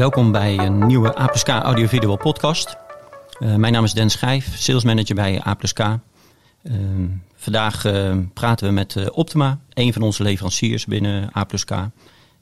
Welkom 0.00 0.32
bij 0.32 0.58
een 0.58 0.86
nieuwe 0.86 1.20
A+K 1.20 1.48
audio-video 1.48 2.16
podcast. 2.16 2.76
Uh, 3.38 3.54
mijn 3.54 3.72
naam 3.72 3.84
is 3.84 3.92
Den 3.92 4.10
Schijf, 4.10 4.56
sales 4.56 4.84
manager 4.84 5.14
bij 5.14 5.46
A+K. 5.46 5.78
Uh, 5.78 6.74
vandaag 7.34 7.84
uh, 7.84 8.16
praten 8.34 8.66
we 8.66 8.72
met 8.72 9.10
Optima, 9.10 9.60
een 9.72 9.92
van 9.92 10.02
onze 10.02 10.22
leveranciers 10.22 10.86
binnen 10.86 11.30
A+K. 11.36 11.70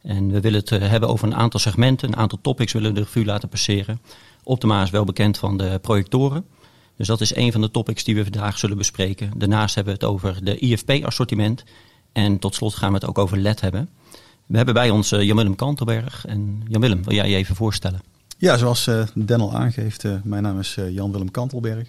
En 0.02 0.30
we 0.30 0.40
willen 0.40 0.60
het 0.60 0.70
hebben 0.70 1.08
over 1.08 1.26
een 1.26 1.34
aantal 1.34 1.60
segmenten, 1.60 2.08
een 2.08 2.16
aantal 2.16 2.38
topics 2.42 2.72
willen 2.72 2.88
we 2.88 2.94
de 2.94 3.04
revue 3.04 3.24
laten 3.24 3.48
passeren. 3.48 4.00
Optima 4.42 4.82
is 4.82 4.90
wel 4.90 5.04
bekend 5.04 5.38
van 5.38 5.56
de 5.56 5.78
projectoren. 5.82 6.44
Dus 6.96 7.06
dat 7.06 7.20
is 7.20 7.34
een 7.34 7.52
van 7.52 7.60
de 7.60 7.70
topics 7.70 8.04
die 8.04 8.14
we 8.14 8.22
vandaag 8.22 8.58
zullen 8.58 8.76
bespreken. 8.76 9.30
Daarnaast 9.36 9.74
hebben 9.74 9.94
we 9.94 10.04
het 10.04 10.14
over 10.14 10.44
de 10.44 10.58
IFP-assortiment. 10.58 11.64
En 12.12 12.38
tot 12.38 12.54
slot 12.54 12.74
gaan 12.74 12.88
we 12.88 12.94
het 12.94 13.06
ook 13.06 13.18
over 13.18 13.38
LED 13.38 13.60
hebben. 13.60 13.88
We 14.48 14.56
hebben 14.56 14.74
bij 14.74 14.90
ons 14.90 15.12
uh, 15.12 15.22
Jan-Willem 15.22 15.54
Kantelberg. 15.54 16.26
En 16.26 16.62
Jan-Willem, 16.68 17.04
wil 17.04 17.14
jij 17.14 17.30
je 17.30 17.36
even 17.36 17.56
voorstellen? 17.56 18.00
Ja, 18.38 18.56
zoals 18.56 18.86
uh, 18.86 19.02
Den 19.14 19.40
al 19.40 19.54
aangeeft, 19.54 20.04
uh, 20.04 20.14
mijn 20.24 20.42
naam 20.42 20.58
is 20.58 20.78
Jan-Willem 20.90 21.30
Kantelberg. 21.30 21.88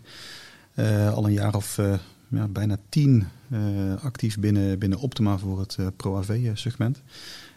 al 1.13 1.25
een 1.25 1.34
jaar 1.34 1.55
of 1.55 1.79
ja, 2.27 2.48
bijna 2.48 2.77
tien 2.89 3.27
actief 4.01 4.39
binnen, 4.39 4.79
binnen 4.79 4.99
Optima 4.99 5.37
voor 5.37 5.59
het 5.59 5.77
Pro-AV-segment. 5.95 7.01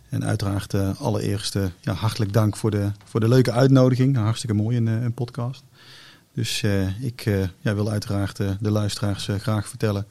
En 0.08 0.24
uiteraard 0.24 0.74
allereerst 0.98 1.58
ja, 1.80 1.92
hartelijk 1.92 2.32
dank 2.32 2.56
voor 2.56 2.70
de, 2.70 2.90
voor 3.04 3.20
de 3.20 3.28
leuke 3.28 3.52
uitnodiging. 3.52 4.16
Hartstikke 4.16 4.56
mooi 4.56 4.76
een, 4.76 4.86
een 4.86 5.14
podcast. 5.14 5.64
Dus 6.34 6.62
ik 7.00 7.24
ja, 7.60 7.74
wil 7.74 7.90
uiteraard 7.90 8.36
de 8.36 8.70
luisteraars 8.70 9.28
graag 9.38 9.68
vertellen 9.68 10.06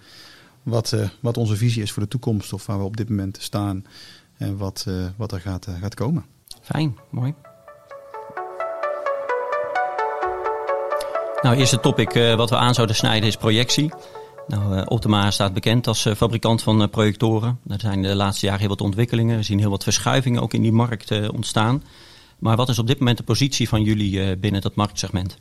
wat, 0.63 0.95
wat 1.19 1.37
onze 1.37 1.55
visie 1.55 1.81
is 1.81 1.91
voor 1.91 2.03
de 2.03 2.09
toekomst 2.09 2.53
of 2.53 2.65
waar 2.65 2.77
we 2.77 2.83
op 2.83 2.97
dit 2.97 3.09
moment 3.09 3.37
staan 3.41 3.85
en 4.41 4.57
wat, 4.57 4.85
uh, 4.87 5.05
wat 5.15 5.31
er 5.31 5.39
gaat, 5.39 5.67
uh, 5.67 5.75
gaat 5.81 5.93
komen. 5.93 6.25
Fijn, 6.61 6.97
mooi. 7.09 7.33
Nou, 11.41 11.55
eerste 11.55 11.79
topic 11.79 12.15
uh, 12.15 12.35
wat 12.35 12.49
we 12.49 12.55
aan 12.55 12.73
zouden 12.73 12.95
snijden 12.95 13.27
is 13.27 13.35
projectie. 13.35 13.91
Nou, 14.47 14.85
Optima 14.85 15.31
staat 15.31 15.53
bekend 15.53 15.87
als 15.87 16.07
fabrikant 16.15 16.63
van 16.63 16.89
projectoren. 16.89 17.59
Er 17.67 17.79
zijn 17.79 18.01
de 18.01 18.15
laatste 18.15 18.45
jaren 18.45 18.61
heel 18.61 18.69
wat 18.69 18.81
ontwikkelingen. 18.81 19.37
We 19.37 19.43
zien 19.43 19.59
heel 19.59 19.69
wat 19.69 19.83
verschuivingen 19.83 20.41
ook 20.41 20.53
in 20.53 20.61
die 20.61 20.71
markt 20.71 21.29
ontstaan. 21.29 21.83
Maar 22.39 22.55
wat 22.55 22.69
is 22.69 22.79
op 22.79 22.87
dit 22.87 22.99
moment 22.99 23.17
de 23.17 23.23
positie 23.23 23.69
van 23.69 23.83
jullie 23.83 24.37
binnen 24.37 24.61
dat 24.61 24.75
marktsegment? 24.75 25.37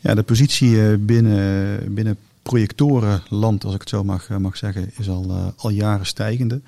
Ja, 0.00 0.14
de 0.14 0.22
positie 0.22 0.98
binnen, 0.98 1.94
binnen 1.94 2.18
projectorenland, 2.42 3.64
als 3.64 3.74
ik 3.74 3.80
het 3.80 3.88
zo 3.88 4.04
mag, 4.04 4.28
mag 4.28 4.56
zeggen, 4.56 4.90
is 4.96 5.08
al, 5.08 5.52
al 5.56 5.70
jaren 5.70 6.06
stijgende. 6.06 6.60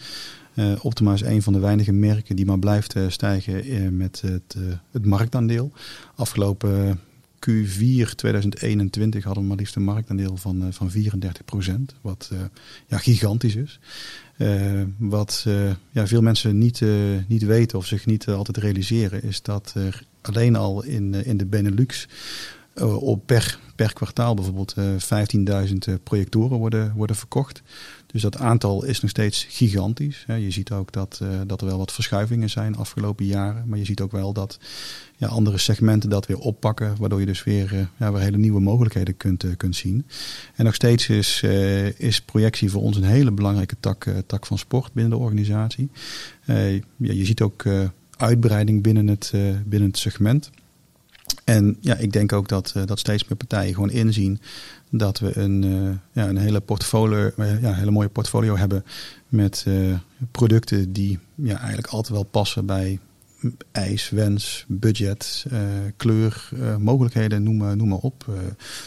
Uh, 0.56 0.72
Optima 0.82 1.12
is 1.12 1.20
een 1.20 1.42
van 1.42 1.52
de 1.52 1.58
weinige 1.58 1.92
merken 1.92 2.36
die 2.36 2.46
maar 2.46 2.58
blijft 2.58 2.96
uh, 2.96 3.04
stijgen 3.08 3.70
uh, 3.70 3.88
met 3.88 4.20
het, 4.20 4.56
het, 4.90 5.04
marktaandeel. 5.04 5.72
Afgelopen 6.14 7.00
Q4 7.34 8.14
2021 8.14 9.24
hadden 9.24 9.42
we 9.42 9.48
maar 9.48 9.58
liefst 9.58 9.76
een 9.76 9.84
marktaandeel 9.84 10.36
van, 10.36 10.72
van 10.72 10.90
34% 10.90 10.94
Wat 12.00 12.30
ja, 12.86 12.98
gigantisch 12.98 13.56
is. 13.56 13.80
wat 14.98 15.46
ja, 15.90 16.06
veel 16.06 16.22
mensen 16.22 16.58
niet, 16.58 16.82
niet 17.26 17.42
weten 17.42 17.78
of 17.78 17.86
zich 17.86 18.06
niet 18.06 18.28
altijd 18.28 18.56
realiseren, 18.56 19.22
is 19.22 19.42
dat 19.42 19.72
er 19.74 20.02
alleen 20.20 20.56
al 20.56 20.82
in, 20.82 21.14
in 21.24 21.36
de 21.36 21.46
Benelux 21.46 22.08
op 22.84 23.26
per, 23.26 23.58
per 23.74 23.92
kwartaal 23.92 24.34
bijvoorbeeld 24.34 24.74
15.000 25.88 26.02
projectoren 26.02 26.58
worden, 26.58 26.92
worden 26.94 27.16
verkocht. 27.16 27.62
Dus 28.16 28.24
dat 28.24 28.38
aantal 28.38 28.84
is 28.84 29.00
nog 29.00 29.10
steeds 29.10 29.46
gigantisch. 29.48 30.24
Je 30.26 30.50
ziet 30.50 30.72
ook 30.72 30.92
dat, 30.92 31.20
uh, 31.22 31.28
dat 31.46 31.60
er 31.60 31.66
wel 31.66 31.78
wat 31.78 31.92
verschuivingen 31.92 32.50
zijn 32.50 32.76
afgelopen 32.76 33.24
jaren. 33.24 33.64
Maar 33.66 33.78
je 33.78 33.84
ziet 33.84 34.00
ook 34.00 34.12
wel 34.12 34.32
dat 34.32 34.58
ja, 35.16 35.26
andere 35.26 35.58
segmenten 35.58 36.10
dat 36.10 36.26
weer 36.26 36.38
oppakken. 36.38 36.94
Waardoor 36.98 37.20
je 37.20 37.26
dus 37.26 37.44
weer, 37.44 37.72
uh, 37.72 37.80
ja, 37.96 38.12
weer 38.12 38.22
hele 38.22 38.36
nieuwe 38.36 38.60
mogelijkheden 38.60 39.16
kunt, 39.16 39.44
uh, 39.44 39.56
kunt 39.56 39.76
zien. 39.76 40.06
En 40.54 40.64
nog 40.64 40.74
steeds 40.74 41.08
is, 41.08 41.42
is 41.96 42.20
projectie 42.20 42.70
voor 42.70 42.82
ons 42.82 42.96
een 42.96 43.04
hele 43.04 43.32
belangrijke 43.32 43.76
tak, 43.80 44.06
tak 44.26 44.46
van 44.46 44.58
sport 44.58 44.92
binnen 44.92 45.18
de 45.18 45.24
organisatie. 45.24 45.90
Ja, 46.44 46.80
je 46.96 47.24
ziet 47.24 47.40
ook 47.40 47.64
uitbreiding 48.16 48.82
binnen 48.82 49.06
het, 49.06 49.32
binnen 49.64 49.88
het 49.88 49.98
segment. 49.98 50.50
En 51.44 51.76
ja, 51.80 51.96
ik 51.96 52.12
denk 52.12 52.32
ook 52.32 52.48
dat, 52.48 52.74
dat 52.84 52.98
steeds 52.98 53.24
meer 53.28 53.36
partijen 53.36 53.74
gewoon 53.74 53.90
inzien 53.90 54.40
dat 54.90 55.18
we 55.18 55.38
een, 55.38 55.62
uh, 55.62 55.90
ja, 56.12 56.28
een 56.28 56.36
hele, 56.36 56.60
portfolio, 56.60 57.30
uh, 57.36 57.62
ja, 57.62 57.74
hele 57.74 57.90
mooie 57.90 58.08
portfolio 58.08 58.56
hebben 58.56 58.84
met 59.28 59.66
producten 60.30 60.92
die 60.92 61.18
ja, 61.34 61.58
eigenlijk 61.58 61.88
altijd 61.88 62.14
wel 62.14 62.22
passen 62.22 62.66
bij 62.66 62.98
eis, 63.72 64.10
wens, 64.10 64.64
budget, 64.68 65.46
kleur, 65.96 66.48
mogelijkheden, 66.78 67.42
noem, 67.42 67.76
noem 67.76 67.88
maar 67.88 67.98
op. 67.98 68.24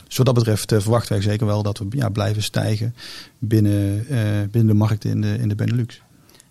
dus 0.07 0.17
wat 0.17 0.25
dat 0.25 0.35
betreft 0.35 0.73
verwachten 0.77 1.13
wij 1.13 1.21
zeker 1.21 1.45
wel 1.45 1.63
dat 1.63 1.77
we 1.77 1.85
ja, 1.89 2.09
blijven 2.09 2.43
stijgen 2.43 2.95
binnen, 3.37 4.05
binnen 4.51 4.67
de 4.67 4.73
markt 4.73 5.05
in 5.05 5.21
de, 5.21 5.37
in 5.39 5.49
de 5.49 5.55
Benelux. 5.55 6.01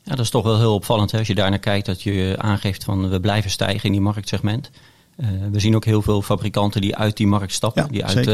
Ja, 0.03 0.15
dat 0.15 0.25
is 0.25 0.31
toch 0.31 0.44
wel 0.44 0.59
heel 0.59 0.75
opvallend 0.75 1.10
hè? 1.10 1.19
als 1.19 1.27
je 1.27 1.34
daar 1.34 1.50
naar 1.50 1.59
kijkt 1.59 1.87
dat 1.87 2.03
je 2.03 2.34
aangeeft 2.38 2.84
van 2.84 3.09
we 3.09 3.21
blijven 3.21 3.50
stijgen 3.50 3.84
in 3.84 3.93
die 3.93 4.00
marktsegment. 4.00 4.71
Uh, 5.20 5.28
we 5.52 5.60
zien 5.60 5.74
ook 5.74 5.84
heel 5.84 6.02
veel 6.02 6.22
fabrikanten 6.22 6.80
die 6.80 6.96
uit 6.96 7.16
die 7.16 7.26
markt 7.26 7.52
stappen, 7.52 7.88
die 7.90 8.04
uit 8.04 8.16
uh, 8.16 8.24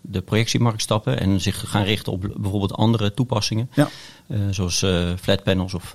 de 0.00 0.20
projectiemarkt 0.24 0.82
stappen 0.82 1.20
en 1.20 1.40
zich 1.40 1.70
gaan 1.70 1.82
richten 1.82 2.12
op 2.12 2.20
bijvoorbeeld 2.36 2.72
andere 2.72 3.14
toepassingen, 3.14 3.70
ja. 3.74 3.88
uh, 4.28 4.38
zoals 4.50 4.84
flat 5.20 5.42
panels 5.42 5.74
of 5.74 5.92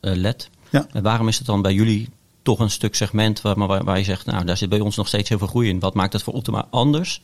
LED. 0.00 0.50
Ja. 0.70 0.86
waarom 1.02 1.28
is 1.28 1.38
het 1.38 1.46
dan 1.46 1.62
bij 1.62 1.74
jullie 1.74 2.08
toch 2.42 2.58
een 2.58 2.70
stuk 2.70 2.94
segment 2.94 3.40
waar, 3.40 3.56
waar, 3.66 3.84
waar, 3.84 3.98
je 3.98 4.04
zegt, 4.04 4.26
nou 4.26 4.44
daar 4.44 4.56
zit 4.56 4.68
bij 4.68 4.80
ons 4.80 4.96
nog 4.96 5.08
steeds 5.08 5.28
heel 5.28 5.38
veel 5.38 5.46
groei 5.46 5.68
in. 5.68 5.80
Wat 5.80 5.94
maakt 5.94 6.12
het 6.12 6.22
voor 6.22 6.34
Optima 6.34 6.66
anders? 6.70 7.20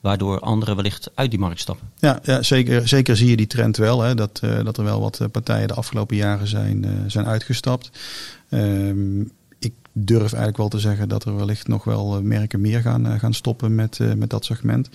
Waardoor 0.00 0.40
anderen 0.40 0.76
wellicht 0.76 1.10
uit 1.14 1.30
die 1.30 1.38
markt 1.38 1.60
stappen. 1.60 1.90
Ja, 1.98 2.18
ja 2.22 2.42
zeker, 2.42 2.88
zeker 2.88 3.16
zie 3.16 3.30
je 3.30 3.36
die 3.36 3.46
trend 3.46 3.76
wel. 3.76 4.00
Hè, 4.00 4.14
dat, 4.14 4.40
dat 4.64 4.78
er 4.78 4.84
wel 4.84 5.00
wat 5.00 5.20
partijen 5.32 5.68
de 5.68 5.74
afgelopen 5.74 6.16
jaren 6.16 6.48
zijn, 6.48 7.04
zijn 7.06 7.26
uitgestapt. 7.26 7.90
Um, 8.50 9.32
durf 10.04 10.32
eigenlijk 10.32 10.56
wel 10.56 10.68
te 10.68 10.78
zeggen 10.78 11.08
dat 11.08 11.24
er 11.24 11.36
wellicht 11.36 11.68
nog 11.68 11.84
wel 11.84 12.16
eh, 12.16 12.22
merken 12.22 12.60
meer 12.60 12.80
gaan, 12.80 13.06
eh, 13.06 13.18
gaan 13.18 13.34
stoppen 13.34 13.74
met, 13.74 14.00
eh, 14.00 14.12
met 14.12 14.30
dat 14.30 14.44
segment. 14.44 14.88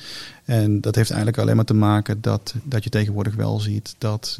En 0.45 0.81
dat 0.81 0.95
heeft 0.95 1.09
eigenlijk 1.09 1.41
alleen 1.41 1.55
maar 1.55 1.65
te 1.65 1.73
maken 1.73 2.21
dat, 2.21 2.55
dat 2.63 2.83
je 2.83 2.89
tegenwoordig 2.89 3.35
wel 3.35 3.59
ziet 3.59 3.95
dat 3.97 4.35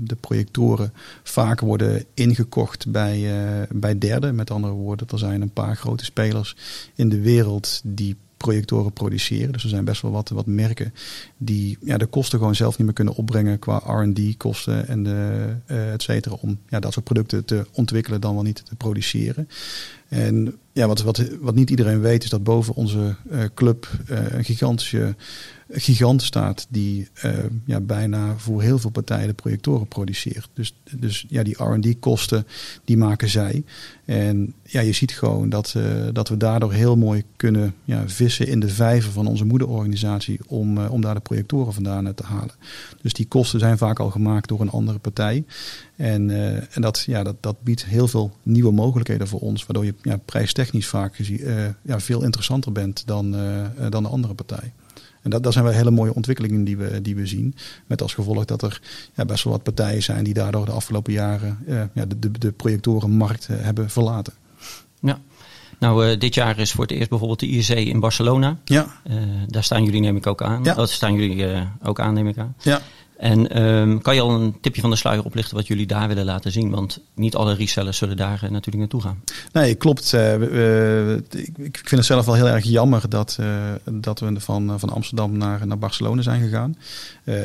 de 0.00 0.16
projectoren 0.20 0.92
vaak 1.22 1.60
worden 1.60 2.04
ingekocht 2.14 2.90
bij, 2.90 3.30
bij 3.70 3.98
derden. 3.98 4.34
Met 4.34 4.50
andere 4.50 4.72
woorden, 4.72 5.06
er 5.10 5.18
zijn 5.18 5.42
een 5.42 5.52
paar 5.52 5.76
grote 5.76 6.04
spelers 6.04 6.56
in 6.94 7.08
de 7.08 7.20
wereld 7.20 7.80
die 7.84 8.16
projectoren 8.36 8.92
produceren. 8.92 9.52
Dus 9.52 9.62
er 9.62 9.68
zijn 9.68 9.84
best 9.84 10.02
wel 10.02 10.10
wat, 10.10 10.28
wat 10.28 10.46
merken 10.46 10.94
die 11.36 11.78
ja, 11.80 11.96
de 11.96 12.06
kosten 12.06 12.38
gewoon 12.38 12.54
zelf 12.54 12.76
niet 12.76 12.86
meer 12.86 12.96
kunnen 12.96 13.14
opbrengen 13.14 13.58
qua 13.58 13.76
R&D 13.76 14.36
kosten 14.36 14.88
en 14.88 15.02
de, 15.02 15.48
uh, 15.66 15.92
et 15.92 16.02
cetera, 16.02 16.36
om 16.40 16.58
ja, 16.68 16.80
dat 16.80 16.92
soort 16.92 17.04
producten 17.04 17.44
te 17.44 17.66
ontwikkelen 17.72 18.20
dan 18.20 18.34
wel 18.34 18.42
niet 18.42 18.64
te 18.64 18.74
produceren. 18.74 19.48
En 20.08 20.58
ja, 20.72 20.86
wat, 20.86 21.02
wat, 21.02 21.28
wat 21.40 21.54
niet 21.54 21.70
iedereen 21.70 22.00
weet 22.00 22.24
is 22.24 22.30
dat 22.30 22.44
boven 22.44 22.74
onze 22.74 23.16
uh, 23.30 23.44
club 23.54 23.88
uh, 24.10 24.18
een 24.32 24.44
gigantische 24.44 25.14
gigant 25.70 26.22
staat 26.22 26.66
die 26.68 27.08
uh, 27.24 27.32
ja, 27.64 27.80
bijna 27.80 28.34
voor 28.36 28.62
heel 28.62 28.78
veel 28.78 28.90
partijen 28.90 29.26
de 29.26 29.34
projectoren 29.34 29.86
produceert. 29.86 30.48
Dus, 30.54 30.74
dus 30.90 31.26
ja, 31.28 31.42
die 31.42 31.64
RD 31.64 31.98
kosten 31.98 32.46
die 32.84 32.96
maken 32.96 33.28
zij. 33.28 33.64
En 34.04 34.54
ja, 34.62 34.80
je 34.80 34.92
ziet 34.92 35.12
gewoon 35.12 35.48
dat, 35.48 35.74
uh, 35.76 35.84
dat 36.12 36.28
we 36.28 36.36
daardoor 36.36 36.72
heel 36.72 36.96
mooi 36.96 37.24
kunnen 37.36 37.74
ja, 37.84 38.08
vissen 38.08 38.46
in 38.46 38.60
de 38.60 38.68
vijver 38.68 39.12
van 39.12 39.26
onze 39.26 39.44
moederorganisatie 39.44 40.38
om, 40.46 40.78
uh, 40.78 40.92
om 40.92 41.00
daar 41.00 41.14
de 41.14 41.20
projectoren 41.20 41.72
vandaan 41.72 42.14
te 42.14 42.24
halen. 42.24 42.54
Dus 43.02 43.12
die 43.12 43.26
kosten 43.26 43.60
zijn 43.60 43.78
vaak 43.78 43.98
al 43.98 44.10
gemaakt 44.10 44.48
door 44.48 44.60
een 44.60 44.70
andere 44.70 44.98
partij. 44.98 45.44
En, 45.96 46.30
en 46.70 46.82
dat, 46.82 47.02
ja, 47.06 47.22
dat, 47.22 47.36
dat 47.40 47.62
biedt 47.62 47.84
heel 47.84 48.08
veel 48.08 48.36
nieuwe 48.42 48.72
mogelijkheden 48.72 49.28
voor 49.28 49.40
ons, 49.40 49.66
waardoor 49.66 49.84
je 49.84 49.94
ja, 50.02 50.16
prijstechnisch 50.24 50.86
vaak 50.86 51.20
ja, 51.82 52.00
veel 52.00 52.22
interessanter 52.22 52.72
bent 52.72 53.02
dan, 53.06 53.36
dan 53.90 54.02
de 54.02 54.08
andere 54.08 54.34
partij. 54.34 54.72
En 55.26 55.32
dat, 55.32 55.42
dat 55.42 55.52
zijn 55.52 55.64
wel 55.64 55.72
hele 55.72 55.90
mooie 55.90 56.14
ontwikkelingen 56.14 56.64
die 56.64 56.76
we, 56.76 57.02
die 57.02 57.16
we 57.16 57.26
zien. 57.26 57.54
Met 57.86 58.02
als 58.02 58.14
gevolg 58.14 58.44
dat 58.44 58.62
er 58.62 58.80
ja, 59.14 59.24
best 59.24 59.44
wel 59.44 59.52
wat 59.52 59.62
partijen 59.62 60.02
zijn 60.02 60.24
die 60.24 60.34
daardoor 60.34 60.64
de 60.64 60.72
afgelopen 60.72 61.12
jaren 61.12 61.58
uh, 61.68 61.82
ja, 61.92 62.04
de, 62.06 62.18
de, 62.18 62.30
de 62.30 62.52
projectorenmarkt 62.52 63.48
uh, 63.50 63.56
hebben 63.60 63.90
verlaten. 63.90 64.32
Ja. 65.00 65.20
Nou, 65.78 66.06
uh, 66.06 66.18
dit 66.18 66.34
jaar 66.34 66.58
is 66.58 66.72
voor 66.72 66.84
het 66.84 66.92
eerst 66.92 67.08
bijvoorbeeld 67.08 67.40
de 67.40 67.46
IEC 67.46 67.68
in 67.68 68.00
Barcelona. 68.00 68.58
Ja. 68.64 68.86
daar 69.46 69.64
staan 69.64 69.84
jullie 69.84 70.00
neem 70.00 70.16
ik 70.16 70.26
ook 70.26 70.42
aan. 70.42 70.64
Ja. 70.64 70.74
Dat 70.74 70.90
staan 70.90 71.14
jullie 71.14 71.68
ook 71.82 72.00
aan, 72.00 72.14
neem 72.14 72.28
ik 72.28 72.38
aan. 72.38 72.54
Ja. 72.62 72.80
En 73.16 73.48
ehm, 73.50 73.98
kan 73.98 74.14
je 74.14 74.20
al 74.20 74.30
een 74.30 74.60
tipje 74.60 74.80
van 74.80 74.90
de 74.90 74.96
sluier 74.96 75.24
oplichten 75.24 75.56
wat 75.56 75.66
jullie 75.66 75.86
daar 75.86 76.08
willen 76.08 76.24
laten 76.24 76.52
zien? 76.52 76.70
Want 76.70 77.00
niet 77.14 77.34
alle 77.34 77.54
resellers 77.54 77.98
zullen 77.98 78.16
daar 78.16 78.40
uh, 78.44 78.50
natuurlijk 78.50 78.76
naartoe 78.76 79.00
gaan. 79.00 79.22
Nee, 79.52 79.74
klopt. 79.74 80.12
Uh, 80.12 81.12
ik, 81.56 81.80
vind 81.82 81.90
het 81.90 82.04
zelf 82.04 82.26
wel 82.26 82.34
heel 82.34 82.48
erg 82.48 82.64
jammer 82.64 83.08
dat, 83.08 83.36
uh, 83.40 83.46
dat 83.92 84.20
we 84.20 84.40
van, 84.40 84.80
van 84.80 84.88
Amsterdam 84.90 85.36
naar, 85.36 85.66
naar 85.66 85.78
Barcelona 85.78 86.22
zijn 86.22 86.42
gegaan. 86.42 86.76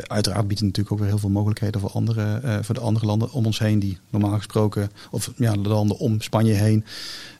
uiteraard 0.07 0.47
biedt 0.47 0.59
het 0.59 0.67
natuurlijk 0.67 0.91
ook 0.91 0.99
weer 0.99 1.07
heel 1.07 1.17
veel 1.17 1.29
mogelijkheden 1.29 1.81
voor, 1.81 1.91
andere, 1.91 2.39
voor 2.61 2.75
de 2.75 2.81
andere 2.81 3.05
landen 3.05 3.31
om 3.31 3.45
ons 3.45 3.59
heen. 3.59 3.79
Die 3.79 3.97
normaal 4.09 4.35
gesproken, 4.35 4.91
of 5.11 5.31
ja, 5.35 5.51
de 5.51 5.69
landen 5.69 5.97
om 5.97 6.21
Spanje 6.21 6.53
heen 6.53 6.85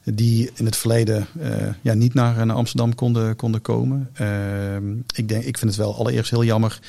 die 0.03 0.49
in 0.55 0.65
het 0.65 0.77
verleden 0.77 1.27
ja, 1.81 1.93
niet 1.93 2.13
naar, 2.13 2.45
naar 2.45 2.55
Amsterdam 2.55 2.95
konden, 2.95 3.35
konden 3.35 3.61
komen. 3.61 4.09
Ehm, 4.13 4.91
ik, 5.15 5.27
denk, 5.27 5.43
ik 5.43 5.57
vind 5.57 5.71
het 5.71 5.79
wel 5.79 5.95
allereerst 5.95 6.29
heel 6.29 6.43
jammer 6.43 6.79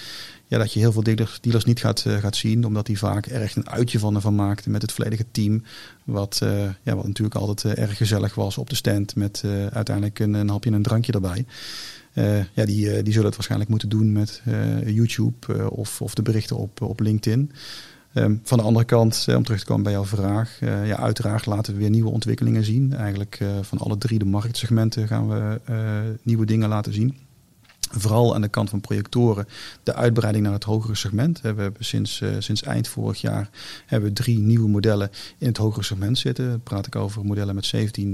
ja, 0.52 0.58
dat 0.58 0.72
je 0.72 0.78
heel 0.78 0.92
veel 0.92 1.02
dealers, 1.02 1.40
dealers 1.40 1.64
niet 1.64 1.80
gaat, 1.80 2.04
uh, 2.06 2.16
gaat 2.16 2.36
zien. 2.36 2.64
Omdat 2.66 2.86
die 2.86 2.98
vaak 2.98 3.26
er 3.26 3.40
echt 3.40 3.56
een 3.56 3.70
uitje 3.70 3.98
van, 3.98 4.20
van 4.20 4.34
maakten 4.34 4.70
met 4.70 4.82
het 4.82 4.92
volledige 4.92 5.24
team. 5.30 5.62
Wat, 6.04 6.40
uh, 6.42 6.50
ja, 6.82 6.94
wat 6.94 7.06
natuurlijk 7.06 7.36
altijd 7.36 7.78
erg 7.78 7.96
gezellig 7.96 8.34
was 8.34 8.58
op 8.58 8.70
de 8.70 8.74
stand. 8.74 9.16
Met 9.16 9.44
uiteindelijk 9.70 10.18
een, 10.18 10.34
een 10.34 10.48
hapje 10.48 10.70
en 10.70 10.76
een 10.76 10.82
drankje 10.82 11.12
erbij. 11.12 11.44
ja, 12.52 12.64
die, 12.64 13.02
die 13.02 13.12
zullen 13.12 13.26
het 13.26 13.34
waarschijnlijk 13.34 13.70
moeten 13.70 13.88
doen 13.88 14.12
met 14.12 14.42
YouTube 14.84 15.70
of, 15.70 16.02
of 16.02 16.14
de 16.14 16.22
berichten 16.22 16.56
op, 16.56 16.80
op 16.80 17.00
LinkedIn. 17.00 17.52
Um, 18.14 18.40
van 18.42 18.58
de 18.58 18.64
andere 18.64 18.84
kant, 18.84 19.26
om 19.36 19.42
terug 19.42 19.60
te 19.60 19.66
komen 19.66 19.82
bij 19.82 19.92
jouw 19.92 20.04
vraag. 20.04 20.58
ja, 20.60 20.96
uiteraard 20.96 21.46
laten 21.46 21.72
we 21.72 21.78
weer 21.78 21.90
nieuwe 21.90 22.10
ontwikkelingen 22.10 22.64
zien. 22.64 22.94
Eigenlijk 22.94 23.40
van 23.60 23.78
alle 23.78 23.98
drie 23.98 24.18
de 24.18 24.24
marktsegmenten 24.24 25.06
gaan 25.06 25.28
we 25.28 25.60
nieuwe 26.22 26.46
dingen 26.46 26.68
laten 26.68 26.92
zien 26.92 27.16
vooral 27.98 28.34
aan 28.34 28.40
de 28.40 28.48
kant 28.48 28.70
van 28.70 28.80
projectoren 28.80 29.48
de 29.82 29.94
uitbreiding 29.94 30.44
naar 30.44 30.52
het 30.52 30.64
hogere 30.64 30.94
segment. 30.94 31.40
We 31.40 31.46
hebben 31.46 31.74
sinds, 31.78 32.20
uh, 32.20 32.30
sinds 32.38 32.62
eind 32.62 32.88
vorig 32.88 33.20
jaar 33.20 33.50
hebben 33.86 34.08
we 34.08 34.14
drie 34.14 34.38
nieuwe 34.38 34.68
modellen 34.68 35.10
in 35.38 35.46
het 35.46 35.56
hogere 35.56 35.84
segment 35.84 36.18
zitten. 36.18 36.48
Dan 36.48 36.62
praat 36.62 36.86
ik 36.86 36.96
over 36.96 37.24
modellen 37.24 37.54
met 37.54 37.72
17.000, 37.76 38.10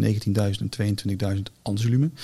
19.000 0.00 0.66
en 0.76 0.96
22.000 1.36 1.42
ansolumen. 1.62 2.14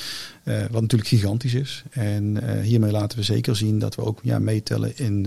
Uh, 0.44 0.60
wat 0.70 0.80
natuurlijk 0.80 1.10
gigantisch 1.10 1.54
is. 1.54 1.82
En 1.90 2.36
uh, 2.42 2.60
hiermee 2.60 2.90
laten 2.90 3.18
we 3.18 3.24
zeker 3.24 3.56
zien 3.56 3.78
dat 3.78 3.94
we 3.94 4.02
ook 4.02 4.18
ja, 4.22 4.38
meetellen 4.38 4.98
in, 4.98 5.26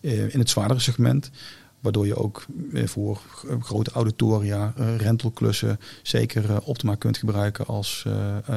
in 0.00 0.38
het 0.38 0.50
zwaardere 0.50 0.80
segment. 0.80 1.30
Waardoor 1.80 2.06
je 2.06 2.16
ook 2.16 2.46
voor 2.84 3.20
grote 3.60 3.90
auditoria, 3.90 4.74
rentelklussen 4.96 5.80
zeker 6.02 6.62
Optima 6.62 6.94
kunt 6.94 7.18
gebruiken 7.18 7.66
als, 7.66 8.06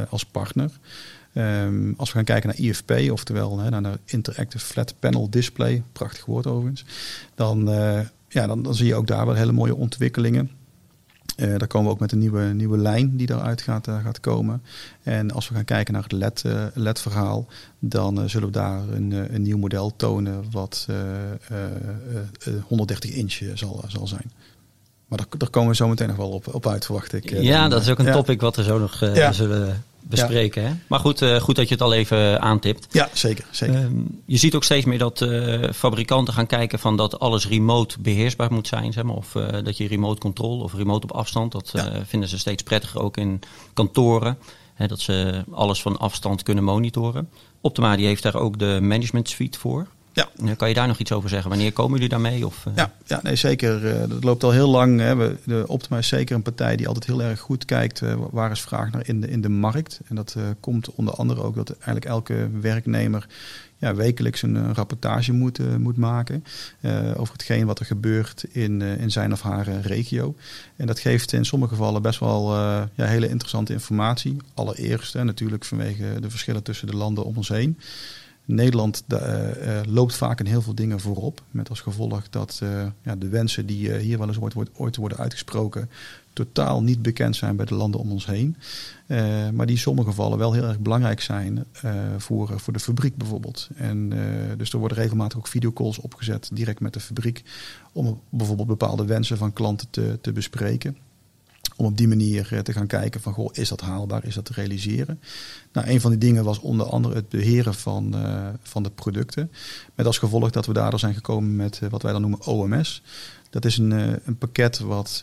als 0.10 0.26
partner. 0.26 0.72
Um, 1.34 1.94
als 1.98 2.10
we 2.10 2.16
gaan 2.16 2.24
kijken 2.24 2.50
naar 2.50 2.60
IFP, 2.60 3.12
oftewel 3.12 3.56
naar 3.56 3.84
de 3.84 4.00
Interactive 4.06 4.66
Flat 4.66 4.94
Panel 5.00 5.30
Display, 5.30 5.84
prachtig 5.92 6.26
woord 6.26 6.48
overigens, 6.48 6.86
dan, 7.36 7.66
ja, 8.30 8.48
dan, 8.48 8.76
zie 8.76 8.88
je 8.88 8.96
ook 8.96 9.08
daar 9.08 9.26
wel 9.26 9.36
hele 9.36 9.52
mooie 9.52 9.76
ontwikkelingen. 9.76 10.52
Uh, 11.40 11.58
daar 11.58 11.68
komen 11.68 11.88
we 11.88 11.94
ook 11.94 12.00
met 12.00 12.12
een 12.12 12.20
nieuwe, 12.20 12.44
nieuwe 12.44 12.78
lijn 12.78 13.18
die 13.18 13.28
daaruit 13.28 13.62
gaat, 13.62 13.88
uh, 13.88 14.04
gaat 14.04 14.20
komen. 14.20 14.62
En 15.04 15.32
als 15.32 15.50
we 15.50 15.56
gaan 15.56 15.66
kijken 15.66 15.94
naar 15.94 16.04
het 16.04 16.12
LED, 16.12 16.44
LED-verhaal, 16.74 17.48
dan 17.80 18.30
zullen 18.30 18.48
we 18.48 18.54
daar 18.54 18.82
een, 18.90 19.34
een 19.34 19.42
nieuw 19.42 19.58
model 19.58 19.94
tonen 19.96 20.44
wat 20.52 20.88
130 22.64 23.12
inch 23.12 23.40
zal, 23.54 23.84
zal 23.88 24.08
zijn. 24.08 24.32
Maar 25.08 25.18
daar, 25.18 25.28
daar, 25.38 25.50
komen 25.50 25.70
we 25.70 25.76
zo 25.76 25.88
meteen 25.88 26.08
nog 26.08 26.18
wel 26.18 26.30
op, 26.30 26.54
op 26.54 26.68
uit, 26.68 26.86
verwacht 26.86 27.14
ik. 27.14 27.30
Ja, 27.30 27.68
dat 27.68 27.82
is 27.82 27.90
ook 27.90 28.00
een 28.00 28.12
topic 28.12 28.42
wat 28.42 28.56
we 28.56 28.64
zo 28.64 28.80
nog 28.80 29.00
ja. 29.00 29.32
zullen 29.32 29.84
bespreken. 30.02 30.68
Hè? 30.68 30.74
Maar 30.88 31.00
goed, 31.00 31.22
uh, 31.22 31.36
goed 31.36 31.56
dat 31.56 31.68
je 31.68 31.74
het 31.74 31.84
al 31.84 31.94
even 31.94 32.42
aantipt. 32.42 32.88
Ja, 32.92 33.10
zeker. 33.14 33.46
zeker. 33.52 33.82
Uh, 33.82 33.88
je 34.26 34.38
ziet 34.38 34.56
ook 34.56 34.64
steeds 34.64 34.86
meer 34.86 34.98
dat 34.98 35.22
uh, 35.22 35.72
fabrikanten 35.74 36.34
gaan 36.34 36.46
kijken 36.46 36.80
van 36.80 36.98
dat 36.98 37.20
alles 37.20 37.48
remote 37.48 38.00
beheersbaar 38.00 38.54
moet 38.54 38.68
zijn. 38.68 38.94
Zeg 38.94 39.04
maar, 39.04 39.16
of 39.16 39.36
eh, 39.36 39.64
dat 39.64 39.78
je 39.78 39.88
remote 39.88 40.20
control 40.20 40.60
of 40.60 40.74
remote 40.74 41.08
op 41.08 41.12
afstand. 41.12 41.52
Dat 41.52 41.70
ja. 41.74 41.92
vinden 42.06 42.30
ze 42.30 42.38
steeds 42.38 42.64
prettiger 42.64 43.02
ook 43.02 43.18
in 43.18 43.40
kantoren. 43.74 44.38
Hè, 44.74 44.88
dat 44.88 45.00
ze 45.00 45.44
alles 45.52 45.82
van 45.82 46.00
afstand 46.00 46.44
kunnen 46.44 46.64
monitoren. 46.64 47.30
Optima 47.62 47.96
die 47.96 48.06
heeft 48.06 48.24
daar 48.24 48.36
ook 48.36 48.60
de 48.60 48.80
management 48.82 49.30
suite 49.30 49.60
voor. 49.60 49.88
Ja. 50.14 50.56
Kan 50.56 50.68
je 50.68 50.74
daar 50.74 50.88
nog 50.88 50.98
iets 50.98 51.12
over 51.12 51.30
zeggen? 51.30 51.50
Wanneer 51.50 51.74
komen 51.74 51.94
jullie 51.94 52.10
daarmee? 52.10 52.46
Of, 52.46 52.66
uh... 52.68 52.74
ja, 52.76 52.94
ja, 53.06 53.20
nee, 53.24 53.36
zeker. 53.36 53.86
Uh, 53.86 54.10
dat 54.10 54.24
loopt 54.24 54.44
al 54.44 54.52
heel 54.52 54.70
lang. 54.70 55.00
Hè. 55.00 55.16
We, 55.16 55.38
de 55.44 55.64
Optima 55.68 55.98
is 55.98 56.08
zeker 56.08 56.36
een 56.36 56.42
partij 56.42 56.76
die 56.76 56.88
altijd 56.88 57.06
heel 57.06 57.24
erg 57.24 57.40
goed 57.40 57.66
kijkt 57.66 58.02
uh, 58.02 58.14
waar 58.32 58.52
is 58.52 58.62
vraag 58.62 58.92
naar 58.92 59.08
in 59.08 59.22
de, 59.22 59.30
in 59.30 59.42
de 59.42 59.50
markt. 59.50 60.00
En 60.08 60.16
dat 60.16 60.36
komt 60.60 60.96
onder 60.96 61.14
andere 61.14 61.44
ook 61.44 61.56
dat 61.56 61.70
eigenlijk 61.72 62.06
elke 62.06 62.50
werknemer 62.62 63.28
ja, 63.78 63.96
wekelijks 63.96 64.42
een, 64.42 64.56
een 64.56 64.74
rapportage 64.74 65.34
moet, 65.34 65.78
moet 65.78 65.98
maken 65.98 66.44
over 67.16 67.34
hetgeen 67.34 67.66
wat 67.66 67.80
er 67.80 67.86
gebeurt 67.86 68.44
in, 68.52 68.82
in 68.82 69.12
zijn 69.12 69.32
of 69.32 69.42
haar 69.42 69.80
regio. 69.82 70.36
En 70.76 70.88
dat 70.88 71.00
geeft 71.00 71.34
in 71.34 71.46
sommige 71.46 71.76
gevallen 71.76 72.02
best 72.02 72.20
wel 72.20 72.56
ja, 72.56 73.06
hele 73.06 73.30
interessante 73.30 73.74
informatie. 73.74 74.38
Allereerst 74.54 75.14
natuurlijk 75.14 75.66
vanwege 75.66 76.20
de 76.20 76.30
verschillen 76.30 76.64
tussen 76.64 76.88
de 76.88 76.96
landen 76.96 77.24
om 77.24 77.38
ons 77.38 77.50
heen. 77.50 77.78
Nederland 78.50 79.04
uh, 79.08 79.20
loopt 79.88 80.16
vaak 80.16 80.40
in 80.40 80.46
heel 80.46 80.62
veel 80.62 80.76
dingen 80.76 81.00
voorop. 81.00 81.44
Met 81.52 81.70
als 81.70 81.82
gevolg 81.82 82.30
dat 82.30 82.60
uh, 82.64 82.86
ja, 83.04 83.16
de 83.16 83.28
wensen 83.28 83.66
die 83.66 83.94
hier 83.94 84.18
wel 84.18 84.28
eens 84.28 84.40
ooit, 84.40 84.70
ooit 84.74 84.96
worden 84.96 85.18
uitgesproken, 85.18 85.90
totaal 86.34 86.84
niet 86.84 87.02
bekend 87.02 87.36
zijn 87.36 87.56
bij 87.56 87.66
de 87.66 87.76
landen 87.76 88.00
om 88.00 88.12
ons 88.12 88.26
heen. 88.26 88.56
maar 89.54 89.66
die 89.66 89.76
in 89.76 89.78
sommige 89.78 90.10
gevallen 90.10 90.38
wel 90.38 90.54
heel 90.54 90.64
erg 90.64 90.80
belangrijk 90.80 91.22
zijn 91.22 91.66
voor, 92.18 92.60
voor 92.60 92.74
de 92.74 92.80
fabriek 92.80 93.16
bijvoorbeeld. 93.16 93.70
En 93.76 94.10
dus 94.58 94.74
er 94.74 94.80
worden 94.80 94.98
regelmatig 94.98 95.38
ook 95.38 95.48
videocalls 95.48 96.00
opgezet 96.00 96.50
direct 96.54 96.80
met 96.80 96.94
de 96.94 97.00
fabriek. 97.00 97.44
Om 97.92 98.22
bijvoorbeeld 98.30 98.68
bepaalde 98.68 99.06
wensen 99.06 99.38
van 99.38 99.54
klanten 99.54 99.88
te, 99.90 100.18
te 100.22 100.32
bespreken 100.32 100.98
om 101.80 101.86
op 101.86 101.98
die 101.98 102.08
manier 102.08 102.48
eh, 102.52 102.60
te 102.60 102.74
gaan 102.74 102.88
kijken 102.88 103.22
van, 103.22 103.34
goh, 103.34 103.50
is 103.52 103.70
dat 103.70 103.82
haalbaar, 103.82 104.26
is 104.26 104.36
dat 104.36 104.46
te 104.46 104.54
realiseren? 104.54 105.20
Nou, 105.72 105.88
een 105.88 106.02
van 106.02 106.10
die 106.10 106.20
dingen 106.20 106.44
was 106.44 106.60
onder 106.60 106.86
andere 106.86 107.16
het 107.16 107.30
beheren 107.30 107.74
van, 107.74 108.16
uh, 108.16 108.48
van 108.62 108.84
de 108.84 108.90
producten. 108.90 109.52
Met 109.96 110.06
als 110.06 110.18
gevolg 110.18 110.50
dat 110.50 110.66
we 110.66 110.74
daardoor 110.74 111.00
zijn 111.00 111.14
gekomen 111.14 111.56
met 111.56 111.80
uh, 111.84 111.90
wat 111.90 112.02
wij 112.02 112.12
dan 112.12 112.22
noemen 112.22 112.46
OMS. 112.46 113.02
Dat 113.50 113.66
is 113.66 113.78
een, 113.78 113.92
een 114.26 114.38
pakket 114.38 114.80
wat, 114.80 115.22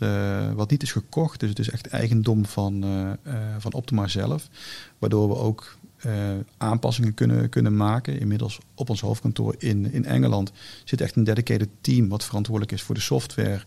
wat 0.55 0.71
niet 0.71 0.83
is 0.83 0.93
gekocht, 0.93 1.41
dus 1.41 1.49
het 1.49 1.59
is 1.59 1.71
echt 1.71 1.87
eigendom 1.87 2.47
van, 2.47 2.85
van 3.59 3.73
Optima 3.73 4.09
zelf. 4.09 4.49
Waardoor 4.99 5.29
we 5.29 5.37
ook 5.37 5.77
aanpassingen 6.57 7.15
kunnen, 7.15 7.49
kunnen 7.49 7.77
maken. 7.77 8.21
Inmiddels 8.21 8.59
op 8.75 8.91
ons 8.91 9.01
hoofdkantoor 9.01 9.55
in, 9.59 9.93
in 9.93 10.05
Engeland 10.05 10.53
zit 10.85 11.01
echt 11.01 11.17
een 11.17 11.25
dedicated 11.25 11.69
team 11.81 12.09
wat 12.09 12.25
verantwoordelijk 12.25 12.73
is 12.73 12.83
voor 12.83 12.95
de 12.95 13.01
software 13.01 13.63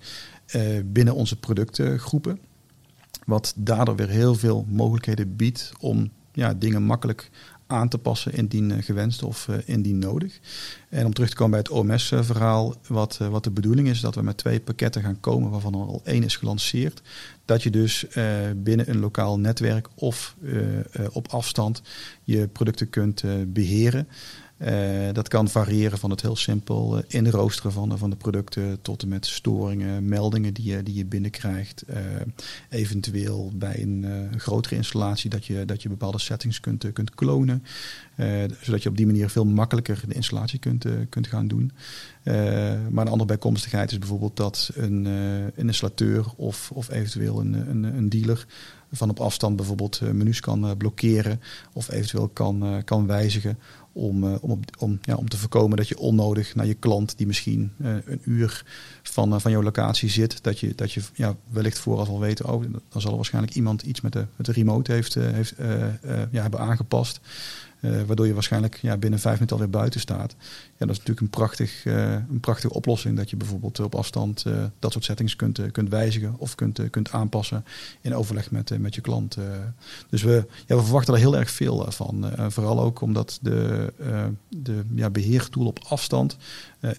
binnen 0.83 1.15
onze 1.15 1.35
productgroepen. 1.35 2.39
Wat 3.29 3.53
daardoor 3.55 3.95
weer 3.95 4.09
heel 4.09 4.35
veel 4.35 4.65
mogelijkheden 4.67 5.35
biedt 5.35 5.71
om 5.79 6.09
ja, 6.31 6.53
dingen 6.53 6.83
makkelijk 6.83 7.29
aan 7.67 7.89
te 7.89 7.97
passen 7.97 8.33
indien 8.33 8.69
uh, 8.69 8.77
gewenst 8.79 9.23
of 9.23 9.47
uh, 9.47 9.55
indien 9.65 9.99
nodig. 9.99 10.39
En 10.89 11.05
om 11.05 11.13
terug 11.13 11.29
te 11.29 11.35
komen 11.35 11.51
bij 11.51 11.59
het 11.59 11.69
OMS-verhaal, 11.69 12.75
wat, 12.87 13.19
uh, 13.21 13.27
wat 13.27 13.43
de 13.43 13.51
bedoeling 13.51 13.87
is, 13.87 13.99
dat 13.99 14.15
we 14.15 14.21
met 14.21 14.37
twee 14.37 14.59
pakketten 14.59 15.01
gaan 15.01 15.19
komen, 15.19 15.49
waarvan 15.49 15.73
er 15.73 15.79
al 15.79 16.01
één 16.03 16.23
is 16.23 16.35
gelanceerd. 16.35 17.01
Dat 17.45 17.63
je 17.63 17.69
dus 17.69 18.05
binnen 18.55 18.89
een 18.89 18.99
lokaal 18.99 19.39
netwerk 19.39 19.87
of 19.95 20.35
op 21.11 21.27
afstand 21.27 21.81
je 22.23 22.47
producten 22.47 22.89
kunt 22.89 23.23
beheren. 23.47 24.07
Uh, 24.59 25.13
dat 25.13 25.27
kan 25.27 25.47
variëren 25.47 25.97
van 25.97 26.09
het 26.09 26.21
heel 26.21 26.35
simpel 26.35 26.97
uh, 26.97 27.03
inroosteren 27.07 27.71
van, 27.71 27.97
van 27.97 28.09
de 28.09 28.15
producten 28.15 28.81
tot 28.81 29.01
en 29.01 29.07
met 29.07 29.25
storingen, 29.25 30.07
meldingen 30.07 30.53
die 30.53 30.65
je, 30.65 30.83
die 30.83 30.95
je 30.95 31.05
binnenkrijgt. 31.05 31.83
Uh, 31.89 31.97
eventueel 32.69 33.51
bij 33.55 33.81
een 33.81 34.29
grotere 34.37 34.75
installatie 34.75 35.29
dat 35.29 35.45
je, 35.45 35.65
dat 35.65 35.81
je 35.81 35.89
bepaalde 35.89 36.19
settings 36.19 36.59
kunt, 36.59 36.93
kunt 36.93 37.15
klonen. 37.15 37.63
zodat 38.61 38.83
je 38.83 38.89
op 38.89 38.97
die 38.97 39.05
manier 39.05 39.29
veel 39.29 39.45
makkelijker 39.45 40.01
de 40.07 40.13
installatie 40.13 40.59
kunt, 40.59 40.85
kunt 41.09 41.27
gaan 41.27 41.47
doen. 41.47 41.71
maar 42.89 43.05
een 43.05 43.11
andere 43.11 43.25
bijkomstigheid 43.25 43.91
is 43.91 43.97
bijvoorbeeld 43.97 44.37
dat 44.37 44.71
een, 44.75 45.05
een 45.05 45.67
installateur 45.67 46.25
of, 46.35 46.71
of 46.71 46.89
eventueel 46.89 47.39
een, 47.39 47.53
een, 47.53 47.83
een 47.83 48.09
dealer 48.09 48.45
van 48.91 49.09
op 49.09 49.19
afstand 49.19 49.55
bijvoorbeeld 49.55 50.01
menus 50.01 50.39
kan 50.39 50.77
blokkeren 50.77 51.41
of 51.73 51.91
eventueel 51.91 52.27
kan, 52.27 52.81
kan 52.85 53.07
wijzigen 53.07 53.59
om, 53.91 54.23
om, 54.23 54.59
om, 54.79 54.99
ja, 55.01 55.15
om 55.15 55.29
te 55.29 55.37
voorkomen 55.37 55.77
dat 55.77 55.87
je 55.87 55.97
onnodig 55.97 56.55
naar 56.55 56.65
je 56.65 56.73
klant, 56.73 57.17
die 57.17 57.27
misschien 57.27 57.71
een 57.77 58.21
uur 58.23 58.63
van, 59.03 59.41
van 59.41 59.51
jouw 59.51 59.63
locatie 59.63 60.09
zit, 60.09 60.43
dat 60.43 60.59
je, 60.59 60.75
dat 60.75 60.91
je 60.91 61.01
ja, 61.13 61.35
wellicht 61.49 61.79
vooraf 61.79 62.07
al 62.07 62.19
weet, 62.19 62.43
oh, 62.43 62.63
dan 62.89 63.01
zal 63.01 63.09
er 63.09 63.15
waarschijnlijk 63.15 63.55
iemand 63.55 63.81
iets 63.81 64.01
met 64.01 64.13
de, 64.13 64.25
met 64.35 64.47
remote 64.47 64.91
heeft, 64.91 65.13
heeft 65.13 65.53
ja, 66.31 66.41
hebben 66.41 66.59
aangepast. 66.59 67.19
Waardoor 67.79 68.27
je 68.27 68.33
waarschijnlijk 68.33 68.75
ja, 68.81 68.97
binnen 68.97 69.19
vijf 69.19 69.33
minuten 69.33 69.55
alweer 69.55 69.71
buiten 69.71 69.99
staat. 69.99 70.35
Ja, 70.77 70.85
dat 70.85 70.89
is 70.89 70.97
natuurlijk 70.97 71.19
een, 71.19 71.29
prachtig, 71.29 71.85
een 71.85 72.39
prachtige 72.41 72.73
oplossing. 72.73 73.17
Dat 73.17 73.29
je 73.29 73.35
bijvoorbeeld 73.35 73.79
op 73.79 73.95
afstand 73.95 74.45
dat 74.79 74.91
soort 74.91 75.05
settings 75.05 75.35
kunt, 75.35 75.71
kunt 75.71 75.89
wijzigen 75.89 76.35
of 76.37 76.55
kunt, 76.55 76.89
kunt 76.89 77.11
aanpassen 77.11 77.65
in 78.01 78.15
overleg 78.15 78.51
met, 78.51 78.79
met 78.79 78.95
je 78.95 79.01
klant. 79.01 79.37
dus 80.09 80.23
we, 80.23 80.45
ja, 80.65 80.75
we 80.75 80.83
verwachten 80.83 81.13
er 81.13 81.19
heel 81.19 81.37
erg 81.37 81.51
veel 81.51 81.85
van. 81.89 82.31
vooral 82.47 82.81
ook 82.81 83.01
omdat 83.01 83.39
de, 83.41 83.93
de 84.49 84.81
ja, 84.95 85.09
beheertool 85.09 85.65
op 85.65 85.79
afstand 85.87 86.37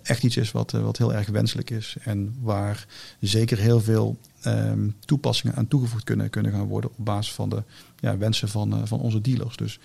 echt 0.02 0.22
iets 0.22 0.36
is 0.36 0.52
wat, 0.52 0.70
wat 0.70 0.98
heel 0.98 1.14
erg 1.14 1.28
wenselijk 1.28 1.70
is. 1.70 1.96
En 2.04 2.34
waar 2.40 2.86
zeker 3.20 3.58
heel 3.58 3.80
veel 3.80 4.18
Ehm, 4.40 4.88
toepassingen 5.04 5.56
aan 5.56 5.68
toegevoegd 5.68 6.04
kunnen, 6.04 6.30
kunnen 6.30 6.52
gaan 6.52 6.66
worden 6.66 6.90
op 6.90 7.04
basis 7.04 7.32
van 7.32 7.48
de 7.48 7.62
ja, 7.98 8.18
wensen 8.18 8.48
van, 8.48 8.86
van 8.88 9.00
onze 9.00 9.20
dealers. 9.20 9.56
Dus 9.56 9.78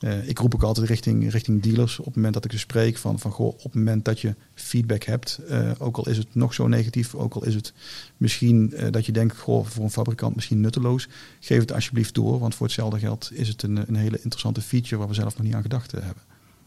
uh, 0.00 0.28
ik 0.28 0.38
roep 0.38 0.54
ook 0.54 0.62
altijd 0.62 0.88
richting, 0.88 1.30
richting 1.30 1.62
dealers 1.62 1.98
op 1.98 2.04
het 2.04 2.14
moment 2.14 2.34
dat 2.34 2.44
ik 2.44 2.52
ze 2.52 2.58
spreek 2.58 2.96
van, 2.96 3.18
van 3.18 3.30
goh, 3.30 3.46
op 3.46 3.62
het 3.62 3.74
moment 3.74 4.04
dat 4.04 4.20
je 4.20 4.34
feedback 4.54 5.02
hebt, 5.02 5.40
uh, 5.50 5.70
ook 5.78 5.96
al 5.96 6.08
is 6.08 6.16
het 6.16 6.34
nog 6.34 6.54
zo 6.54 6.68
negatief, 6.68 7.14
ook 7.14 7.34
al 7.34 7.44
is 7.44 7.54
het 7.54 7.72
misschien 8.16 8.74
dat 8.90 9.06
je 9.06 9.12
denkt, 9.12 9.38
goh, 9.38 9.66
voor 9.66 9.84
een 9.84 9.90
fabrikant 9.90 10.34
misschien 10.34 10.60
nutteloos, 10.60 11.08
geef 11.40 11.60
het 11.60 11.72
alsjeblieft 11.72 12.14
door, 12.14 12.38
want 12.38 12.54
voor 12.54 12.66
hetzelfde 12.66 12.98
geld 12.98 13.30
is 13.32 13.48
het 13.48 13.62
een, 13.62 13.76
een 13.76 13.96
hele 13.96 14.20
interessante 14.22 14.60
feature 14.60 14.96
waar 14.96 15.08
we 15.08 15.14
zelf 15.14 15.36
nog 15.36 15.46
niet 15.46 15.54
aan 15.54 15.62
gedacht 15.62 15.92
hebben. 15.92 16.22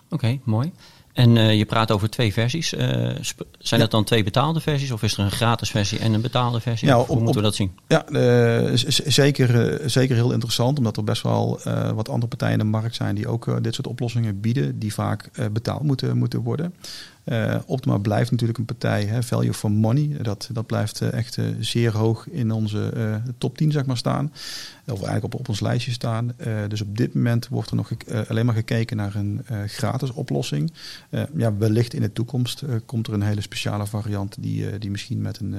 Oké, 0.09 0.39
mooi. 0.43 0.71
En 1.19 1.35
uh, 1.35 1.57
je 1.57 1.65
praat 1.65 1.91
over 1.91 2.09
twee 2.09 2.33
versies. 2.33 2.73
Uh, 2.73 3.09
zijn 3.59 3.79
dat 3.79 3.91
dan 3.91 4.03
twee 4.03 4.23
betaalde 4.23 4.59
versies 4.59 4.91
of 4.91 5.03
is 5.03 5.13
er 5.13 5.23
een 5.23 5.31
gratis 5.31 5.69
versie 5.69 5.99
en 5.99 6.13
een 6.13 6.21
betaalde 6.21 6.59
versie? 6.59 6.87
Ja, 6.87 6.99
op, 6.99 7.07
Hoe 7.07 7.15
moeten 7.15 7.35
we 7.35 7.41
dat 7.41 7.55
zien? 7.55 7.71
Ja, 7.87 8.09
uh, 8.09 8.71
zeker, 9.05 9.79
zeker 9.89 10.15
heel 10.15 10.31
interessant, 10.31 10.77
omdat 10.77 10.97
er 10.97 11.03
best 11.03 11.21
wel 11.21 11.59
wat 11.95 12.09
andere 12.09 12.27
partijen 12.27 12.53
in 12.53 12.59
de 12.59 12.71
markt 12.71 12.95
zijn 12.95 13.15
die 13.15 13.27
ook 13.27 13.63
dit 13.63 13.75
soort 13.75 13.87
oplossingen 13.87 14.39
bieden, 14.39 14.79
die 14.79 14.93
vaak 14.93 15.29
betaald 15.51 15.83
moeten, 15.83 16.17
moeten 16.17 16.41
worden. 16.41 16.73
Optima 17.65 17.97
blijft 17.97 18.31
natuurlijk 18.31 18.59
een 18.59 18.65
partij, 18.65 19.03
hè, 19.03 19.23
value 19.23 19.53
for 19.53 19.71
money. 19.71 20.17
Dat, 20.21 20.49
dat 20.51 20.65
blijft 20.65 21.01
echt 21.01 21.37
zeer 21.59 21.97
hoog 21.97 22.29
in 22.29 22.51
onze 22.51 22.91
top 23.37 23.57
10 23.57 23.71
zeg 23.71 23.85
maar, 23.85 23.97
staan. 23.97 24.33
Of 24.85 25.01
eigenlijk 25.01 25.23
op, 25.23 25.39
op 25.39 25.49
ons 25.49 25.59
lijstje 25.59 25.91
staan. 25.91 26.31
dus 26.67 26.81
op 26.81 26.97
dit 26.97 27.13
moment 27.13 27.47
wordt 27.47 27.69
er 27.69 27.75
nog 27.75 27.91
alleen 28.27 28.45
maar 28.45 28.55
gekeken 28.55 28.97
naar 28.97 29.15
een 29.15 29.41
gratis 29.67 30.11
oplossing. 30.11 30.71
Ja, 31.35 31.57
wellicht 31.57 31.93
in 31.93 32.01
de 32.01 32.13
toekomst 32.13 32.63
komt 32.85 33.07
er 33.07 33.13
een 33.13 33.21
hele 33.21 33.41
speciale 33.41 33.85
variant 33.85 34.35
die, 34.39 34.77
die 34.77 34.91
misschien 34.91 35.21
met 35.21 35.39
een, 35.39 35.55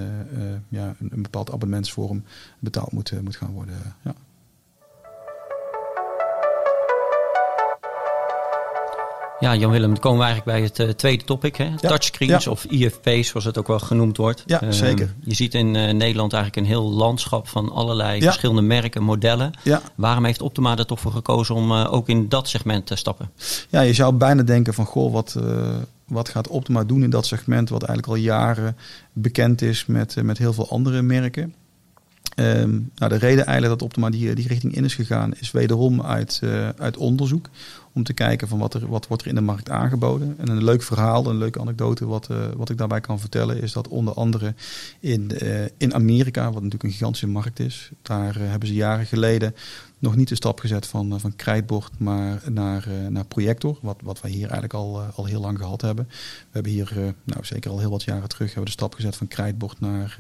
ja, 0.69 0.95
een, 0.99 1.09
een, 1.13 1.23
bepaald 1.23 1.53
abonnementsvorm 1.53 2.23
betaald 2.59 2.93
moet, 2.93 3.23
moet 3.23 3.37
gaan 3.37 3.53
worden. 3.53 3.75
Ja. 4.05 4.15
Ja, 9.41 9.57
Jan-Willem, 9.57 9.91
dan 9.91 10.01
komen 10.01 10.19
we 10.19 10.25
eigenlijk 10.25 10.57
bij 10.57 10.67
het 10.67 10.79
uh, 10.89 10.95
tweede 10.95 11.25
topic. 11.25 11.57
Hè? 11.57 11.77
Touchscreens 11.77 12.47
of 12.47 12.65
IFP's, 12.65 13.29
zoals 13.29 13.45
het 13.45 13.59
ook 13.59 13.67
wel 13.67 13.79
genoemd 13.79 14.17
wordt. 14.17 14.43
Ja, 14.47 14.63
uh, 14.63 14.71
zeker. 14.71 15.15
Je 15.21 15.35
ziet 15.35 15.55
in 15.55 15.67
uh, 15.67 15.93
Nederland 15.93 16.33
eigenlijk 16.33 16.57
een 16.57 16.73
heel 16.73 16.91
landschap 16.91 17.49
van 17.49 17.73
allerlei 17.73 18.23
verschillende 18.23 18.63
merken, 18.63 19.03
modellen. 19.03 19.53
Waarom 19.95 20.25
heeft 20.25 20.43
Optima 20.43 20.77
er 20.77 20.87
toch 20.87 21.01
voor 21.01 21.13
gekozen 21.13 21.55
om 21.55 21.73
ook 21.73 22.09
in 22.09 22.29
dat 22.29 22.49
segment 22.49 22.87
te 22.87 22.97
stappen? 22.97 23.31
Ja, 23.69 23.81
je 23.81 23.93
zou 23.93 24.15
bijna 24.15 24.43
denken 24.43 24.75
van, 24.75 24.85
goh, 24.85 25.13
wat, 25.13 25.37
wat 26.07 26.29
gaat 26.29 26.49
Optima 26.49 26.85
doen 26.85 27.03
in 27.03 27.11
dat 27.11 27.27
segment... 27.27 27.69
wat 27.69 27.83
eigenlijk 27.83 28.19
al 28.19 28.25
jaren 28.25 28.77
bekend 29.13 29.63
is 29.63 29.87
met, 29.87 30.23
met 30.23 30.39
heel 30.39 30.53
veel 30.53 30.71
andere 30.71 31.03
merken. 31.03 31.55
Um, 32.37 32.91
nou, 32.95 33.13
de 33.13 33.19
reden 33.19 33.47
eigenlijk 33.47 33.79
dat 33.79 33.89
Optima 33.89 34.11
die, 34.11 34.35
die 34.35 34.49
richting 34.49 34.75
in 34.75 34.85
is 34.85 34.95
gegaan, 34.95 35.33
is 35.39 35.51
wederom 35.51 36.03
uit, 36.03 36.41
uh, 36.45 36.69
uit 36.69 36.97
onderzoek. 36.97 37.49
Om 37.93 38.03
te 38.03 38.13
kijken 38.13 38.49
van 38.49 38.59
wat, 38.59 38.75
er, 38.75 38.89
wat 38.89 39.07
wordt 39.07 39.23
er 39.23 39.29
in 39.29 39.35
de 39.35 39.41
markt 39.41 39.71
aangeboden. 39.71 40.35
En 40.39 40.49
een 40.49 40.65
leuk 40.65 40.83
verhaal, 40.83 41.27
een 41.27 41.39
leuke 41.39 41.61
anekdote 41.61 42.07
wat, 42.07 42.29
uh, 42.31 42.39
wat 42.57 42.71
ik 42.71 42.79
daarbij 42.79 43.01
kan 43.01 43.21
vertellen, 43.21 43.63
is 43.63 43.73
dat 43.73 43.89
onder 43.89 44.15
andere 44.15 44.55
in, 45.01 45.31
uh, 45.43 45.65
in 45.77 45.95
Amerika, 45.95 46.45
wat 46.45 46.55
natuurlijk 46.55 46.83
een 46.83 46.91
gigantische 46.91 47.29
markt 47.29 47.59
is, 47.59 47.91
daar 48.03 48.39
hebben 48.39 48.69
ze 48.69 48.75
jaren 48.75 49.07
geleden 49.07 49.55
nog 50.01 50.17
niet 50.17 50.29
de 50.29 50.35
stap 50.35 50.61
gezet 50.61 50.87
van, 50.87 51.13
eh, 51.13 51.19
van 51.19 51.37
krijtbord 51.37 51.99
maar 51.99 52.43
naar, 52.51 52.87
eh, 52.87 53.07
naar 53.07 53.25
projector. 53.25 53.79
Wat, 53.83 53.97
wat 54.03 54.21
wij 54.21 54.31
hier 54.31 54.43
eigenlijk 54.43 54.75
al, 54.75 55.01
eh, 55.01 55.19
al 55.19 55.25
heel 55.25 55.41
lang 55.41 55.59
gehad 55.59 55.81
hebben. 55.81 56.07
We 56.09 56.49
hebben 56.51 56.73
hier, 56.73 57.15
nou 57.25 57.45
zeker 57.45 57.71
al 57.71 57.79
heel 57.79 57.91
wat 57.91 58.03
jaren 58.03 58.29
terug, 58.29 58.47
hebben 58.47 58.63
we 58.63 58.71
de 58.71 58.79
stap 58.79 58.95
gezet 58.95 59.17
van 59.17 59.29
krijtbord 59.29 59.81
naar, 59.81 60.17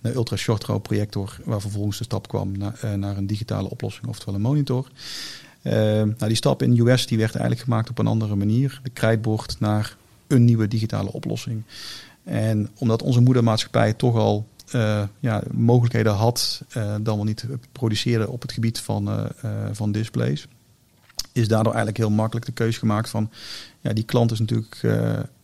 naar 0.00 0.14
ultra 0.14 0.36
short 0.36 0.64
row 0.64 0.82
projector. 0.82 1.36
Waar 1.44 1.60
vervolgens 1.60 1.98
de 1.98 2.04
stap 2.04 2.28
kwam 2.28 2.58
naar, 2.58 2.98
naar 2.98 3.16
een 3.16 3.26
digitale 3.26 3.70
oplossing, 3.70 4.06
oftewel 4.06 4.34
een 4.34 4.40
monitor. 4.40 4.88
Nou, 5.64 6.26
die 6.26 6.36
stap 6.36 6.62
in 6.62 6.74
de 6.74 6.82
US 6.82 7.06
die 7.06 7.18
werd 7.18 7.32
eigenlijk 7.32 7.64
gemaakt 7.64 7.90
op 7.90 7.98
een 7.98 8.06
andere 8.06 8.36
manier. 8.36 8.80
De 8.82 8.90
krijtbord 8.90 9.56
naar 9.60 9.96
een 10.26 10.44
nieuwe 10.44 10.68
digitale 10.68 11.12
oplossing. 11.12 11.62
En 12.24 12.68
omdat 12.78 13.02
onze 13.02 13.20
moedermaatschappij 13.20 13.92
toch 13.92 14.16
al 14.16 14.46
uh, 14.74 15.02
ja, 15.20 15.42
mogelijkheden 15.50 16.12
had, 16.12 16.62
uh, 16.76 16.94
dan 17.00 17.16
wel 17.16 17.24
niet 17.24 17.46
produceren 17.72 18.28
op 18.28 18.42
het 18.42 18.52
gebied 18.52 18.80
van, 18.80 19.08
uh, 19.08 19.24
van 19.72 19.92
displays. 19.92 20.46
Is 21.32 21.48
daardoor 21.48 21.72
eigenlijk 21.72 22.02
heel 22.04 22.10
makkelijk 22.10 22.46
de 22.46 22.52
keuze 22.52 22.78
gemaakt 22.78 23.08
van, 23.08 23.30
ja, 23.80 23.92
die 23.92 24.04
klant 24.04 24.30
is 24.30 24.38
natuurlijk, 24.38 24.80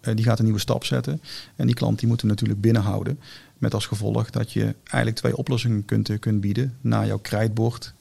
die 0.00 0.24
gaat 0.24 0.38
een 0.38 0.44
nieuwe 0.44 0.60
stap 0.60 0.84
zetten. 0.84 1.20
En 1.56 1.66
die 1.66 1.74
klant 1.74 1.98
die 1.98 2.08
moeten 2.08 2.26
natuurlijk 2.26 2.60
binnenhouden. 2.60 3.20
Met 3.58 3.74
als 3.74 3.86
gevolg 3.86 4.30
dat 4.30 4.52
je 4.52 4.74
eigenlijk 4.82 5.16
twee 5.16 5.36
oplossingen 5.36 5.84
kunt, 5.84 6.18
kunt 6.18 6.40
bieden. 6.40 6.76
Na 6.80 7.06
jouw 7.06 7.18
krijtbord 7.18 7.94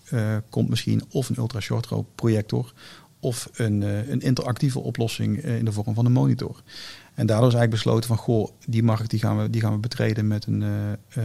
komt 0.49 0.69
misschien 0.69 1.03
of 1.09 1.29
een 1.29 1.37
ultra 1.37 1.59
short 1.59 1.89
projector 2.15 2.73
of 3.19 3.49
een, 3.53 3.81
een 3.81 4.21
interactieve 4.21 4.79
oplossing 4.79 5.37
in 5.37 5.65
de 5.65 5.71
vorm 5.71 5.93
van 5.93 6.05
een 6.05 6.11
monitor. 6.11 6.61
En 7.13 7.25
daardoor 7.25 7.47
is 7.47 7.53
eigenlijk 7.53 7.83
besloten 7.83 8.07
van, 8.07 8.17
goh, 8.17 8.49
die 8.65 8.83
markt 8.83 9.09
die 9.09 9.19
gaan 9.19 9.41
we, 9.41 9.49
die 9.49 9.61
gaan 9.61 9.73
we 9.73 9.77
betreden 9.77 10.27
met 10.27 10.45
een, 10.45 10.63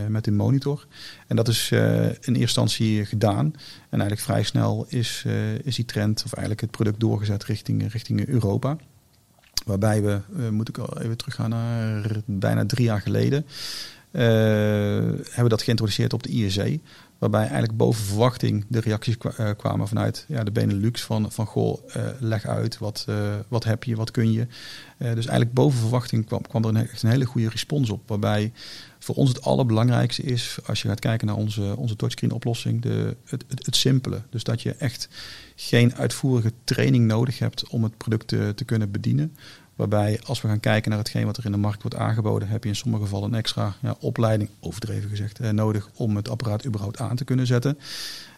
met 0.08 0.26
een 0.26 0.36
monitor. 0.36 0.86
En 1.26 1.36
dat 1.36 1.48
is 1.48 1.70
in 1.70 1.78
eerste 1.80 2.40
instantie 2.40 3.04
gedaan. 3.04 3.46
En 3.46 4.00
eigenlijk 4.00 4.20
vrij 4.20 4.42
snel 4.42 4.86
is, 4.88 5.24
is 5.62 5.76
die 5.76 5.84
trend, 5.84 6.22
of 6.24 6.32
eigenlijk 6.32 6.60
het 6.60 6.70
product 6.70 7.00
doorgezet 7.00 7.44
richting, 7.44 7.92
richting 7.92 8.26
Europa. 8.26 8.76
Waarbij 9.64 10.02
we, 10.02 10.20
moet 10.50 10.68
ik 10.68 10.78
al 10.78 11.00
even 11.00 11.16
teruggaan 11.16 11.50
naar 11.50 12.22
bijna 12.24 12.66
drie 12.66 12.84
jaar 12.84 13.00
geleden, 13.00 13.46
hebben 14.10 15.42
we 15.42 15.48
dat 15.48 15.62
geïntroduceerd 15.62 16.12
op 16.12 16.22
de 16.22 16.28
ISE. 16.28 16.80
Waarbij 17.18 17.40
eigenlijk 17.40 17.76
boven 17.76 18.04
verwachting 18.04 18.64
de 18.68 18.80
reacties 18.80 19.16
eh, 19.18 19.50
kwamen 19.56 19.88
vanuit 19.88 20.24
ja, 20.28 20.44
de 20.44 20.50
Benelux 20.50 21.02
van, 21.02 21.32
van 21.32 21.46
goh, 21.46 21.78
uh, 21.96 22.02
leg 22.18 22.46
uit, 22.46 22.78
wat, 22.78 23.06
uh, 23.08 23.34
wat 23.48 23.64
heb 23.64 23.84
je, 23.84 23.96
wat 23.96 24.10
kun 24.10 24.32
je. 24.32 24.46
dus 24.98 25.26
eigenlijk 25.26 25.52
boven 25.52 25.78
verwachting 25.80 26.26
kwam, 26.26 26.42
kwam 26.42 26.62
er 26.62 26.68
een, 26.68 26.76
echt 26.76 27.02
een 27.02 27.10
hele 27.10 27.24
goede 27.24 27.48
respons 27.48 27.90
op. 27.90 28.08
Waarbij 28.08 28.52
voor 28.98 29.14
ons 29.14 29.28
het 29.28 29.42
allerbelangrijkste 29.42 30.22
is, 30.22 30.58
als 30.66 30.82
je 30.82 30.88
gaat 30.88 31.00
kijken 31.00 31.26
naar 31.26 31.36
onze, 31.36 31.76
onze 31.76 31.96
touchscreen 31.96 32.32
oplossing, 32.32 32.82
de, 32.82 33.16
het, 33.24 33.44
het, 33.48 33.66
het 33.66 33.76
simpele. 33.76 34.22
Dus 34.30 34.44
dat 34.44 34.62
je 34.62 34.72
echt 34.72 35.08
geen 35.56 35.94
uitvoerige 35.94 36.52
training 36.64 37.06
nodig 37.06 37.38
hebt 37.38 37.68
om 37.68 37.82
het 37.82 37.96
product 37.96 38.28
te 38.28 38.64
kunnen 38.64 38.90
bedienen. 38.90 39.36
Waarbij 39.76 40.20
als 40.24 40.40
we 40.40 40.48
gaan 40.48 40.60
kijken 40.60 40.90
naar 40.90 40.98
hetgeen 40.98 41.26
wat 41.26 41.36
er 41.36 41.44
in 41.44 41.52
de 41.52 41.58
markt 41.58 41.82
wordt 41.82 41.96
aangeboden, 41.96 42.48
heb 42.48 42.62
je 42.62 42.68
in 42.68 42.76
sommige 42.76 43.02
gevallen 43.02 43.32
een 43.32 43.38
extra 43.38 43.74
ja, 43.82 43.96
opleiding, 44.00 44.50
overdreven 44.60 45.10
gezegd, 45.10 45.40
eh, 45.40 45.50
nodig 45.50 45.88
om 45.94 46.16
het 46.16 46.28
apparaat 46.28 46.66
überhaupt 46.66 46.98
aan 46.98 47.16
te 47.16 47.24
kunnen 47.24 47.46
zetten. 47.46 47.78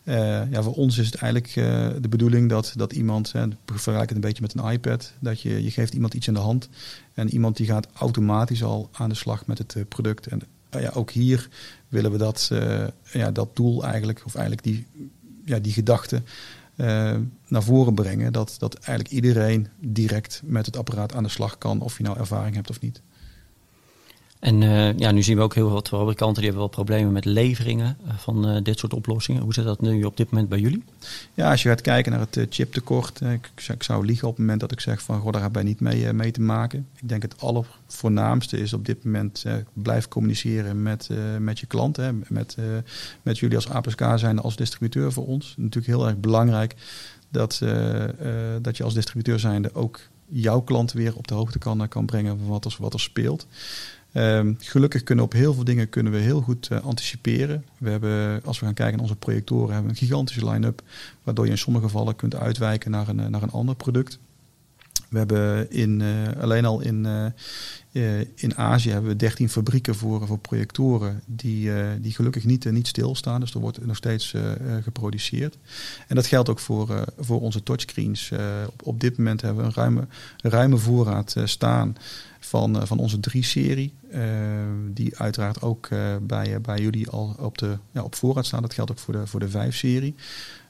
Uh, 0.04 0.50
ja, 0.50 0.62
voor 0.62 0.74
ons 0.74 0.98
is 0.98 1.06
het 1.06 1.14
eigenlijk 1.14 1.56
uh, 1.56 1.64
de 2.00 2.08
bedoeling 2.08 2.48
dat, 2.48 2.72
dat 2.76 2.92
iemand, 2.92 3.32
hè, 3.32 3.46
vergelijk 3.66 4.08
het 4.08 4.14
een 4.14 4.20
beetje 4.20 4.42
met 4.42 4.54
een 4.54 4.70
iPad, 4.70 5.12
dat 5.18 5.40
je, 5.40 5.62
je 5.62 5.70
geeft 5.70 5.94
iemand 5.94 6.14
iets 6.14 6.26
in 6.26 6.34
de 6.34 6.40
hand 6.40 6.68
en 7.14 7.30
iemand 7.30 7.56
die 7.56 7.66
gaat 7.66 7.88
automatisch 7.92 8.62
al 8.62 8.88
aan 8.92 9.08
de 9.08 9.14
slag 9.14 9.46
met 9.46 9.58
het 9.58 9.74
uh, 9.74 9.82
product. 9.88 10.26
En 10.26 10.42
ja, 10.70 10.90
ook 10.94 11.10
hier 11.10 11.48
willen 11.88 12.12
we 12.12 12.18
dat, 12.18 12.50
ja, 13.12 13.30
dat 13.30 13.56
doel 13.56 13.84
eigenlijk, 13.84 14.22
of 14.24 14.34
eigenlijk 14.34 14.66
die, 14.66 14.86
ja, 15.44 15.58
die 15.58 15.72
gedachte 15.72 16.22
naar 17.46 17.62
voren 17.62 17.94
brengen. 17.94 18.32
Dat, 18.32 18.54
dat 18.58 18.74
eigenlijk 18.74 19.10
iedereen 19.10 19.68
direct 19.80 20.42
met 20.44 20.66
het 20.66 20.76
apparaat 20.76 21.14
aan 21.14 21.22
de 21.22 21.28
slag 21.28 21.58
kan, 21.58 21.80
of 21.80 21.96
je 21.96 22.02
nou 22.02 22.18
ervaring 22.18 22.54
hebt 22.54 22.70
of 22.70 22.80
niet. 22.80 23.02
En 24.46 24.60
uh, 24.62 24.98
ja, 24.98 25.10
nu 25.10 25.22
zien 25.22 25.36
we 25.36 25.42
ook 25.42 25.54
heel 25.54 25.68
veel 25.68 25.98
fabrikanten 25.98 26.34
die 26.34 26.50
hebben 26.50 26.60
wel 26.60 26.68
problemen 26.68 27.12
met 27.12 27.24
leveringen 27.24 27.96
uh, 28.06 28.12
van 28.16 28.48
uh, 28.48 28.62
dit 28.62 28.78
soort 28.78 28.94
oplossingen. 28.94 29.42
Hoe 29.42 29.54
zit 29.54 29.64
dat 29.64 29.80
nu 29.80 30.04
op 30.04 30.16
dit 30.16 30.30
moment 30.30 30.48
bij 30.48 30.58
jullie? 30.58 30.84
Ja, 31.34 31.50
als 31.50 31.62
je 31.62 31.68
gaat 31.68 31.80
kijken 31.80 32.12
naar 32.12 32.20
het 32.20 32.46
chiptekort, 32.50 33.20
ik, 33.20 33.50
ik, 33.68 33.82
zou 33.82 34.04
liegen 34.04 34.28
op 34.28 34.32
het 34.32 34.40
moment 34.42 34.60
dat 34.60 34.72
ik 34.72 34.80
zeg 34.80 35.02
van 35.02 35.20
goh, 35.20 35.32
daar 35.32 35.42
hebben 35.42 35.62
wij 35.62 35.70
niet 35.70 35.80
mee, 35.80 36.12
mee 36.12 36.30
te 36.30 36.40
maken. 36.40 36.86
Ik 37.00 37.08
denk 37.08 37.22
het 37.22 37.40
allervoornaamste 37.40 38.58
is 38.58 38.72
op 38.72 38.86
dit 38.86 39.04
moment 39.04 39.44
blijf 39.72 40.08
communiceren 40.08 40.82
met, 40.82 41.10
met 41.38 41.58
je 41.58 41.66
klant. 41.66 41.96
Hè, 41.96 42.12
met, 42.12 42.56
met 43.22 43.38
jullie 43.38 43.56
als 43.56 43.68
APSK 43.68 44.02
zijn 44.14 44.38
als 44.38 44.56
distributeur 44.56 45.12
voor 45.12 45.26
ons. 45.26 45.54
Natuurlijk 45.56 45.86
heel 45.86 46.06
erg 46.06 46.16
belangrijk 46.16 46.74
dat, 47.28 47.62
dat 48.62 48.76
je 48.76 48.84
als 48.84 48.94
distributeur 48.94 49.38
zijnde 49.38 49.74
ook 49.74 50.00
jouw 50.28 50.60
klant 50.60 50.92
weer 50.92 51.16
op 51.16 51.28
de 51.28 51.34
hoogte 51.34 51.58
kan, 51.58 51.88
kan 51.88 52.06
brengen 52.06 52.38
van 52.38 52.48
wat 52.48 52.64
er, 52.64 52.76
wat 52.78 52.92
er 52.94 53.00
speelt. 53.00 53.46
Um, 54.16 54.56
gelukkig 54.58 55.02
kunnen 55.02 55.24
op 55.24 55.32
heel 55.32 55.54
veel 55.54 55.64
dingen 55.64 55.88
kunnen 55.88 56.12
we 56.12 56.18
heel 56.18 56.40
goed 56.40 56.68
uh, 56.72 56.84
anticiperen. 56.84 57.64
We 57.78 57.90
hebben, 57.90 58.42
als 58.44 58.58
we 58.58 58.64
gaan 58.64 58.74
kijken 58.74 58.94
naar 58.94 59.02
onze 59.02 59.16
projectoren, 59.16 59.74
hebben 59.74 59.92
we 59.92 60.00
een 60.00 60.06
gigantische 60.06 60.50
line-up. 60.50 60.82
Waardoor 61.22 61.44
je 61.44 61.50
in 61.50 61.58
sommige 61.58 61.84
gevallen 61.84 62.16
kunt 62.16 62.34
uitwijken 62.34 62.90
naar 62.90 63.08
een, 63.08 63.30
naar 63.30 63.42
een 63.42 63.50
ander 63.50 63.74
product. 63.74 64.18
We 65.08 65.18
hebben 65.18 65.70
in, 65.70 66.02
alleen 66.40 66.64
al 66.64 66.80
in, 66.80 67.06
in 68.34 68.56
Azië 68.56 68.90
hebben 68.90 69.10
we 69.10 69.16
13 69.16 69.48
fabrieken 69.48 69.94
voor, 69.94 70.26
voor 70.26 70.38
projectoren 70.38 71.22
die, 71.26 71.70
die 72.00 72.12
gelukkig 72.12 72.44
niet, 72.44 72.70
niet 72.70 72.86
stilstaan. 72.86 73.40
Dus 73.40 73.54
er 73.54 73.60
wordt 73.60 73.86
nog 73.86 73.96
steeds 73.96 74.34
geproduceerd. 74.82 75.58
En 76.08 76.14
dat 76.14 76.26
geldt 76.26 76.48
ook 76.48 76.58
voor, 76.58 77.04
voor 77.18 77.40
onze 77.40 77.62
touchscreens. 77.62 78.32
op, 78.66 78.86
op 78.86 79.00
dit 79.00 79.18
moment 79.18 79.40
hebben 79.40 79.62
we 79.62 79.68
een 79.68 79.74
ruime, 79.74 80.06
ruime 80.36 80.76
voorraad 80.76 81.36
staan 81.44 81.96
van, 82.40 82.86
van 82.86 82.98
onze 82.98 83.18
3-serie. 83.30 83.92
die 84.92 85.18
uiteraard 85.18 85.62
ook 85.62 85.88
bij, 86.20 86.60
bij 86.60 86.78
jullie 86.78 87.08
al 87.08 87.36
op, 87.38 87.58
de, 87.58 87.78
ja, 87.90 88.02
op 88.02 88.14
voorraad 88.14 88.46
staan. 88.46 88.62
Dat 88.62 88.74
geldt 88.74 88.90
ook 88.90 88.98
voor 88.98 89.14
de, 89.14 89.26
voor 89.26 89.40
de 89.40 89.50
5-serie. 89.50 90.14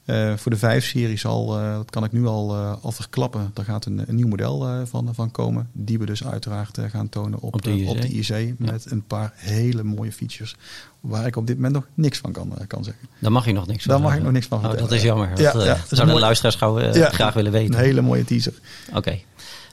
Uh, 0.07 0.37
voor 0.37 0.51
de 0.51 0.81
5-serie 0.81 1.17
zal, 1.17 1.61
uh, 1.61 1.75
dat 1.75 1.91
kan 1.91 2.05
ik 2.05 2.13
nu 2.13 2.27
al, 2.27 2.55
uh, 2.55 2.75
al 2.83 2.93
verklappen, 2.93 3.51
daar 3.55 3.65
gaat 3.65 3.85
een, 3.85 4.05
een 4.07 4.15
nieuw 4.15 4.29
model 4.29 4.87
van, 4.87 5.15
van 5.15 5.31
komen. 5.31 5.69
Die 5.73 5.99
we 5.99 6.07
dus 6.07 6.25
uiteraard 6.25 6.79
gaan 6.89 7.09
tonen 7.09 7.41
op, 7.41 7.55
op, 7.55 7.63
de 7.63 7.77
IC, 7.77 7.89
op 7.89 8.01
de 8.01 8.09
IC 8.09 8.55
met 8.59 8.91
een 8.91 9.03
paar 9.07 9.33
hele 9.37 9.83
mooie 9.83 10.13
features. 10.13 10.57
Waar 11.01 11.27
ik 11.27 11.37
op 11.37 11.47
dit 11.47 11.57
moment 11.57 11.75
nog 11.75 11.87
niks 11.95 12.19
van 12.19 12.33
kan, 12.33 12.53
kan 12.67 12.85
zeggen. 12.85 13.09
Daar 13.19 13.33
mag 13.33 13.45
je 13.45 13.53
nog 13.53 13.67
niks 13.67 13.85
van 13.85 13.93
Daar 13.93 14.03
mag 14.03 14.17
ik 14.17 14.23
nog 14.23 14.33
niks 14.33 14.47
van 14.47 14.67
oh, 14.67 14.79
Dat 14.79 14.93
is 14.93 15.03
jammer. 15.03 15.29
Ja, 15.29 15.53
dat, 15.53 15.65
ja, 15.65 15.79
zouden 15.89 16.15
de 16.15 16.21
luisteraars 16.21 16.57
gauw, 16.57 16.93
graag 16.93 17.35
willen 17.35 17.53
weten. 17.53 17.75
Een 17.75 17.81
hele 17.81 18.01
mooie 18.01 18.25
teaser. 18.25 18.53
Oké. 18.95 19.19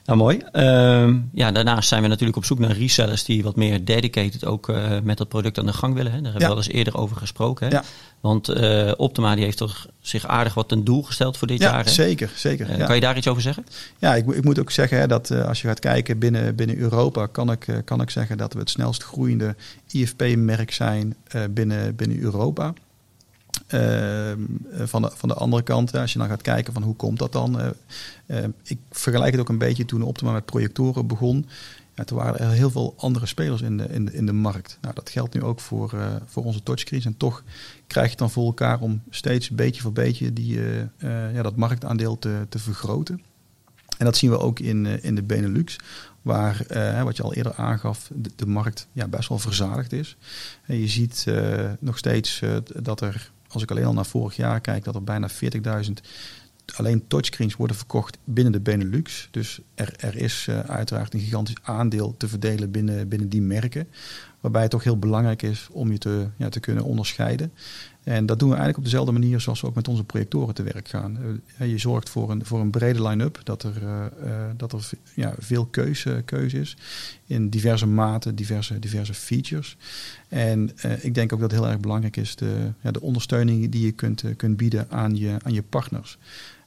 Nou, 0.04 0.18
mooi. 0.18 0.42
Uh, 0.52 1.14
ja, 1.32 1.52
daarnaast 1.52 1.88
zijn 1.88 2.02
we 2.02 2.08
natuurlijk 2.08 2.36
op 2.36 2.44
zoek 2.44 2.58
naar 2.58 2.70
resellers 2.70 3.24
die 3.24 3.42
wat 3.42 3.56
meer 3.56 3.84
dedicated 3.84 4.44
ook 4.44 4.68
uh, 4.68 5.00
met 5.02 5.18
dat 5.18 5.28
product 5.28 5.58
aan 5.58 5.66
de 5.66 5.72
gang 5.72 5.94
willen. 5.94 6.12
Hè. 6.12 6.20
Daar 6.20 6.30
hebben 6.30 6.48
we 6.48 6.54
wel 6.54 6.64
eens 6.64 6.74
eerder 6.74 6.96
over 6.96 7.16
gesproken. 7.16 7.66
Hè. 7.66 7.72
Ja. 7.72 7.82
Want 8.20 8.48
uh, 8.48 8.92
Optima 8.96 9.34
die 9.34 9.44
heeft 9.44 9.56
toch 9.56 9.86
zich 10.00 10.26
aardig 10.26 10.54
wat 10.54 10.68
ten 10.68 10.84
doel 10.84 11.02
gesteld 11.02 11.36
voor 11.36 11.48
dit 11.48 11.60
ja, 11.60 11.70
jaar. 11.70 11.84
Hè? 11.84 11.90
Zeker, 11.90 12.30
zeker. 12.34 12.70
Uh, 12.70 12.86
kan 12.86 12.94
je 12.94 13.00
daar 13.00 13.16
iets 13.16 13.28
over 13.28 13.42
zeggen? 13.42 13.66
Ja, 13.98 14.14
ik, 14.14 14.26
ik 14.26 14.44
moet 14.44 14.58
ook 14.58 14.70
zeggen 14.70 14.98
hè, 14.98 15.06
dat 15.06 15.30
als 15.30 15.62
je 15.62 15.68
gaat 15.68 15.80
kijken 15.80 16.18
binnen, 16.18 16.54
binnen 16.54 16.76
Europa, 16.76 17.26
kan 17.26 17.50
ik, 17.50 17.66
kan 17.84 18.00
ik 18.00 18.10
zeggen 18.10 18.38
dat 18.38 18.52
we 18.52 18.58
het 18.58 18.70
snelst 18.70 19.02
groeiende 19.02 19.54
IFP-merk 19.90 20.72
zijn 20.72 21.16
binnen, 21.50 21.96
binnen 21.96 22.20
Europa. 22.20 22.72
Ehm, 23.74 24.38
van, 24.86 25.02
de, 25.02 25.10
van 25.14 25.28
de 25.28 25.34
andere 25.34 25.62
kant, 25.62 25.96
als 25.96 26.12
je 26.12 26.18
dan 26.18 26.28
gaat 26.28 26.42
kijken 26.42 26.72
van 26.72 26.82
hoe 26.82 26.96
komt 26.96 27.18
dat 27.18 27.32
dan. 27.32 27.60
Uh, 28.26 28.44
ik 28.62 28.78
vergelijk 28.90 29.32
het 29.32 29.40
ook 29.40 29.48
een 29.48 29.58
beetje 29.58 29.84
toen 29.84 30.02
Optima 30.02 30.32
met 30.32 30.44
projectoren 30.44 31.06
begon. 31.06 31.46
Ja, 31.94 32.04
toen 32.04 32.18
waren 32.18 32.40
er 32.40 32.50
heel 32.50 32.70
veel 32.70 32.94
andere 32.96 33.26
spelers 33.26 33.62
in 33.62 33.76
de, 33.76 33.84
in 33.84 34.04
de, 34.04 34.12
in 34.12 34.26
de 34.26 34.32
markt. 34.32 34.78
Nou, 34.80 34.94
dat 34.94 35.10
geldt 35.10 35.34
nu 35.34 35.42
ook 35.42 35.60
voor, 35.60 35.92
uh, 35.94 36.06
voor 36.26 36.44
onze 36.44 36.62
touchscreens. 36.62 37.04
En 37.04 37.16
toch 37.16 37.42
krijg 37.86 38.10
je 38.10 38.16
dan 38.16 38.30
voor 38.30 38.46
elkaar 38.46 38.80
om 38.80 39.02
steeds 39.10 39.50
beetje 39.50 39.82
voor 39.82 39.92
beetje 39.92 40.32
die, 40.32 40.60
ja, 41.32 41.42
dat 41.42 41.56
marktaandeel 41.56 42.18
te, 42.18 42.46
te 42.48 42.58
vergroten. 42.58 43.22
En 43.98 44.04
dat 44.04 44.16
zien 44.16 44.30
we 44.30 44.38
ook 44.38 44.58
in, 44.58 45.02
in 45.02 45.14
de 45.14 45.22
Benelux, 45.22 45.76
waar, 46.22 46.66
wat 47.04 47.16
je 47.16 47.22
al 47.22 47.34
eerder 47.34 47.54
aangaf, 47.54 48.10
de, 48.14 48.30
de 48.36 48.46
markt 48.46 48.86
ja, 48.92 49.08
best 49.08 49.28
wel 49.28 49.38
verzadigd 49.38 49.92
is. 49.92 50.16
En 50.66 50.78
je 50.78 50.88
ziet 50.88 51.26
nog 51.78 51.98
steeds 51.98 52.42
dat 52.82 53.00
er 53.00 53.32
als 53.54 53.62
ik 53.62 53.70
alleen 53.70 53.84
al 53.84 53.92
naar 53.92 54.06
vorig 54.06 54.36
jaar 54.36 54.60
kijk, 54.60 54.84
dat 54.84 54.94
er 54.94 55.04
bijna 55.04 55.30
40.000 55.30 55.92
alleen 56.76 57.06
touchscreens 57.06 57.56
worden 57.56 57.76
verkocht 57.76 58.18
binnen 58.24 58.52
de 58.52 58.60
Benelux. 58.60 59.28
Dus 59.30 59.60
er, 59.74 59.94
er 59.96 60.16
is 60.16 60.46
uh, 60.50 60.58
uiteraard 60.58 61.14
een 61.14 61.20
gigantisch 61.20 61.56
aandeel 61.62 62.16
te 62.16 62.28
verdelen 62.28 62.70
binnen, 62.70 63.08
binnen 63.08 63.28
die 63.28 63.42
merken. 63.42 63.88
Waarbij 64.44 64.62
het 64.62 64.70
toch 64.70 64.84
heel 64.84 64.98
belangrijk 64.98 65.42
is 65.42 65.68
om 65.72 65.92
je 65.92 65.98
te, 65.98 66.26
ja, 66.36 66.48
te 66.48 66.60
kunnen 66.60 66.84
onderscheiden. 66.84 67.52
En 68.02 68.26
dat 68.26 68.38
doen 68.38 68.48
we 68.48 68.54
eigenlijk 68.54 68.78
op 68.78 68.84
dezelfde 68.84 69.12
manier 69.12 69.40
zoals 69.40 69.60
we 69.60 69.66
ook 69.66 69.74
met 69.74 69.88
onze 69.88 70.04
projectoren 70.04 70.54
te 70.54 70.62
werk 70.62 70.88
gaan. 70.88 71.18
Uh, 71.58 71.70
je 71.70 71.78
zorgt 71.78 72.08
voor 72.08 72.30
een, 72.30 72.44
voor 72.44 72.60
een 72.60 72.70
brede 72.70 73.08
line-up, 73.08 73.40
dat 73.44 73.62
er, 73.62 73.82
uh, 73.82 74.04
dat 74.56 74.72
er 74.72 74.90
ja, 75.14 75.34
veel 75.38 75.66
keuze, 75.66 76.22
keuze 76.24 76.60
is 76.60 76.76
in 77.26 77.48
diverse 77.48 77.86
maten, 77.86 78.34
diverse, 78.34 78.78
diverse 78.78 79.14
features. 79.14 79.76
En 80.28 80.70
ik 81.00 81.14
denk 81.14 81.32
ook 81.32 81.40
dat 81.40 81.50
heel 81.50 81.68
erg 81.68 81.80
belangrijk 81.80 82.16
is 82.16 82.36
de, 82.36 82.72
ja, 82.80 82.90
de 82.90 83.00
ondersteuning 83.00 83.70
die 83.70 83.84
je 83.84 83.92
kunt, 83.92 84.24
kunt 84.36 84.56
bieden 84.56 84.86
aan 84.90 85.16
je, 85.16 85.36
aan 85.42 85.52
je 85.52 85.62
partners. 85.62 86.18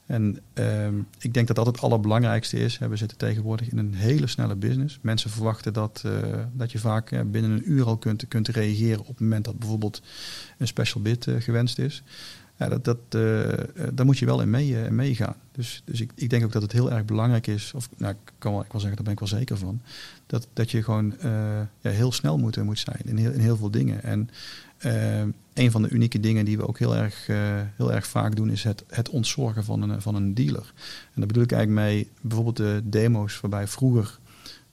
En 0.08 0.38
uh, 0.54 0.88
ik 1.18 1.34
denk 1.34 1.46
dat 1.46 1.56
dat 1.56 1.66
het 1.66 1.80
allerbelangrijkste 1.80 2.58
is. 2.58 2.78
We 2.78 2.96
zitten 2.96 3.18
tegenwoordig 3.18 3.70
in 3.70 3.78
een 3.78 3.94
hele 3.94 4.26
snelle 4.26 4.56
business. 4.56 4.98
Mensen 5.02 5.30
verwachten 5.30 5.72
dat, 5.72 6.02
uh, 6.06 6.12
dat 6.52 6.72
je 6.72 6.78
vaak 6.78 7.10
uh, 7.10 7.20
binnen 7.20 7.50
een 7.50 7.70
uur 7.70 7.84
al 7.84 7.96
kunt, 7.96 8.28
kunt 8.28 8.48
reageren 8.48 9.00
op 9.00 9.06
het 9.06 9.20
moment 9.20 9.44
dat 9.44 9.58
bijvoorbeeld 9.58 10.02
een 10.58 10.66
special 10.66 11.02
bid 11.02 11.26
uh, 11.26 11.40
gewenst 11.40 11.78
is. 11.78 12.02
Ja, 12.56 12.68
dat, 12.68 12.84
dat, 12.84 12.98
daar 13.94 14.06
moet 14.06 14.18
je 14.18 14.26
wel 14.26 14.42
in 14.42 14.50
mee, 14.50 14.90
meegaan. 14.90 15.36
Dus, 15.52 15.82
dus 15.84 16.00
ik, 16.00 16.12
ik 16.14 16.30
denk 16.30 16.44
ook 16.44 16.52
dat 16.52 16.62
het 16.62 16.72
heel 16.72 16.92
erg 16.92 17.04
belangrijk 17.04 17.46
is, 17.46 17.72
of 17.74 17.88
nou, 17.96 18.12
ik 18.12 18.32
kan 18.38 18.52
wel, 18.52 18.60
ik 18.60 18.72
wil 18.72 18.80
zeggen, 18.80 18.96
daar 18.96 19.14
ben 19.14 19.22
ik 19.22 19.30
wel 19.30 19.38
zeker 19.38 19.58
van, 19.58 19.80
dat, 20.26 20.48
dat 20.52 20.70
je 20.70 20.82
gewoon 20.82 21.14
ja, 21.80 21.90
heel 21.90 22.12
snel 22.12 22.38
moet, 22.38 22.62
moet 22.62 22.78
zijn 22.78 23.00
in 23.04 23.16
heel, 23.16 23.30
in 23.30 23.40
heel 23.40 23.56
veel 23.56 23.70
dingen. 23.70 24.02
En 24.02 24.30
uh, 24.86 25.20
een 25.54 25.70
van 25.70 25.82
de 25.82 25.88
unieke 25.88 26.20
dingen 26.20 26.44
die 26.44 26.56
we 26.56 26.68
ook 26.68 26.78
heel 26.78 26.96
erg, 26.96 27.28
uh, 27.28 27.36
heel 27.76 27.92
erg 27.92 28.06
vaak 28.06 28.36
doen, 28.36 28.50
is 28.50 28.64
het, 28.64 28.84
het 28.88 29.08
ontzorgen 29.08 29.64
van 29.64 29.82
een, 29.82 30.02
van 30.02 30.14
een 30.14 30.34
dealer. 30.34 30.72
En 31.04 31.14
daar 31.14 31.26
bedoel 31.26 31.42
ik 31.42 31.52
eigenlijk 31.52 31.88
mee 31.88 32.10
bijvoorbeeld 32.20 32.56
de 32.56 32.80
demo's, 32.84 33.40
waarbij 33.40 33.66
vroeger 33.66 34.18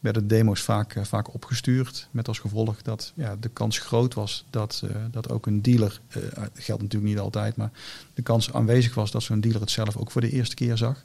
werden 0.05 0.27
demo's 0.27 0.61
vaak, 0.61 0.95
uh, 0.95 1.03
vaak 1.03 1.33
opgestuurd. 1.33 2.07
Met 2.11 2.27
als 2.27 2.39
gevolg 2.39 2.81
dat 2.81 3.11
ja, 3.15 3.35
de 3.39 3.49
kans 3.49 3.79
groot 3.79 4.13
was 4.13 4.45
dat, 4.49 4.83
dat 5.11 5.29
ook 5.29 5.45
een 5.45 5.61
dealer, 5.61 6.01
dat 6.13 6.49
geldt 6.53 6.81
natuurlijk 6.81 7.11
niet 7.11 7.19
altijd, 7.19 7.55
maar 7.55 7.71
de 8.13 8.21
kans 8.21 8.53
aanwezig 8.53 8.95
was 8.95 9.11
dat 9.11 9.23
zo'n 9.23 9.39
dealer 9.39 9.61
het 9.61 9.71
zelf 9.71 9.97
ook 9.97 10.11
voor 10.11 10.21
de 10.21 10.31
eerste 10.31 10.55
keer 10.55 10.77
zag. 10.77 11.03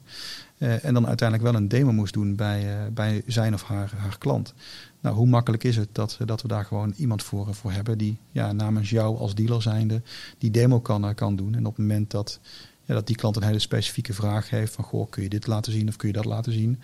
en 0.57 0.93
dan 0.93 1.07
uiteindelijk 1.07 1.51
wel 1.51 1.61
een 1.61 1.67
demo 1.67 1.91
moest 1.91 2.13
doen 2.13 2.35
bij, 2.35 2.89
bij 2.93 3.23
zijn 3.25 3.53
of 3.53 3.63
haar, 3.63 3.93
haar 3.97 4.17
klant. 4.17 4.53
Nou, 5.01 5.15
hoe 5.15 5.27
makkelijk 5.27 5.63
is 5.63 5.75
het 5.75 5.89
dat, 5.91 6.17
dat 6.25 6.41
we 6.41 6.47
daar 6.47 6.65
gewoon 6.65 6.93
iemand 6.97 7.23
voor, 7.23 7.55
voor 7.55 7.71
hebben 7.71 7.97
die 7.97 8.17
ja, 8.31 8.51
namens 8.51 8.89
jou 8.89 9.17
als 9.17 9.35
dealer 9.35 9.61
zijnde 9.61 10.01
die 10.37 10.51
demo 10.51 10.79
kan, 10.79 11.05
eh, 11.05 11.15
kan 11.15 11.35
doen. 11.35 11.55
En 11.55 11.65
op 11.65 11.75
het 11.75 11.87
moment 11.87 12.11
dat, 12.11 12.39
ja, 12.85 12.93
dat 12.93 13.07
die 13.07 13.15
klant 13.15 13.35
een 13.35 13.43
hele 13.43 13.59
specifieke 13.59 14.13
vraag 14.13 14.49
heeft 14.49 14.73
van 14.73 14.83
goh, 14.83 15.09
kun 15.09 15.23
je 15.23 15.29
dit 15.29 15.47
laten 15.47 15.71
zien 15.71 15.87
of 15.87 15.95
kun 15.95 16.07
je 16.07 16.13
dat 16.13 16.25
laten 16.25 16.51
zien? 16.51 16.81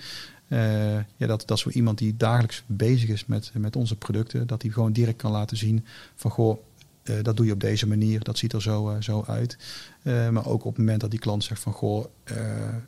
Uh, 0.48 0.96
ja, 1.16 1.28
dat, 1.28 1.44
dat 1.46 1.60
zo 1.60 1.70
iemand 1.70 1.98
die 1.98 2.18
dagelijks 2.18 2.64
bezig 2.66 3.10
is 3.10 3.26
met, 3.26 3.52
met 3.54 3.76
onze 3.76 3.96
producten, 3.96 4.48
dat 4.48 4.62
hij 4.62 4.72
gewoon 4.72 4.92
direct 4.92 5.18
kan 5.18 5.32
laten 5.32 5.58
zien 5.58 5.86
van 6.16 6.32
goh, 6.32 6.58
uh, 7.04 7.16
dat 7.22 7.38
doe 7.38 7.46
je 7.46 7.52
op 7.52 7.60
deze 7.60 7.88
manier, 7.88 8.24
dat 8.24 8.38
ziet 8.38 8.54
er 8.54 8.62
zo, 8.62 8.92
uh, 8.92 9.02
zo 9.02 9.24
uit. 9.28 9.58
Maar 10.04 10.46
ook 10.46 10.66
op 10.66 10.70
het 10.70 10.78
moment 10.78 11.02
dat 11.02 11.12
die 11.12 11.20
klant 11.20 11.44
zegt 11.44 11.62
van 11.62 11.74
goh, 11.74 12.06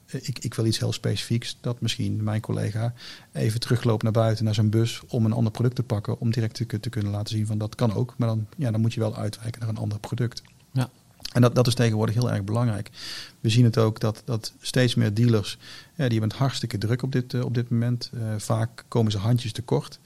ik, 0.05 0.39
ik 0.39 0.53
wil 0.53 0.65
iets 0.65 0.79
heel 0.79 0.91
specifieks, 0.91 1.57
dat 1.61 1.81
misschien 1.81 2.23
mijn 2.23 2.41
collega 2.41 2.93
even 3.31 3.59
terugloopt 3.59 4.03
naar 4.03 4.11
buiten 4.11 4.45
naar 4.45 4.53
zijn 4.53 4.69
bus 4.69 5.01
om 5.07 5.25
een 5.25 5.33
ander 5.33 5.51
product 5.51 5.75
te 5.75 5.83
pakken, 5.83 6.19
om 6.19 6.31
direct 6.31 6.53
te, 6.53 6.79
te 6.79 6.89
kunnen 6.89 7.11
laten 7.11 7.35
zien 7.35 7.45
van 7.45 7.57
dat 7.57 7.75
kan 7.75 7.93
ook, 7.93 8.13
maar 8.17 8.27
dan, 8.27 8.47
ja, 8.57 8.71
dan 8.71 8.81
moet 8.81 8.93
je 8.93 8.99
wel 8.99 9.15
uitwijken 9.15 9.59
naar 9.59 9.69
een 9.69 9.77
ander 9.77 9.99
product. 9.99 10.41
Ja. 10.71 10.89
En 11.33 11.41
dat, 11.41 11.55
dat 11.55 11.67
is 11.67 11.73
tegenwoordig 11.73 12.15
heel 12.15 12.31
erg 12.31 12.43
belangrijk. 12.43 12.89
We 13.39 13.49
zien 13.49 13.63
het 13.63 13.77
ook 13.77 13.99
dat, 13.99 14.21
dat 14.25 14.53
steeds 14.61 14.95
meer 14.95 15.13
dealers, 15.13 15.57
die 15.95 16.05
hebben 16.07 16.29
het 16.29 16.37
hartstikke 16.37 16.77
druk 16.77 17.03
op 17.03 17.11
dit, 17.11 17.43
op 17.43 17.53
dit 17.53 17.69
moment. 17.69 18.11
vaak 18.37 18.85
komen 18.87 19.11
ze 19.11 19.17
handjes 19.17 19.51
tekort. 19.51 19.99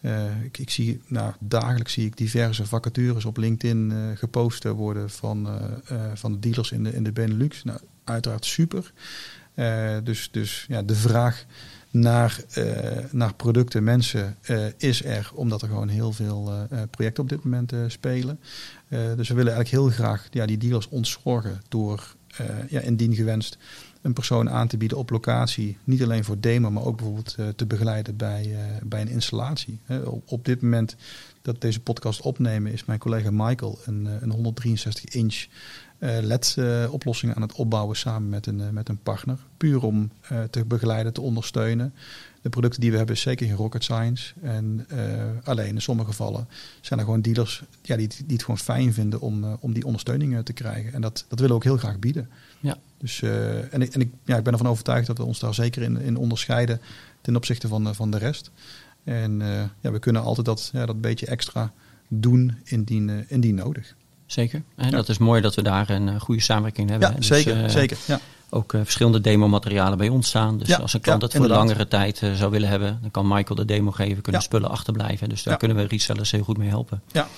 Uh, 0.00 0.44
ik, 0.44 0.58
ik, 0.58 0.70
zie, 0.70 1.00
nou, 1.06 1.32
dagelijks 1.38 1.92
zie 1.92 2.06
ik 2.06 2.16
diverse 2.16 2.66
vacatures 2.66 3.24
op 3.24 3.36
LinkedIn 3.36 3.92
gepost 4.16 4.64
worden 4.64 5.10
van, 5.10 5.48
van 6.14 6.32
de 6.32 6.38
dealers 6.38 6.70
in 6.70 6.84
de, 6.84 6.94
in 6.94 7.02
de 7.02 7.12
Benelux. 7.12 7.64
Nou, 7.64 7.78
uiteraard 8.04 8.44
super. 8.44 8.92
dus 10.04 10.30
dus 10.30 10.64
ja, 10.68 10.82
de 10.82 10.94
vraag 10.94 11.44
naar, 11.90 12.40
naar 13.10 13.34
producten, 13.34 13.84
mensen 13.84 14.36
is 14.76 15.04
er, 15.04 15.30
omdat 15.34 15.62
er 15.62 15.68
gewoon 15.68 15.88
heel 15.88 16.12
veel 16.12 16.68
projecten 16.90 17.22
op 17.22 17.28
dit 17.28 17.44
moment 17.44 17.72
spelen. 17.86 18.38
Dus 19.16 19.28
we 19.28 19.34
willen 19.34 19.52
eigenlijk 19.52 19.68
heel 19.68 19.88
graag 19.88 20.26
ja, 20.30 20.46
die 20.46 20.58
dealers 20.58 20.88
ontzorgen 20.88 21.60
door, 21.68 22.14
ja, 22.68 22.80
indien 22.80 23.14
gewenst, 23.14 23.58
een 24.02 24.12
persoon 24.12 24.50
aan 24.50 24.68
te 24.68 24.76
bieden 24.76 24.98
op 24.98 25.10
locatie. 25.10 25.78
Niet 25.84 26.02
alleen 26.02 26.24
voor 26.24 26.40
demo, 26.40 26.70
maar 26.70 26.84
ook 26.84 26.96
bijvoorbeeld 26.96 27.36
uh, 27.38 27.48
te 27.48 27.66
begeleiden 27.66 28.16
bij, 28.16 28.56
bij 28.82 29.00
een 29.00 29.08
installatie. 29.08 29.80
op, 30.04 30.22
op, 30.26 30.44
dit 30.44 30.62
moment 30.62 30.96
dat 31.42 31.60
deze 31.60 31.80
podcast 31.80 32.20
opnemen, 32.20 32.72
is 32.72 32.84
mijn 32.84 32.98
collega 32.98 33.30
Michael 33.30 33.78
een, 33.84 34.06
eh, 34.06 34.12
een 34.20 34.30
163 34.30 35.04
inch 35.04 35.46
LED-oplossing 35.98 37.34
aan 37.34 37.42
het 37.42 37.52
opbouwen 37.52 37.96
samen 37.96 38.28
met 38.28 38.46
een, 38.46 38.74
met 38.74 38.88
een 38.88 39.02
partner. 39.02 39.38
Puur 39.56 39.82
om 39.82 40.10
te 40.50 40.64
begeleiden, 40.64 41.12
te 41.12 41.20
ondersteunen. 41.20 41.94
De 42.42 42.48
producten 42.48 42.80
die 42.80 42.90
we 42.90 42.96
hebben 42.96 43.14
is 43.14 43.20
zeker 43.20 43.46
geen 43.46 43.56
rocket 43.56 43.84
science. 43.84 44.34
En 44.42 44.86
alleen 45.44 45.74
in 45.74 45.82
sommige 45.82 46.08
gevallen 46.08 46.48
zijn 46.80 46.98
er 46.98 47.04
gewoon 47.04 47.20
dealers 47.20 47.62
ja, 47.82 47.96
die, 47.96 48.08
die 48.08 48.24
het 48.26 48.40
gewoon 48.40 48.58
fijn 48.58 48.92
vinden 48.92 49.20
om, 49.20 49.44
om 49.60 49.72
die 49.72 49.84
ondersteuning 49.84 50.44
te 50.44 50.52
krijgen. 50.52 50.92
En 50.92 51.00
dat, 51.00 51.24
dat 51.28 51.38
willen 51.38 51.48
we 51.48 51.54
ook 51.54 51.64
heel 51.64 51.76
graag 51.76 51.98
bieden. 51.98 52.28
Ja. 52.60 52.76
Dus, 52.98 53.20
uh, 53.20 53.74
en 53.74 53.82
ik, 53.82 53.94
en 53.94 54.00
ik, 54.00 54.12
ja, 54.24 54.36
ik 54.36 54.44
ben 54.44 54.52
ervan 54.52 54.68
overtuigd 54.68 55.06
dat 55.06 55.18
we 55.18 55.24
ons 55.24 55.38
daar 55.38 55.54
zeker 55.54 55.82
in, 55.82 56.00
in 56.00 56.16
onderscheiden 56.16 56.80
ten 57.20 57.36
opzichte 57.36 57.68
van, 57.68 57.94
van 57.94 58.10
de 58.10 58.18
rest. 58.18 58.50
En 59.04 59.40
ja, 59.80 59.90
we 59.92 59.98
kunnen 59.98 60.22
altijd 60.22 60.46
dat, 60.46 60.70
ja, 60.72 60.86
dat 60.86 61.00
beetje 61.00 61.26
extra 61.26 61.72
doen 62.08 62.56
indien, 62.64 63.24
indien 63.28 63.54
nodig. 63.54 63.94
Zeker. 64.26 64.62
En 64.76 64.84
ja. 64.84 64.90
dat 64.90 65.08
is 65.08 65.18
mooi 65.18 65.40
dat 65.40 65.54
we 65.54 65.62
daar 65.62 65.90
een 65.90 66.20
goede 66.20 66.40
samenwerking 66.40 66.90
hebben. 66.90 67.10
Ja, 67.10 67.16
dus, 67.16 67.26
zeker. 67.26 67.70
zeker 67.70 67.98
ja. 68.06 68.20
Ook 68.54 68.70
verschillende 68.82 69.20
demo-materialen 69.20 69.98
bij 69.98 70.08
ons 70.08 70.28
staan. 70.28 70.58
Dus 70.58 70.80
als 70.80 70.92
een 70.92 71.00
klant 71.00 71.22
het 71.22 71.34
voor 71.34 71.46
langere 71.46 71.88
tijd 71.88 72.22
zou 72.34 72.50
willen 72.50 72.68
hebben, 72.68 72.98
dan 73.00 73.10
kan 73.10 73.28
Michael 73.28 73.54
de 73.54 73.64
demo 73.64 73.90
geven, 73.90 74.22
kunnen 74.22 74.42
spullen 74.42 74.70
achterblijven. 74.70 75.28
Dus 75.28 75.42
daar 75.42 75.56
kunnen 75.56 75.76
we 75.76 75.84
resellers 75.84 76.30
heel 76.30 76.44
goed 76.44 76.58
mee 76.58 76.68
helpen. 76.68 77.02
Ja. 77.12 77.28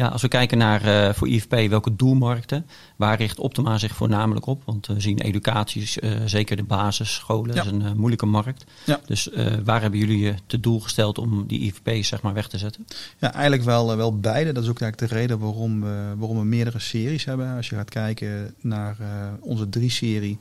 Ja, 0.00 0.06
als 0.06 0.22
we 0.22 0.28
kijken 0.28 0.58
naar 0.58 0.84
uh, 0.84 1.12
voor 1.12 1.28
IFP 1.28 1.54
welke 1.68 1.96
doelmarkten, 1.96 2.66
waar 2.96 3.16
richt 3.16 3.38
Optima 3.38 3.78
zich 3.78 3.94
voornamelijk 3.94 4.46
op? 4.46 4.62
Want 4.64 4.86
we 4.86 5.00
zien 5.00 5.18
educatie, 5.18 5.88
uh, 6.00 6.10
zeker 6.24 6.56
de 6.56 6.62
basisscholen, 6.62 7.54
ja. 7.54 7.62
is 7.62 7.70
een 7.70 7.82
uh, 7.82 7.92
moeilijke 7.92 8.26
markt. 8.26 8.64
Ja. 8.84 9.00
Dus 9.06 9.30
waar 9.64 9.80
hebben 9.80 9.98
jullie 9.98 10.18
je 10.18 10.34
te 10.46 10.60
doel 10.60 10.80
gesteld 10.80 11.18
om 11.18 11.46
die 11.46 11.60
IFP's 11.60 12.08
zeg 12.08 12.22
maar 12.22 12.34
weg 12.34 12.48
te 12.48 12.58
zetten? 12.58 12.86
Ja, 13.18 13.32
eigenlijk 13.32 13.62
wel, 13.62 13.96
wel 13.96 14.18
beide. 14.18 14.52
Dat 14.52 14.62
is 14.62 14.68
ook 14.68 14.80
eigenlijk 14.80 15.12
de 15.12 15.18
reden 15.18 15.38
waarom 15.38 15.80
we, 15.80 16.14
waarom 16.16 16.38
we 16.38 16.44
meerdere 16.44 16.78
series 16.78 17.24
hebben. 17.24 17.56
Als 17.56 17.68
je 17.68 17.74
gaat 17.74 17.90
kijken 17.90 18.54
naar 18.60 18.96
onze 19.40 19.68
drie 19.68 19.90
serie, 19.90 20.38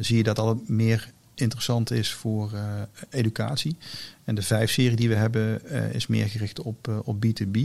zie 0.00 0.16
je 0.16 0.22
dat 0.22 0.38
al 0.38 0.62
meer 0.66 1.10
interessant 1.34 1.90
is 1.90 2.12
voor 2.12 2.50
educatie. 3.10 3.76
En 4.24 4.34
de 4.34 4.42
vijf 4.42 4.70
serie 4.70 4.96
die 4.96 5.08
we 5.08 5.14
hebben 5.14 5.62
is 5.92 6.06
meer 6.06 6.26
gericht 6.26 6.60
op, 6.60 7.02
op 7.04 7.24
B2B. 7.26 7.58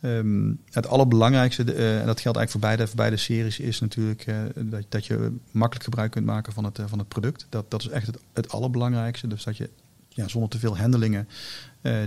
Um, 0.00 0.60
het 0.70 0.86
allerbelangrijkste, 0.86 1.74
uh, 1.74 2.00
en 2.00 2.06
dat 2.06 2.20
geldt 2.20 2.38
eigenlijk 2.38 2.50
voor 2.50 2.60
beide, 2.60 2.86
voor 2.86 2.96
beide 2.96 3.16
series, 3.16 3.58
is 3.58 3.80
natuurlijk 3.80 4.26
uh, 4.26 4.38
dat, 4.54 4.84
dat 4.88 5.06
je 5.06 5.36
makkelijk 5.50 5.84
gebruik 5.84 6.10
kunt 6.10 6.26
maken 6.26 6.52
van 6.52 6.64
het, 6.64 6.78
uh, 6.78 6.86
van 6.88 6.98
het 6.98 7.08
product. 7.08 7.46
Dat, 7.48 7.70
dat 7.70 7.80
is 7.80 7.88
echt 7.88 8.06
het, 8.06 8.18
het 8.32 8.50
allerbelangrijkste. 8.50 9.26
Dus 9.26 9.44
dat 9.44 9.56
je 9.56 9.70
ja, 10.08 10.28
zonder 10.28 10.50
te 10.50 10.58
veel 10.58 10.78
handelingen 10.78 11.28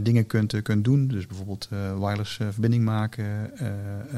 dingen 0.02 0.26
kunt, 0.26 0.62
kunt 0.62 0.84
doen. 0.84 1.08
Dus 1.08 1.28
bijvoorbeeld 1.28 1.70
wireless 1.98 2.36
verbinding 2.36 2.84
maken, 2.84 3.52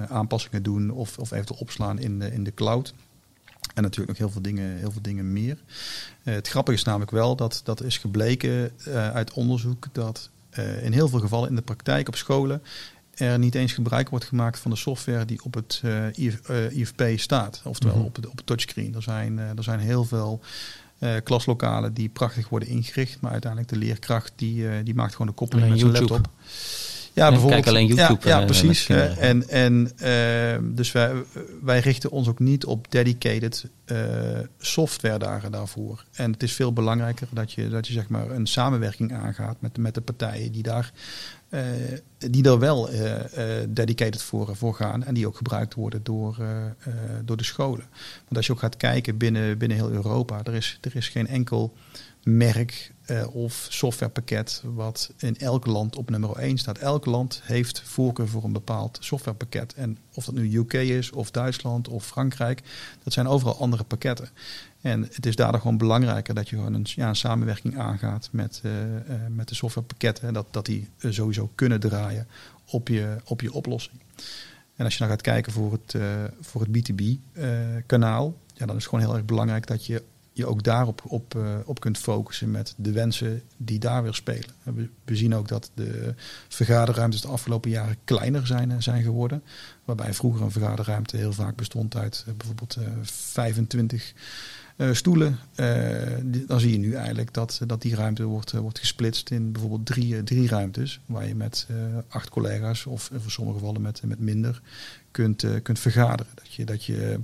aanpassingen 0.09 0.63
doen 0.63 0.89
of, 0.89 1.17
of 1.17 1.31
eventueel 1.31 1.59
opslaan 1.59 1.99
in 1.99 2.19
de, 2.19 2.31
in 2.31 2.43
de 2.43 2.53
cloud. 2.53 2.93
En 3.73 3.83
natuurlijk 3.83 4.07
nog 4.07 4.17
heel 4.17 4.29
veel 4.29 4.41
dingen, 4.41 4.77
heel 4.77 4.91
veel 4.91 5.01
dingen 5.01 5.33
meer. 5.33 5.57
het 6.23 6.47
grappige 6.47 6.77
is 6.77 6.83
namelijk 6.83 7.11
wel 7.11 7.35
dat 7.35 7.61
dat 7.63 7.83
is 7.83 7.97
gebleken 7.97 8.71
uit 9.13 9.33
onderzoek 9.33 9.87
dat 9.91 10.29
in 10.81 10.91
heel 10.91 11.07
veel 11.07 11.19
gevallen 11.19 11.49
in 11.49 11.55
de 11.55 11.61
praktijk 11.61 12.07
op 12.07 12.15
scholen 12.15 12.61
er 13.15 13.39
niet 13.39 13.55
eens 13.55 13.73
gebruik 13.73 14.09
wordt 14.09 14.25
gemaakt 14.25 14.59
van 14.59 14.71
de 14.71 14.77
software 14.77 15.25
die 15.25 15.43
op 15.43 15.53
het 15.53 15.81
eh, 15.83 16.69
IFP 16.69 17.01
eh, 17.01 17.17
staat. 17.17 17.61
Oftewel 17.63 17.97
mhm. 17.97 18.05
op, 18.05 18.15
het, 18.15 18.27
op 18.27 18.37
het 18.37 18.45
touchscreen. 18.45 18.95
Er 18.95 19.01
zijn, 19.01 19.37
uh, 19.37 19.57
er 19.57 19.63
zijn 19.63 19.79
heel 19.79 20.03
veel 20.03 20.41
klaslokalen 21.23 21.93
die 21.93 22.09
prachtig 22.09 22.49
worden 22.49 22.69
ingericht. 22.69 23.21
Maar 23.21 23.31
uiteindelijk 23.31 23.71
de 23.71 23.77
leerkracht 23.77 24.33
die, 24.35 24.83
die 24.83 24.95
maakt 24.95 25.11
gewoon 25.11 25.27
de 25.27 25.33
koppeling 25.33 25.69
met 25.69 25.79
zijn 25.79 25.91
laptop. 25.91 26.29
Ja, 27.13 27.29
bijvoorbeeld. 27.29 27.63
Kijk 27.63 27.75
alleen 27.75 27.87
YouTube. 27.87 28.27
Ja, 28.27 28.39
ja 28.39 28.45
precies. 28.45 28.89
en 28.89 29.49
en 29.49 29.91
dus 30.75 30.91
wij, 30.91 31.11
wij 31.61 31.79
richten 31.79 32.11
ons 32.11 32.27
ook 32.27 32.39
niet 32.39 32.65
op 32.65 32.91
dedicated 32.91 33.65
software 34.59 35.17
daar, 35.17 35.51
daarvoor. 35.51 36.05
En 36.11 36.31
het 36.31 36.43
is 36.43 36.53
veel 36.53 36.73
belangrijker 36.73 37.27
dat 37.31 37.51
je, 37.51 37.69
dat 37.69 37.87
je 37.87 37.93
zeg 37.93 38.09
maar 38.09 38.29
een 38.29 38.47
samenwerking 38.47 39.13
aangaat 39.13 39.55
met, 39.59 39.77
met 39.77 39.93
de 39.93 40.01
partijen 40.01 40.51
die 40.51 40.63
daar 40.63 40.91
die 42.17 42.45
er 42.45 42.59
wel 42.59 42.93
uh, 42.93 43.15
dedicated 43.69 44.21
voor, 44.21 44.55
voor 44.55 44.73
gaan 44.73 45.03
en 45.03 45.13
die 45.13 45.27
ook 45.27 45.37
gebruikt 45.37 45.73
worden 45.73 46.03
door, 46.03 46.37
door 47.25 47.37
de 47.37 47.43
scholen. 47.43 47.85
Want 48.23 48.35
als 48.35 48.45
je 48.45 48.51
ook 48.51 48.59
gaat 48.59 48.77
kijken 48.77 49.17
binnen, 49.17 49.57
binnen 49.57 49.77
heel 49.77 49.91
Europa, 49.91 50.43
er 50.43 50.53
is, 50.53 50.77
er 50.81 50.95
is 50.95 51.09
geen 51.09 51.27
enkel 51.27 51.73
merk 52.23 52.91
of 53.31 53.67
softwarepakket 53.69 54.61
wat 54.65 55.11
in 55.17 55.37
elk 55.37 55.65
land 55.65 55.95
op 55.95 56.09
nummer 56.09 56.37
1 56.37 56.57
staat. 56.57 56.77
Elk 56.77 57.05
land 57.05 57.41
heeft 57.43 57.81
voorkeur 57.81 58.27
voor 58.27 58.43
een 58.43 58.53
bepaald 58.53 58.97
softwarepakket. 59.01 59.73
En 59.73 59.97
of 60.13 60.25
dat 60.25 60.33
nu 60.33 60.57
UK 60.57 60.73
is, 60.73 61.11
of 61.11 61.31
Duitsland, 61.31 61.87
of 61.87 62.05
Frankrijk, 62.05 62.61
dat 63.03 63.13
zijn 63.13 63.27
overal 63.27 63.57
andere 63.57 63.83
pakketten. 63.83 64.29
En 64.83 65.01
het 65.01 65.25
is 65.25 65.35
daardoor 65.35 65.61
gewoon 65.61 65.77
belangrijker 65.77 66.33
dat 66.33 66.49
je 66.49 66.55
gewoon 66.55 66.73
een, 66.73 66.85
ja, 66.89 67.13
samenwerking 67.13 67.77
aangaat 67.77 68.29
met, 68.31 68.61
uh, 68.65 68.71
uh, 68.71 69.15
met 69.29 69.47
de 69.47 69.55
softwarepakketten. 69.55 70.33
Dat, 70.33 70.47
dat 70.51 70.65
die 70.65 70.87
sowieso 70.97 71.51
kunnen 71.55 71.79
draaien 71.79 72.27
op 72.65 72.87
je, 72.87 73.15
op 73.25 73.41
je 73.41 73.53
oplossing. 73.53 73.99
En 74.75 74.85
als 74.85 74.93
je 74.93 74.99
dan 74.99 75.09
gaat 75.09 75.21
kijken 75.21 75.51
voor 75.51 75.71
het, 75.71 75.95
voor 76.41 76.61
het 76.61 76.69
B2B-kanaal, 76.69 78.37
ja, 78.53 78.65
dan 78.65 78.75
is 78.75 78.83
het 78.83 78.89
gewoon 78.89 79.05
heel 79.05 79.15
erg 79.15 79.25
belangrijk 79.25 79.67
dat 79.67 79.85
je 79.85 80.03
je 80.31 80.45
ook 80.45 80.63
daarop 80.63 81.01
op, 81.07 81.37
op 81.65 81.79
kunt 81.79 81.97
focussen 81.97 82.51
met 82.51 82.73
de 82.77 82.91
wensen 82.91 83.41
die 83.57 83.79
daar 83.79 84.03
weer 84.03 84.13
spelen. 84.13 84.49
We, 84.63 84.89
we, 85.05 85.15
zien 85.15 85.35
ook 85.35 85.47
dat 85.47 85.71
de 85.73 86.15
vergaderruimtes 86.47 87.21
de 87.21 87.27
afgelopen 87.27 87.69
jaren 87.69 87.97
kleiner 88.03 88.47
zijn, 88.47 88.83
zijn 88.83 89.03
geworden. 89.03 89.43
Waarbij 89.85 90.13
vroeger 90.13 90.41
een 90.41 90.51
vergaderruimte 90.51 91.17
heel 91.17 91.33
vaak 91.33 91.55
bestond 91.55 91.95
uit 91.95 92.25
bijvoorbeeld 92.37 92.77
25 93.01 94.13
uh, 94.13 94.21
stoelen. 94.91 95.39
Uh, 95.55 95.67
dan 96.47 96.59
zie 96.59 96.71
je 96.71 96.77
nu 96.77 96.93
eigenlijk 96.93 97.33
dat, 97.33 97.61
dat 97.67 97.81
die 97.81 97.95
ruimte 97.95 98.23
wordt, 98.23 98.51
wordt 98.51 98.79
gesplitst 98.79 99.31
in 99.31 99.51
bijvoorbeeld 99.51 99.85
drie, 99.85 100.23
drie 100.23 100.47
ruimtes. 100.47 100.99
Waar 101.05 101.27
je 101.27 101.35
met 101.35 101.67
acht 102.07 102.29
collega's 102.29 102.85
of 102.85 103.09
voor 103.17 103.31
sommige 103.31 103.57
gevallen 103.57 103.81
met, 103.81 104.01
met 104.05 104.19
minder 104.19 104.61
kunt, 105.11 105.45
kunt 105.63 105.79
vergaderen. 105.79 106.31
Dat 106.35 106.53
je, 106.53 106.65
dat 106.65 106.85
je 106.85 107.19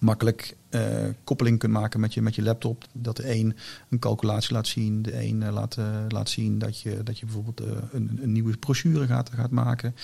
makkelijk 0.00 0.56
uh, 0.70 0.82
koppeling 1.24 1.58
kunt 1.58 1.72
maken 1.72 2.00
met 2.00 2.14
je, 2.14 2.22
met 2.22 2.34
je 2.34 2.42
laptop. 2.42 2.84
Dat 2.92 3.16
de 3.16 3.34
een 3.34 3.56
een 3.90 3.98
calculatie 3.98 4.52
laat 4.52 4.66
zien, 4.66 5.02
de 5.02 5.22
een 5.22 5.40
uh, 5.40 5.52
laat, 5.52 5.76
uh, 5.76 5.86
laat 6.08 6.28
zien 6.28 6.58
dat 6.58 6.80
je, 6.80 7.02
dat 7.02 7.18
je 7.18 7.26
bijvoorbeeld 7.26 7.60
een, 7.92 8.18
een, 8.22 8.32
nieuwe 8.32 8.56
brochure 8.56 9.06
gaat, 9.06 9.30
gaat 9.30 9.50
maken. 9.50 9.94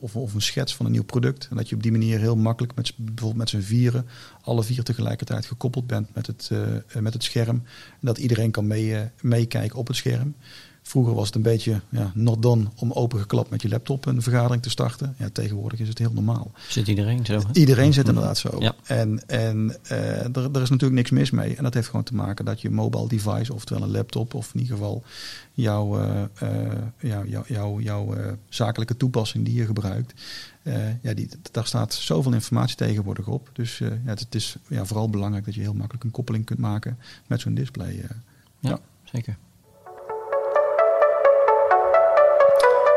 of, 0.00 0.16
of 0.16 0.34
een 0.34 0.42
schets 0.42 0.76
van 0.76 0.86
een 0.86 0.92
nieuw 0.92 1.04
product. 1.04 1.46
En 1.50 1.56
dat 1.56 1.68
je 1.68 1.74
op 1.74 1.82
die 1.82 1.92
manier 1.92 2.18
heel 2.18 2.36
makkelijk 2.36 2.74
met, 2.74 2.92
bijvoorbeeld 2.96 3.36
met 3.36 3.48
z'n 3.48 3.60
vieren, 3.60 4.06
alle 4.42 4.62
vier 4.62 4.82
tegelijkertijd 4.82 5.46
gekoppeld 5.46 5.86
bent 5.86 6.14
met 6.14 6.26
het, 6.26 6.50
met 7.00 7.12
het 7.12 7.22
scherm. 7.22 7.56
En 7.90 8.06
dat 8.06 8.18
iedereen 8.18 8.50
kan 8.50 8.66
meekijken 9.20 9.78
op 9.78 9.86
het 9.86 9.96
scherm. 9.96 10.34
Vroeger 10.82 11.14
was 11.14 11.26
het 11.26 11.34
een 11.34 11.42
beetje 11.42 11.80
ja, 11.88 12.12
not 12.14 12.42
done 12.42 12.64
om 12.76 12.92
opengeklapt 12.92 13.50
met 13.50 13.62
je 13.62 13.68
laptop 13.68 14.06
een 14.06 14.22
vergadering 14.22 14.62
te 14.62 14.70
starten. 14.70 15.14
Ja, 15.18 15.28
tegenwoordig 15.32 15.80
is 15.80 15.88
het 15.88 15.98
heel 15.98 16.12
normaal. 16.12 16.50
Zit 16.68 16.88
iedereen 16.88 17.26
zo? 17.26 17.42
Iedereen 17.52 17.92
zit 17.92 18.08
inderdaad 18.08 18.38
zo. 18.38 18.56
Ja. 18.58 18.74
En, 18.84 19.22
en 19.26 19.76
uh, 19.90 20.36
er, 20.36 20.50
er 20.52 20.62
is 20.62 20.70
natuurlijk 20.70 20.92
niks 20.92 21.10
mis 21.10 21.30
mee. 21.30 21.56
En 21.56 21.62
dat 21.62 21.74
heeft 21.74 21.86
gewoon 21.86 22.04
te 22.04 22.14
maken 22.14 22.44
dat 22.44 22.60
je 22.60 22.70
mobile 22.70 23.08
device, 23.08 23.54
oftewel 23.54 23.82
een 23.82 23.90
laptop, 23.90 24.34
of 24.34 24.54
in 24.54 24.60
ieder 24.60 24.76
geval 24.76 25.02
jouw, 25.52 26.00
uh, 26.00 26.22
uh, 26.42 27.24
jouw, 27.24 27.44
jouw, 27.46 27.80
jouw 27.80 28.14
zakelijke 28.48 28.96
toepassing 28.96 29.44
die 29.44 29.54
je 29.54 29.66
gebruikt. 29.66 30.20
ja, 31.02 31.14
die, 31.14 31.28
daar 31.50 31.66
staat 31.66 31.94
zoveel 31.94 32.32
informatie 32.32 32.76
tegenwoordig 32.76 33.26
op. 33.26 33.50
Dus 33.52 33.78
ja, 33.78 33.98
het, 34.04 34.20
het, 34.20 34.34
is 34.34 34.56
ja, 34.68 34.84
vooral 34.84 35.10
belangrijk 35.10 35.44
dat 35.44 35.54
je 35.54 35.60
heel 35.60 35.74
makkelijk 35.74 36.04
een 36.04 36.10
koppeling 36.10 36.44
kunt 36.44 36.58
maken 36.58 36.98
met 37.26 37.40
zo'n 37.40 37.54
display. 37.54 37.94
ja, 37.94 38.16
ja, 38.60 38.78
zeker. 39.04 39.36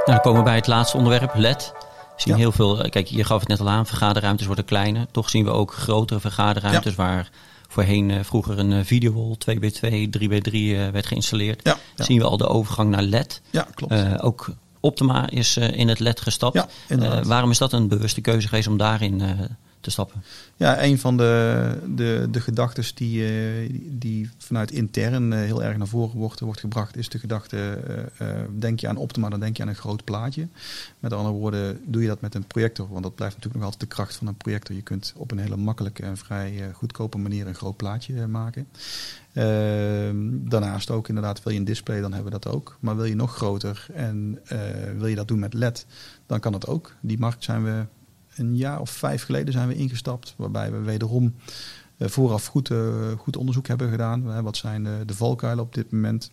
Dan 0.05 0.21
komen 0.21 0.39
we 0.39 0.45
bij 0.45 0.55
het 0.55 0.67
laatste 0.67 0.97
onderwerp, 0.97 1.35
LED. 1.35 1.73
We 2.15 2.21
zien 2.21 2.35
heel 2.35 2.51
veel, 2.51 2.83
eh, 2.83 2.89
kijk, 2.89 3.07
je 3.07 3.23
gaf 3.23 3.39
het 3.39 3.47
net 3.47 3.59
al 3.59 3.69
aan, 3.69 3.85
vergaderruimtes 3.85 4.45
worden 4.47 4.65
kleiner. 4.65 5.05
Toch 5.11 5.29
zien 5.29 5.43
we 5.43 5.49
ook 5.49 5.73
grotere 5.73 6.19
vergaderruimtes 6.19 6.95
waar 6.95 7.29
voorheen 7.67 8.09
uh, 8.09 8.19
vroeger 8.23 8.59
een 8.59 8.71
uh, 8.71 8.79
videowall 8.83 9.35
2x2, 9.49 10.07
3x3 10.19 10.51
uh, 10.51 10.87
werd 10.87 11.05
geïnstalleerd. 11.05 11.59
Ja, 11.63 11.77
Zien 11.95 12.17
we 12.17 12.23
al 12.23 12.37
de 12.37 12.47
overgang 12.47 12.89
naar 12.89 13.01
LED. 13.01 13.41
Ja, 13.49 13.67
klopt. 13.73 14.21
ook 14.21 14.49
Optima 14.79 15.29
is 15.29 15.57
in 15.57 15.87
het 15.87 15.99
LED 15.99 16.21
gestapt. 16.21 16.65
Ja, 16.87 17.23
waarom 17.23 17.51
is 17.51 17.57
dat 17.57 17.73
een 17.73 17.87
bewuste 17.87 18.21
keuze 18.21 18.47
geweest 18.47 18.67
om 18.67 18.77
daarin 18.77 19.21
te 19.85 19.91
stappen? 19.91 20.23
Ja, 20.55 20.83
een 20.83 20.99
van 20.99 21.17
de, 21.17 21.79
de, 21.95 22.27
de 22.31 22.39
gedachten 22.39 22.95
die, 22.95 23.25
eh, 23.25 23.79
die 23.89 24.29
vanuit 24.37 24.71
intern 24.71 25.33
eh, 25.33 25.39
heel 25.39 25.63
erg 25.63 25.77
naar 25.77 25.87
voren 25.87 26.17
wordt, 26.17 26.39
wordt 26.39 26.59
gebracht, 26.59 26.97
is 26.97 27.09
de 27.09 27.19
gedachte: 27.19 27.79
uh, 28.21 28.27
denk 28.59 28.79
je 28.79 28.87
aan 28.87 28.97
Optima, 28.97 29.29
dan 29.29 29.39
denk 29.39 29.57
je 29.57 29.63
aan 29.63 29.69
een 29.69 29.75
groot 29.75 30.03
plaatje. 30.03 30.47
Met 30.99 31.13
andere 31.13 31.35
woorden, 31.35 31.81
doe 31.85 32.01
je 32.01 32.07
dat 32.07 32.21
met 32.21 32.35
een 32.35 32.47
projector, 32.47 32.87
want 32.89 33.03
dat 33.03 33.15
blijft 33.15 33.35
natuurlijk 33.35 33.63
nog 33.63 33.71
altijd 33.73 33.89
de 33.89 33.95
kracht 33.95 34.15
van 34.15 34.27
een 34.27 34.35
projector. 34.35 34.75
Je 34.75 34.81
kunt 34.81 35.13
op 35.15 35.31
een 35.31 35.37
hele 35.37 35.57
makkelijke 35.57 36.03
en 36.03 36.17
vrij 36.17 36.71
goedkope 36.73 37.17
manier 37.17 37.47
een 37.47 37.55
groot 37.55 37.77
plaatje 37.77 38.27
maken. 38.27 38.67
Ehm, 39.33 40.17
daarnaast 40.31 40.91
ook 40.91 41.07
inderdaad, 41.07 41.43
wil 41.43 41.53
je 41.53 41.59
een 41.59 41.65
display, 41.65 42.01
dan 42.01 42.13
hebben 42.13 42.31
we 42.31 42.39
dat 42.39 42.53
ook. 42.53 42.77
Maar 42.79 42.95
wil 42.95 43.05
je 43.05 43.15
nog 43.15 43.35
groter 43.35 43.87
en 43.93 44.39
wil 44.97 45.07
je 45.07 45.15
dat 45.15 45.27
doen 45.27 45.39
met 45.39 45.53
LED, 45.53 45.85
dan 46.25 46.39
kan 46.39 46.51
dat 46.51 46.67
ook. 46.67 46.93
Die 47.01 47.19
markt 47.19 47.43
zijn 47.43 47.63
we 47.63 47.85
een 48.35 48.55
jaar 48.55 48.79
of 48.79 48.89
vijf 48.89 49.23
geleden 49.23 49.53
zijn 49.53 49.67
we 49.67 49.75
ingestapt. 49.75 50.33
Waarbij 50.37 50.71
we 50.71 50.79
wederom 50.79 51.35
uh, 51.97 52.07
vooraf 52.07 52.45
goed, 52.45 52.69
uh, 52.69 53.11
goed 53.17 53.37
onderzoek 53.37 53.67
hebben 53.67 53.89
gedaan. 53.89 54.43
wat 54.43 54.57
zijn 54.57 54.83
de, 54.83 55.13
valkuilen 55.13 55.63
op 55.63 55.73
dit 55.73 55.91
moment? 55.91 56.31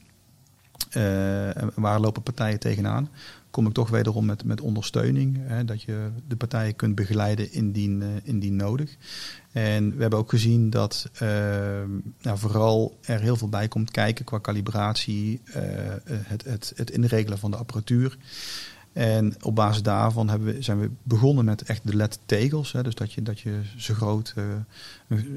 Uh, 0.97 1.57
en 1.57 1.71
waar 1.75 2.01
lopen 2.01 2.23
partijen 2.23 2.59
tegenaan? 2.59 3.09
Kom 3.51 3.67
ik 3.67 3.73
toch 3.73 3.91
wederom 3.91 4.27
met, 4.27 4.45
met 4.45 4.61
ondersteuning. 4.61 5.39
Hè, 5.41 5.65
dat 5.65 5.83
je 5.83 6.11
de 6.29 6.37
partijen 6.37 6.77
kunt 6.77 6.95
begeleiden 6.95 7.53
indien, 7.53 8.03
indien 8.23 8.57
nodig. 8.57 8.97
En 9.53 9.95
we 9.95 10.01
hebben 10.01 10.19
ook 10.19 10.31
gezien 10.31 10.71
dat 10.71 11.11
nou, 12.23 12.39
vooral 12.39 12.99
er 13.01 13.21
heel 13.21 13.37
veel 13.37 13.49
bij 13.49 13.69
komt 13.69 13.91
kijken 13.91 14.25
qua 14.25 14.41
calibratie, 14.41 15.41
het, 16.05 16.45
het, 16.45 16.73
het 16.77 16.91
inregelen 16.91 17.39
van 17.39 17.51
de 17.51 17.57
apparatuur. 17.57 18.19
En 18.93 19.35
op 19.43 19.55
basis 19.55 19.83
daarvan 19.83 20.29
hebben 20.29 20.55
we, 20.55 20.63
zijn 20.63 20.81
we 20.81 20.91
begonnen 21.03 21.45
met 21.45 21.63
echt 21.63 21.87
de 21.87 21.97
LED-tegels. 21.97 22.73
Dus 22.83 22.95
dat 22.95 23.13
je, 23.13 23.23
dat 23.23 23.41
je 23.41 23.61
zo, 23.77 23.95
groot, 23.95 24.35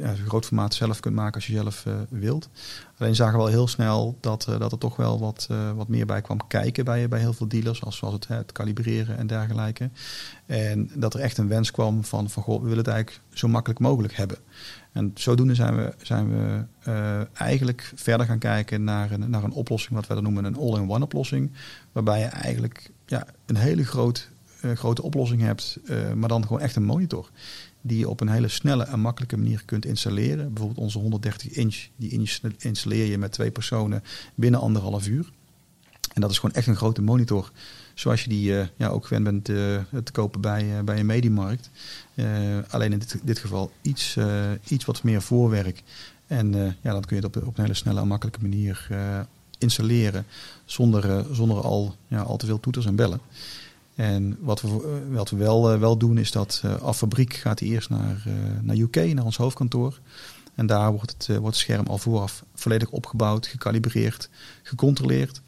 zo 0.01 0.23
groot 0.27 0.45
formaat 0.45 0.73
zelf 0.73 0.99
kunt 0.99 1.15
maken 1.15 1.33
als 1.33 1.47
je 1.47 1.53
zelf 1.53 1.85
uh, 1.85 1.93
wilt. 2.09 2.49
Alleen 2.97 3.15
zagen 3.15 3.37
we 3.37 3.43
wel 3.43 3.53
heel 3.53 3.67
snel 3.67 4.17
dat, 4.19 4.47
uh, 4.49 4.59
dat 4.59 4.71
er 4.71 4.77
toch 4.77 4.95
wel 4.95 5.19
wat, 5.19 5.49
wat 5.75 5.87
meer 5.87 6.05
bij 6.05 6.21
kwam 6.21 6.47
kijken 6.47 6.85
bij, 6.85 7.07
bij 7.07 7.19
heel 7.19 7.33
veel 7.33 7.47
dealers. 7.47 7.83
Als, 7.83 7.97
zoals 7.97 8.13
het, 8.13 8.27
het 8.27 8.51
kalibreren 8.51 9.17
en 9.17 9.27
dergelijke. 9.27 9.89
En 10.45 10.91
dat 10.93 11.13
er 11.13 11.19
echt 11.19 11.37
een 11.37 11.47
wens 11.47 11.71
kwam 11.71 12.03
van, 12.03 12.29
van 12.29 12.43
goh, 12.43 12.61
we 12.61 12.67
willen 12.67 12.83
het 12.83 12.93
eigenlijk 12.93 13.23
zo 13.33 13.47
makkelijk 13.47 13.79
mogelijk 13.79 14.13
hebben. 14.13 14.37
En 14.91 15.11
zodoende 15.13 15.55
zijn 15.55 15.75
we, 15.75 15.93
zijn 16.01 16.29
we 16.29 16.65
eigenlijk 17.33 17.91
verder 17.95 18.25
gaan 18.25 18.39
kijken 18.39 18.83
naar 18.83 19.11
een, 19.11 19.29
naar 19.29 19.43
een 19.43 19.51
oplossing, 19.51 19.95
wat 19.95 20.07
wij 20.07 20.15
dan 20.15 20.25
noemen 20.25 20.45
een 20.45 20.57
all-in-one 20.57 21.03
oplossing. 21.03 21.51
Waarbij 21.91 22.19
je 22.19 22.25
eigenlijk 22.25 22.91
ja, 23.05 23.27
een 23.45 23.55
hele 23.55 23.85
groot, 23.85 24.29
uh, 24.61 24.71
grote 24.71 25.01
oplossing 25.01 25.41
hebt, 25.41 25.77
uh, 25.83 26.13
maar 26.13 26.29
dan 26.29 26.41
gewoon 26.41 26.61
echt 26.61 26.75
een 26.75 26.83
monitor. 26.83 27.29
Die 27.81 27.97
je 27.97 28.09
op 28.09 28.21
een 28.21 28.29
hele 28.29 28.47
snelle 28.47 28.83
en 28.83 28.99
makkelijke 28.99 29.37
manier 29.37 29.63
kunt 29.65 29.85
installeren. 29.85 30.53
Bijvoorbeeld 30.53 30.83
onze 30.83 30.99
130 30.99 31.51
inch, 31.51 31.87
die 31.95 32.27
installeer 32.57 33.05
je 33.05 33.17
met 33.17 33.31
twee 33.31 33.51
personen 33.51 34.03
binnen 34.35 34.59
anderhalf 34.59 35.07
uur. 35.07 35.31
En 36.13 36.21
dat 36.21 36.31
is 36.31 36.39
gewoon 36.39 36.55
echt 36.55 36.67
een 36.67 36.75
grote 36.75 37.01
monitor. 37.01 37.51
Zoals 37.93 38.23
je 38.23 38.29
die 38.29 38.51
uh, 38.51 38.65
ja, 38.75 38.87
ook 38.87 39.05
gewend 39.05 39.23
bent 39.23 39.45
te 40.05 40.11
kopen 40.11 40.41
bij, 40.41 40.83
bij 40.83 40.99
een 40.99 41.05
mediemarkt. 41.05 41.69
alleen 42.69 42.91
in 42.91 42.99
dit, 42.99 43.19
dit 43.23 43.39
geval 43.39 43.71
iets, 43.81 44.17
iets 44.67 44.85
wat 44.85 45.03
meer 45.03 45.21
voorwerk. 45.21 45.83
En 46.27 46.77
ja, 46.81 46.91
dan 46.91 47.01
kun 47.01 47.15
je 47.15 47.23
het 47.23 47.35
op, 47.35 47.47
op 47.47 47.57
een 47.57 47.63
hele 47.63 47.73
snelle 47.75 48.01
en 48.01 48.07
makkelijke 48.07 48.41
manier 48.41 48.87
installeren 49.57 50.25
zonder, 50.65 51.09
eh, 51.09 51.25
zonder 51.31 51.61
al, 51.61 51.95
ja, 52.07 52.21
al 52.21 52.37
te 52.37 52.45
veel 52.45 52.59
toeters 52.59 52.85
en 52.85 52.95
bellen. 52.95 53.19
En 53.95 54.37
wat 54.39 54.61
we, 54.61 54.67
eh, 54.67 55.15
wat 55.15 55.29
we 55.29 55.37
wel, 55.37 55.71
eh, 55.71 55.79
wel 55.79 55.97
doen 55.97 56.17
is 56.17 56.31
dat 56.31 56.63
af 56.81 56.97
fabriek 56.97 57.33
gaat 57.33 57.59
hij 57.59 57.69
eerst 57.69 57.89
naar, 57.89 58.23
naar 58.61 58.75
UK, 58.75 58.95
naar 58.95 59.25
ons 59.25 59.37
hoofdkantoor. 59.37 59.99
En 60.55 60.65
daar 60.65 60.91
wordt 60.91 61.11
het, 61.17 61.27
wordt 61.27 61.45
het 61.45 61.55
scherm 61.55 61.87
al 61.87 61.97
vooraf 61.97 62.43
volledig 62.53 62.89
opgebouwd, 62.89 63.47
gekalibreerd, 63.47 64.29
gecontroleerd. 64.63 65.41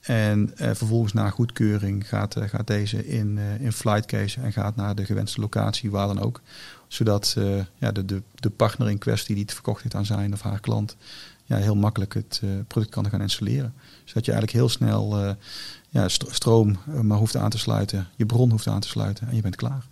En 0.00 0.52
vervolgens 0.56 1.12
na 1.12 1.30
goedkeuring 1.30 2.08
gaat, 2.08 2.36
gaat 2.38 2.66
deze 2.66 3.06
in, 3.06 3.38
in 3.38 3.72
flight 3.72 4.06
case 4.06 4.40
en 4.40 4.52
gaat 4.52 4.76
naar 4.76 4.94
de 4.94 5.04
gewenste 5.04 5.40
locatie, 5.40 5.90
waar 5.90 6.06
dan 6.06 6.20
ook. 6.20 6.40
Zodat 6.88 7.36
ja, 7.78 7.92
de, 7.92 8.04
de, 8.04 8.22
de 8.34 8.50
partner 8.50 8.90
in 8.90 8.98
kwestie 8.98 9.34
die 9.34 9.44
het 9.44 9.54
verkocht 9.54 9.82
heeft 9.82 9.94
aan 9.94 10.06
zijn 10.06 10.32
of 10.32 10.40
haar 10.40 10.60
klant, 10.60 10.96
ja, 11.50 11.56
heel 11.56 11.76
makkelijk 11.76 12.14
het 12.14 12.40
uh, 12.44 12.50
product 12.66 12.92
kan 12.92 13.10
gaan 13.10 13.20
installeren. 13.20 13.74
Zodat 14.04 14.24
je 14.24 14.32
eigenlijk 14.32 14.52
heel 14.52 14.68
snel 14.68 15.24
uh, 15.24 15.30
ja, 15.88 16.08
stroom 16.08 16.78
eh, 16.86 17.00
maar 17.00 17.18
hoeft 17.18 17.36
aan 17.36 17.50
te 17.50 17.58
sluiten, 17.58 18.08
je 18.16 18.26
bron 18.26 18.50
hoeft 18.50 18.66
aan 18.66 18.80
te 18.80 18.88
sluiten 18.88 19.28
en 19.28 19.36
je 19.36 19.42
bent 19.42 19.56
klaar. 19.56 19.86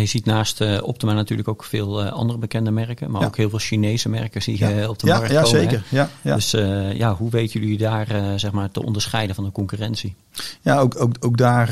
Je 0.00 0.06
ziet 0.06 0.24
naast 0.24 0.60
uh, 0.60 0.78
Optima 0.82 1.12
natuurlijk 1.12 1.48
ook 1.48 1.64
veel 1.64 2.04
uh, 2.04 2.12
andere 2.12 2.38
bekende 2.38 2.70
merken, 2.70 3.10
maar 3.10 3.24
ook 3.24 3.36
heel 3.36 3.50
veel 3.50 3.58
Chinese 3.58 4.08
merken 4.08 4.42
zie 4.42 4.58
je 4.58 4.74
ja. 4.74 4.88
op 4.88 4.98
de 4.98 5.06
ja, 5.06 5.16
markt 5.16 5.32
ja, 5.32 5.42
komen. 5.42 5.60
Zeker. 5.60 5.84
Ja, 5.88 6.08
ja. 6.22 6.34
Dus 6.34 6.54
uh, 6.54 6.92
ja, 6.92 7.14
hoe 7.14 7.30
weten 7.30 7.60
jullie 7.60 7.78
daar 7.78 8.38
zeg 8.40 8.52
maar 8.52 8.70
te 8.70 8.82
onderscheiden 8.82 9.34
van 9.34 9.44
de 9.44 9.52
concurrentie? 9.52 10.14
Ja, 10.60 10.78
ook, 10.78 11.00
ook, 11.00 11.16
ook 11.20 11.36
daar 11.36 11.70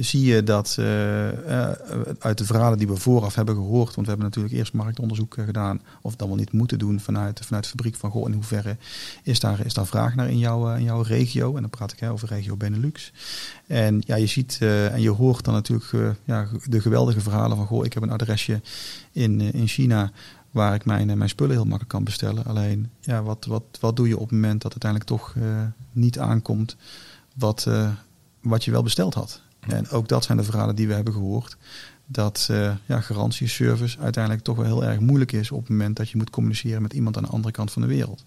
zie 0.00 0.24
je 0.24 0.42
dat 0.42 0.78
uit 2.18 2.38
de 2.38 2.44
verhalen 2.44 2.78
die 2.78 2.86
we 2.86 2.96
vooraf 2.96 3.34
hebben 3.34 3.54
gehoord, 3.54 3.94
want 3.94 4.06
we 4.06 4.12
hebben 4.12 4.26
natuurlijk 4.26 4.54
eerst 4.54 4.72
marktonderzoek 4.72 5.34
gedaan, 5.44 5.80
of 6.02 6.16
dat 6.16 6.28
wel 6.28 6.36
niet 6.36 6.52
moeten 6.52 6.78
doen 6.78 7.00
vanuit, 7.00 7.40
vanuit 7.44 7.64
de 7.64 7.70
fabriek 7.70 7.96
van 7.96 8.10
goh, 8.10 8.28
in 8.28 8.34
hoeverre 8.34 8.76
is 9.22 9.40
daar, 9.40 9.64
is 9.64 9.74
daar 9.74 9.86
vraag 9.86 10.14
naar 10.14 10.28
in, 10.28 10.38
jouw 10.38 10.74
in 10.74 10.84
jouw 10.84 11.02
regio? 11.02 11.54
En 11.54 11.60
dan 11.60 11.70
praat 11.70 11.92
ik 11.92 12.00
hè, 12.00 12.10
over 12.10 12.28
regio 12.28 12.56
Benelux. 12.56 13.12
En 13.70 14.02
ja, 14.06 14.16
je 14.16 14.26
ziet 14.26 14.58
en 14.60 15.00
je 15.00 15.10
hoort 15.10 15.44
dan 15.44 15.54
natuurlijk 15.54 16.16
ja, 16.24 16.48
de 16.64 16.80
geweldige 16.80 17.20
verhalen 17.20 17.56
van 17.56 17.66
goh, 17.66 17.84
ik 17.84 17.92
heb 17.92 18.02
een 18.02 18.10
adresje 18.10 18.60
in, 19.12 19.40
in 19.40 19.66
China 19.66 20.10
waar 20.50 20.74
ik 20.74 20.84
mijn, 20.84 21.18
mijn 21.18 21.28
spullen 21.28 21.52
heel 21.52 21.64
makkelijk 21.64 21.90
kan 21.90 22.04
bestellen. 22.04 22.44
Alleen, 22.44 22.90
ja, 23.00 23.22
wat, 23.22 23.44
wat, 23.44 23.62
wat 23.80 23.96
doe 23.96 24.08
je 24.08 24.14
op 24.14 24.22
het 24.22 24.30
moment 24.30 24.62
dat 24.62 24.70
uiteindelijk 24.70 25.10
toch 25.10 25.34
uh, 25.34 25.44
niet 25.92 26.18
aankomt 26.18 26.76
wat, 27.34 27.68
wat 28.40 28.64
je 28.64 28.70
wel 28.70 28.82
besteld 28.82 29.14
had? 29.14 29.42
En 29.60 29.88
ook 29.90 30.08
dat 30.08 30.24
zijn 30.24 30.38
de 30.38 30.44
verhalen 30.44 30.76
die 30.76 30.86
we 30.86 30.94
hebben 30.94 31.12
gehoord. 31.12 31.56
Dat 32.06 32.48
uh, 32.50 32.72
ja, 32.86 33.00
garantieservice 33.00 33.98
uiteindelijk 33.98 34.44
toch 34.44 34.56
wel 34.56 34.64
heel 34.64 34.84
erg 34.84 35.00
moeilijk 35.00 35.32
is 35.32 35.50
op 35.50 35.60
het 35.60 35.68
moment 35.68 35.96
dat 35.96 36.10
je 36.10 36.16
moet 36.16 36.30
communiceren 36.30 36.82
met 36.82 36.92
iemand 36.92 37.16
aan 37.16 37.22
de 37.22 37.28
andere 37.28 37.52
kant 37.52 37.72
van 37.72 37.82
de 37.82 37.88
wereld. 37.88 38.24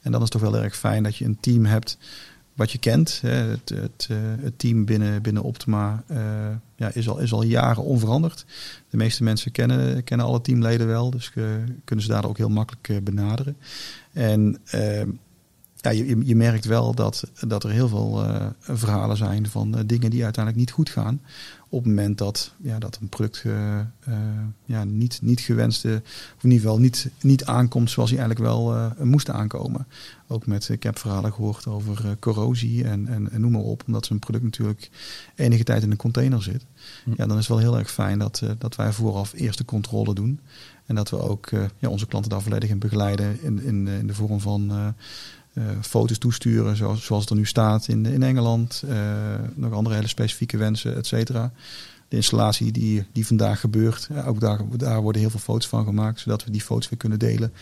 En 0.00 0.12
dan 0.12 0.22
is 0.22 0.28
het 0.32 0.40
toch 0.40 0.50
wel 0.50 0.62
erg 0.62 0.76
fijn 0.76 1.02
dat 1.02 1.16
je 1.16 1.24
een 1.24 1.40
team 1.40 1.64
hebt 1.64 1.98
wat 2.54 2.72
je 2.72 2.78
kent. 2.78 3.20
Het, 3.20 3.68
het, 3.68 4.08
uh, 4.10 4.18
het, 4.40 4.58
team 4.58 4.84
binnen, 4.84 5.22
binnen 5.22 5.42
Optima 5.42 6.04
uh, 6.10 6.18
ja, 6.76 6.90
is, 6.92 7.08
al, 7.08 7.18
is 7.18 7.32
al 7.32 7.42
jaren 7.42 7.82
onveranderd. 7.82 8.44
De 8.90 8.96
meeste 8.96 9.22
mensen 9.22 9.52
kennen, 9.52 10.04
kennen 10.04 10.26
alle 10.26 10.40
teamleden 10.40 10.86
wel, 10.86 11.10
dus 11.10 11.30
kunnen 11.84 12.04
ze 12.04 12.08
daar 12.10 12.28
ook 12.28 12.36
heel 12.36 12.48
makkelijk 12.48 13.04
benaderen. 13.04 13.56
En 14.12 14.58
ehm, 14.64 15.10
ja, 15.76 15.90
je, 15.90 16.26
je 16.26 16.36
merkt 16.36 16.64
wel 16.64 16.94
dat, 16.94 17.30
dat 17.46 17.64
er 17.64 17.70
heel 17.70 17.88
veel 17.88 18.24
verhalen 18.58 19.16
zijn 19.16 19.48
van 19.48 19.82
dingen 19.86 20.10
die 20.10 20.24
uiteindelijk 20.24 20.64
niet 20.64 20.74
goed 20.74 20.90
gaan 20.90 21.20
op 21.74 21.84
het 21.84 21.94
moment 21.94 22.18
dat, 22.18 22.52
ja, 22.56 22.78
dat 22.78 22.98
een 23.00 23.08
product 23.08 23.42
uh, 23.46 23.78
uh, 24.08 24.16
ja, 24.64 24.84
niet, 24.84 25.18
niet 25.22 25.40
gewenste, 25.40 26.02
of 26.36 26.42
in 26.44 26.50
ieder 26.50 26.66
geval 26.66 26.80
niet, 26.80 27.10
niet 27.20 27.44
aankomt 27.44 27.90
zoals 27.90 28.10
hij 28.10 28.18
eigenlijk 28.18 28.50
wel 28.50 28.74
uh, 28.74 28.90
moest 29.00 29.30
aankomen. 29.30 29.86
Ook 30.26 30.46
met, 30.46 30.68
ik 30.68 30.82
heb 30.82 30.98
verhalen 30.98 31.32
gehoord 31.32 31.66
over 31.66 32.16
corrosie 32.18 32.84
en, 32.84 33.06
en, 33.06 33.30
en, 33.30 33.40
noem 33.40 33.52
maar 33.52 33.60
op, 33.60 33.82
omdat 33.86 34.06
zo'n 34.06 34.18
product 34.18 34.44
natuurlijk 34.44 34.90
enige 35.34 35.64
tijd 35.64 35.82
in 35.82 35.90
een 35.90 35.96
container 35.96 36.42
zit. 36.42 36.64
Hm. 37.04 37.10
Ja, 37.10 37.26
dan 37.26 37.38
is 37.38 37.48
het 37.48 37.48
wel 37.48 37.58
heel 37.58 37.78
erg 37.78 37.90
fijn 37.90 38.18
dat, 38.18 38.42
dat 38.58 38.76
wij 38.76 38.92
vooraf 38.92 39.32
eerst 39.32 39.58
de 39.58 39.64
controle 39.64 40.14
doen. 40.14 40.40
En 40.86 40.94
dat 40.94 41.10
we 41.10 41.18
ook 41.18 41.50
ja, 41.78 41.88
onze 41.88 42.06
klanten 42.06 42.30
daar 42.30 42.42
volledig 42.42 42.70
in 42.70 42.78
begeleiden 42.78 43.42
in, 43.42 43.62
in, 43.62 43.88
in 43.88 44.06
de 44.06 44.14
vorm 44.14 44.40
van 44.40 44.94
uh, 45.54 45.64
foto's 45.80 46.18
toesturen, 46.18 46.76
zoals, 46.76 47.04
zoals 47.04 47.22
het 47.22 47.30
er 47.30 47.36
nu 47.36 47.46
staat 47.46 47.88
in, 47.88 48.06
in 48.06 48.22
Engeland. 48.22 48.82
Uh, 48.88 48.98
nog 49.54 49.72
andere 49.72 49.94
hele 49.94 50.08
specifieke 50.08 50.56
wensen, 50.56 50.96
et 50.96 51.06
cetera. 51.06 51.52
De 52.08 52.16
installatie 52.16 52.72
die, 52.72 53.04
die 53.12 53.26
vandaag 53.26 53.60
gebeurt, 53.60 54.08
ook 54.26 54.40
daar, 54.40 54.60
daar 54.76 55.02
worden 55.02 55.20
heel 55.20 55.30
veel 55.30 55.40
foto's 55.40 55.68
van 55.68 55.84
gemaakt, 55.84 56.20
zodat 56.20 56.44
we 56.44 56.50
die 56.50 56.60
foto's 56.60 56.88
weer 56.88 56.98
kunnen 56.98 57.18
delen 57.18 57.52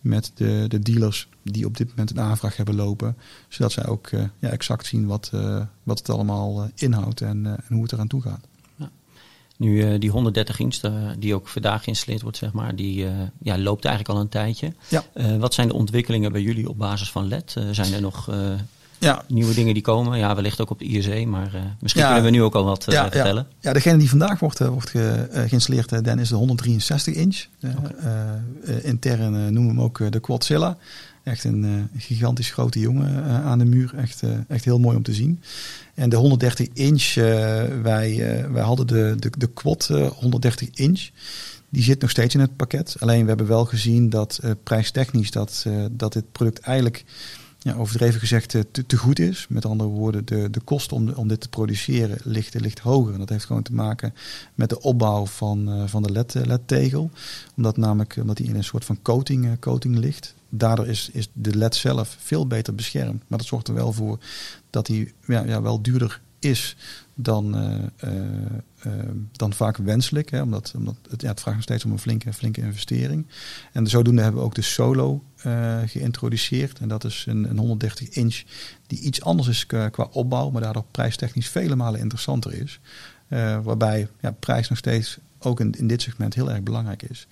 met 0.00 0.32
de, 0.34 0.64
de 0.68 0.78
dealers 0.78 1.28
die 1.42 1.66
op 1.66 1.76
dit 1.76 1.88
moment 1.88 2.10
een 2.10 2.20
aanvraag 2.20 2.56
hebben 2.56 2.74
lopen. 2.74 3.16
Zodat 3.48 3.72
zij 3.72 3.86
ook 3.86 4.10
uh, 4.10 4.22
ja, 4.38 4.48
exact 4.48 4.86
zien 4.86 5.06
wat, 5.06 5.32
wat 5.82 5.98
het 5.98 6.10
allemaal 6.10 6.70
inhoudt 6.74 7.20
en, 7.20 7.46
en 7.46 7.74
hoe 7.74 7.82
het 7.82 7.92
eraan 7.92 8.06
toe 8.06 8.22
gaat. 8.22 8.46
Nu, 9.56 9.92
uh, 9.92 10.00
die 10.00 10.10
130 10.10 10.58
inch, 10.58 10.80
die 11.18 11.34
ook 11.34 11.48
vandaag 11.48 11.82
geïnstalleerd 11.82 12.22
wordt, 12.22 12.36
zeg 12.36 12.52
maar, 12.52 12.76
die 12.76 13.04
uh, 13.04 13.10
ja, 13.42 13.58
loopt 13.58 13.84
eigenlijk 13.84 14.14
al 14.14 14.22
een 14.22 14.28
tijdje. 14.28 14.72
Ja. 14.88 15.04
Wat 15.38 15.54
zijn 15.54 15.68
de 15.68 15.74
ontwikkelingen 15.74 16.32
bij 16.32 16.40
jullie 16.40 16.68
op 16.68 16.78
basis 16.78 17.10
van 17.10 17.28
LED? 17.28 17.56
zijn 17.70 17.92
er 17.92 18.00
nog 18.00 18.30
ja. 18.98 19.22
nieuwe 19.28 19.54
dingen 19.54 19.74
die 19.74 19.82
komen? 19.82 20.18
Ja, 20.18 20.34
wellicht 20.34 20.60
ook 20.60 20.70
op 20.70 20.78
de 20.78 20.84
ISE, 20.84 21.26
maar 21.26 21.50
misschien 21.80 22.02
ja. 22.02 22.06
kunnen 22.06 22.24
we 22.24 22.36
nu 22.36 22.42
ook 22.42 22.54
al 22.54 22.64
wat 22.64 22.84
ja, 22.88 23.10
vertellen. 23.10 23.46
Ja. 23.48 23.56
ja, 23.60 23.72
degene 23.72 23.98
die 23.98 24.08
vandaag 24.08 24.38
wordt, 24.38 24.58
wordt 24.58 24.90
ge, 24.90 25.28
geïnstalleerd, 25.48 26.04
Dan 26.04 26.18
is 26.18 26.28
de 26.28 26.34
163 26.34 27.14
inch. 27.14 27.44
Okay. 27.62 28.80
intern 28.82 29.32
noemen 29.32 29.62
we 29.62 29.68
hem 29.68 29.80
ook 29.80 30.12
de 30.12 30.20
Quadzilla. 30.20 30.76
Echt 31.26 31.44
een 31.44 31.88
gigantisch 31.96 32.50
grote 32.50 32.78
jongen 32.80 33.24
aan 33.24 33.58
de 33.58 33.64
muur. 33.64 33.94
Echt, 33.96 34.22
echt 34.48 34.64
heel 34.64 34.78
mooi 34.78 34.96
om 34.96 35.02
te 35.02 35.14
zien. 35.14 35.42
En 35.94 36.08
de 36.08 36.16
130 36.16 36.68
inch, 36.72 37.14
wij, 37.82 38.16
wij 38.50 38.62
hadden 38.62 38.86
de, 38.86 39.14
de, 39.18 39.30
de 39.38 39.46
quad 39.46 39.86
130 40.18 40.70
inch. 40.70 41.08
Die 41.68 41.82
zit 41.82 42.00
nog 42.00 42.10
steeds 42.10 42.34
in 42.34 42.40
het 42.40 42.56
pakket. 42.56 42.96
Alleen 42.98 43.22
we 43.22 43.28
hebben 43.28 43.46
wel 43.46 43.64
gezien 43.64 44.10
dat 44.10 44.40
prijstechnisch 44.62 45.30
dat, 45.30 45.66
dat 45.90 46.12
dit 46.12 46.32
product 46.32 46.58
eigenlijk 46.58 47.04
ja, 47.66 47.74
overdreven 47.74 48.20
gezegd 48.20 48.48
te, 48.48 48.86
te, 48.86 48.96
goed 48.96 49.18
is. 49.18 49.46
Met 49.48 49.64
andere 49.64 49.90
woorden, 49.90 50.24
de, 50.24 50.50
de 50.50 50.60
kost 50.60 50.92
om, 50.92 51.08
om 51.08 51.28
dit 51.28 51.40
te 51.40 51.48
produceren 51.48 52.18
ligt, 52.22 52.60
ligt 52.60 52.78
hoger. 52.78 53.12
En 53.12 53.18
dat 53.18 53.28
heeft 53.28 53.44
gewoon 53.44 53.62
te 53.62 53.74
maken 53.74 54.14
met 54.54 54.68
de 54.68 54.80
opbouw 54.80 55.26
van, 55.26 55.88
van 55.88 56.02
de 56.02 56.24
LED-tegel. 56.46 57.10
omdat 57.56 57.76
namelijk 57.76 58.16
omdat 58.20 58.36
die 58.36 58.46
in 58.46 58.56
een 58.56 58.64
soort 58.64 58.84
van 58.84 58.98
coating, 59.02 59.58
coating 59.60 59.98
ligt 59.98 60.34
daardoor 60.48 60.86
is, 60.86 61.10
is 61.12 61.28
de 61.32 61.56
LED 61.56 61.74
zelf 61.74 62.16
veel 62.20 62.46
beter 62.46 62.74
beschermd. 62.74 63.22
Maar 63.26 63.38
dat 63.38 63.46
zorgt 63.46 63.68
er 63.68 63.74
wel 63.74 63.92
voor 63.92 64.18
dat 64.70 64.86
hij 64.86 65.12
ja, 65.26 65.44
ja, 65.44 65.62
wel 65.62 65.82
duurder 65.82 66.20
is 66.46 66.76
dan, 67.18 67.58
uh, 67.58 68.12
uh, 68.84 68.92
dan 69.32 69.52
vaak 69.52 69.76
wenselijk. 69.76 70.30
Hè, 70.30 70.42
omdat, 70.42 70.72
omdat 70.76 70.96
het, 71.10 71.22
ja, 71.22 71.28
het 71.28 71.40
vraagt 71.40 71.56
nog 71.56 71.64
steeds 71.64 71.84
om 71.84 71.92
een 71.92 71.98
flinke, 71.98 72.32
flinke 72.32 72.60
investering. 72.60 73.26
En 73.72 73.86
zodoende 73.86 74.22
hebben 74.22 74.40
we 74.40 74.46
ook 74.46 74.54
de 74.54 74.62
Solo 74.62 75.24
geïntroduceerd. 75.86 76.78
En 76.78 76.88
dat 76.88 77.04
is 77.04 77.24
een, 77.28 77.50
een 77.50 77.58
130 77.58 78.08
inch 78.08 78.42
die 78.86 79.00
iets 79.00 79.22
anders 79.22 79.48
is 79.48 79.66
qua, 79.66 79.90
opbouw, 80.10 80.50
maar 80.50 80.62
daardoor 80.62 80.84
prijstechnisch 80.90 81.48
vele 81.48 81.76
malen 81.76 82.00
interessanter 82.00 82.52
is. 82.52 82.80
waarbij 83.62 84.08
ja, 84.20 84.30
prijs 84.30 84.68
nog 84.68 84.78
steeds 84.78 85.18
ook 85.38 85.60
in, 85.60 85.86
dit 85.86 86.02
segment 86.02 86.34
heel 86.34 86.50
erg 86.50 86.62
belangrijk 86.62 87.02
is. 87.02 87.26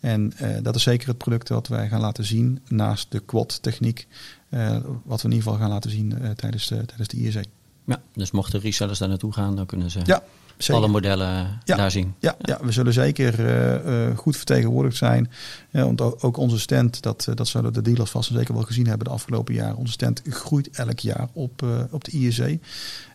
En 0.00 0.32
dat 0.62 0.76
is 0.76 0.82
zeker 0.82 1.08
het 1.08 1.18
product 1.18 1.48
wat 1.48 1.68
wij 1.68 1.88
gaan 1.88 2.00
laten 2.00 2.24
zien 2.24 2.60
naast 2.68 3.12
de 3.12 3.20
quad 3.20 3.62
techniek. 3.62 4.06
Uh, 4.50 4.78
wat 5.04 5.22
we 5.22 5.28
in 5.28 5.34
ieder 5.34 5.42
geval 5.42 5.58
gaan 5.58 5.68
laten 5.68 5.90
zien 5.90 6.34
tijdens, 6.36 6.68
de, 6.68 6.84
tijdens 6.84 7.08
de 7.08 7.16
ISE. 7.16 7.44
Ja, 7.88 8.00
dus 8.14 8.30
mochten 8.30 8.60
resellers 8.60 8.98
daar 8.98 9.08
naartoe 9.08 9.32
gaan, 9.32 9.56
dan 9.56 9.66
kunnen 9.66 9.90
ze 9.90 10.00
Ja, 10.04 10.22
alle 10.68 10.88
modellen 10.88 11.60
Ja. 11.64 11.76
daar 11.76 11.90
zien. 11.90 12.14
Ja, 12.18 12.36
ja, 12.40 12.58
we 12.62 12.72
zullen 12.72 12.92
zeker 12.92 13.46
eh, 13.46 14.08
eh, 14.08 14.16
goed 14.16 14.36
vertegenwoordigd 14.36 14.96
zijn. 14.96 15.30
Want 15.70 16.22
ook 16.22 16.36
onze 16.36 16.58
stand, 16.58 17.02
dat, 17.02 17.26
eh, 17.28 17.34
dat 17.34 17.48
zullen 17.48 17.72
de 17.72 17.82
dealers 17.82 18.10
vast 18.10 18.30
en 18.30 18.36
zeker 18.36 18.54
wel 18.54 18.62
gezien 18.62 18.86
hebben 18.86 19.06
de 19.06 19.12
afgelopen 19.12 19.54
jaren. 19.54 19.76
Onze 19.76 19.92
stand 19.92 20.22
groeit 20.28 20.70
elk 20.70 20.98
jaar 20.98 21.28
op, 21.32 21.64
op 21.90 22.04
de 22.04 22.10
IEC. 22.10 22.60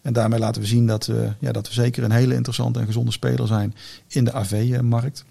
En 0.01 0.13
daarmee 0.13 0.39
laten 0.39 0.61
we 0.61 0.67
zien 0.67 0.87
dat, 0.87 1.05
we 1.05 1.31
ja, 1.39 1.51
dat 1.51 1.67
we 1.67 1.73
zeker 1.73 2.03
een 2.03 2.11
hele 2.11 2.33
interessante 2.33 2.79
en 2.79 2.85
gezonde 2.85 3.11
speler 3.11 3.47
zijn 3.47 3.75
in 4.07 4.23
de 4.23 4.33
AV-markt. 4.33 5.25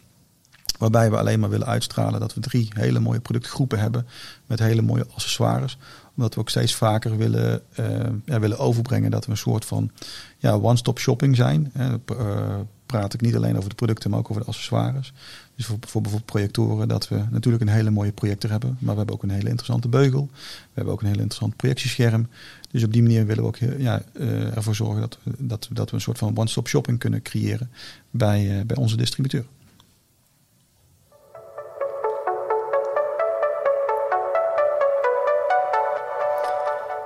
Waarbij 0.79 1.11
we 1.11 1.17
alleen 1.19 1.41
maar 1.41 1.51
willen 1.51 1.67
uitstralen 1.67 2.21
dat 2.21 2.35
we 2.35 2.41
drie 2.41 2.69
hele 2.75 3.01
mooie 3.01 3.21
productgroepen 3.21 3.79
hebben 3.79 4.07
met 4.47 4.59
hele 4.59 4.83
mooie 4.83 5.07
accessoires. 5.15 5.79
Omdat 6.17 6.35
we 6.35 6.41
ook 6.41 6.49
steeds 6.51 6.75
vaker 6.75 7.17
willen, 7.17 7.63
eh, 7.75 7.87
ja, 8.25 8.41
willen 8.41 8.59
overbrengen 8.59 9.11
dat 9.11 9.25
we 9.25 9.31
een 9.31 9.37
soort 9.37 9.65
van 9.65 9.91
ja, 10.39 10.53
one-stop 10.53 10.99
shopping 10.99 11.37
zijn. 11.37 11.71
Hè. 11.73 11.95
Eh, 12.07 12.61
praat 12.87 13.15
ik 13.15 13.21
niet 13.21 13.37
alleen 13.37 13.57
over 13.57 13.69
de 13.69 13.75
producten, 13.75 14.11
maar 14.11 14.19
ook 14.19 14.31
over 14.31 14.43
de 14.43 14.49
accessoires. 14.49 15.13
Dus 15.57 15.67
voor, 15.67 15.77
voor 15.81 16.01
bijvoorbeeld 16.01 16.31
projectoren, 16.31 16.89
dat 16.89 17.09
we 17.09 17.23
natuurlijk 17.31 17.63
een 17.63 17.69
hele 17.69 17.91
mooie 17.91 18.13
projector 18.13 18.51
hebben. 18.51 18.77
Maar 18.79 18.91
we 18.93 18.97
hebben 18.97 19.15
ook 19.15 19.23
een 19.23 19.31
hele 19.31 19.49
interessante 19.49 19.89
beugel. 19.89 20.29
We 20.33 20.71
hebben 20.73 20.93
ook 20.93 21.01
een 21.01 21.07
hele 21.07 21.21
interessant 21.21 21.57
projectiescherm. 21.57 22.29
Dus 22.71 22.85
op 22.85 22.93
die 22.93 23.03
manier 23.03 23.27
willen 23.27 23.43
we 23.43 23.49
ook 23.49 23.57
heel- 23.57 23.79
ja, 23.79 24.03
eh, 24.13 24.57
ervoor 24.57 24.75
zorgen 24.75 25.01
dat 25.01 25.19
dat, 25.39 25.69
dat 25.73 25.91
we 25.91 25.97
een 25.97 26.03
soort 26.03 26.19
van 26.19 26.37
one-stop 26.39 26.69
shopping 26.69 26.99
kunnen 26.99 27.23
creëren 27.23 27.71
bij, 28.11 28.59
eh, 28.59 28.67
bij 28.67 28.77
onze 28.77 28.97
distributeur. 28.97 29.45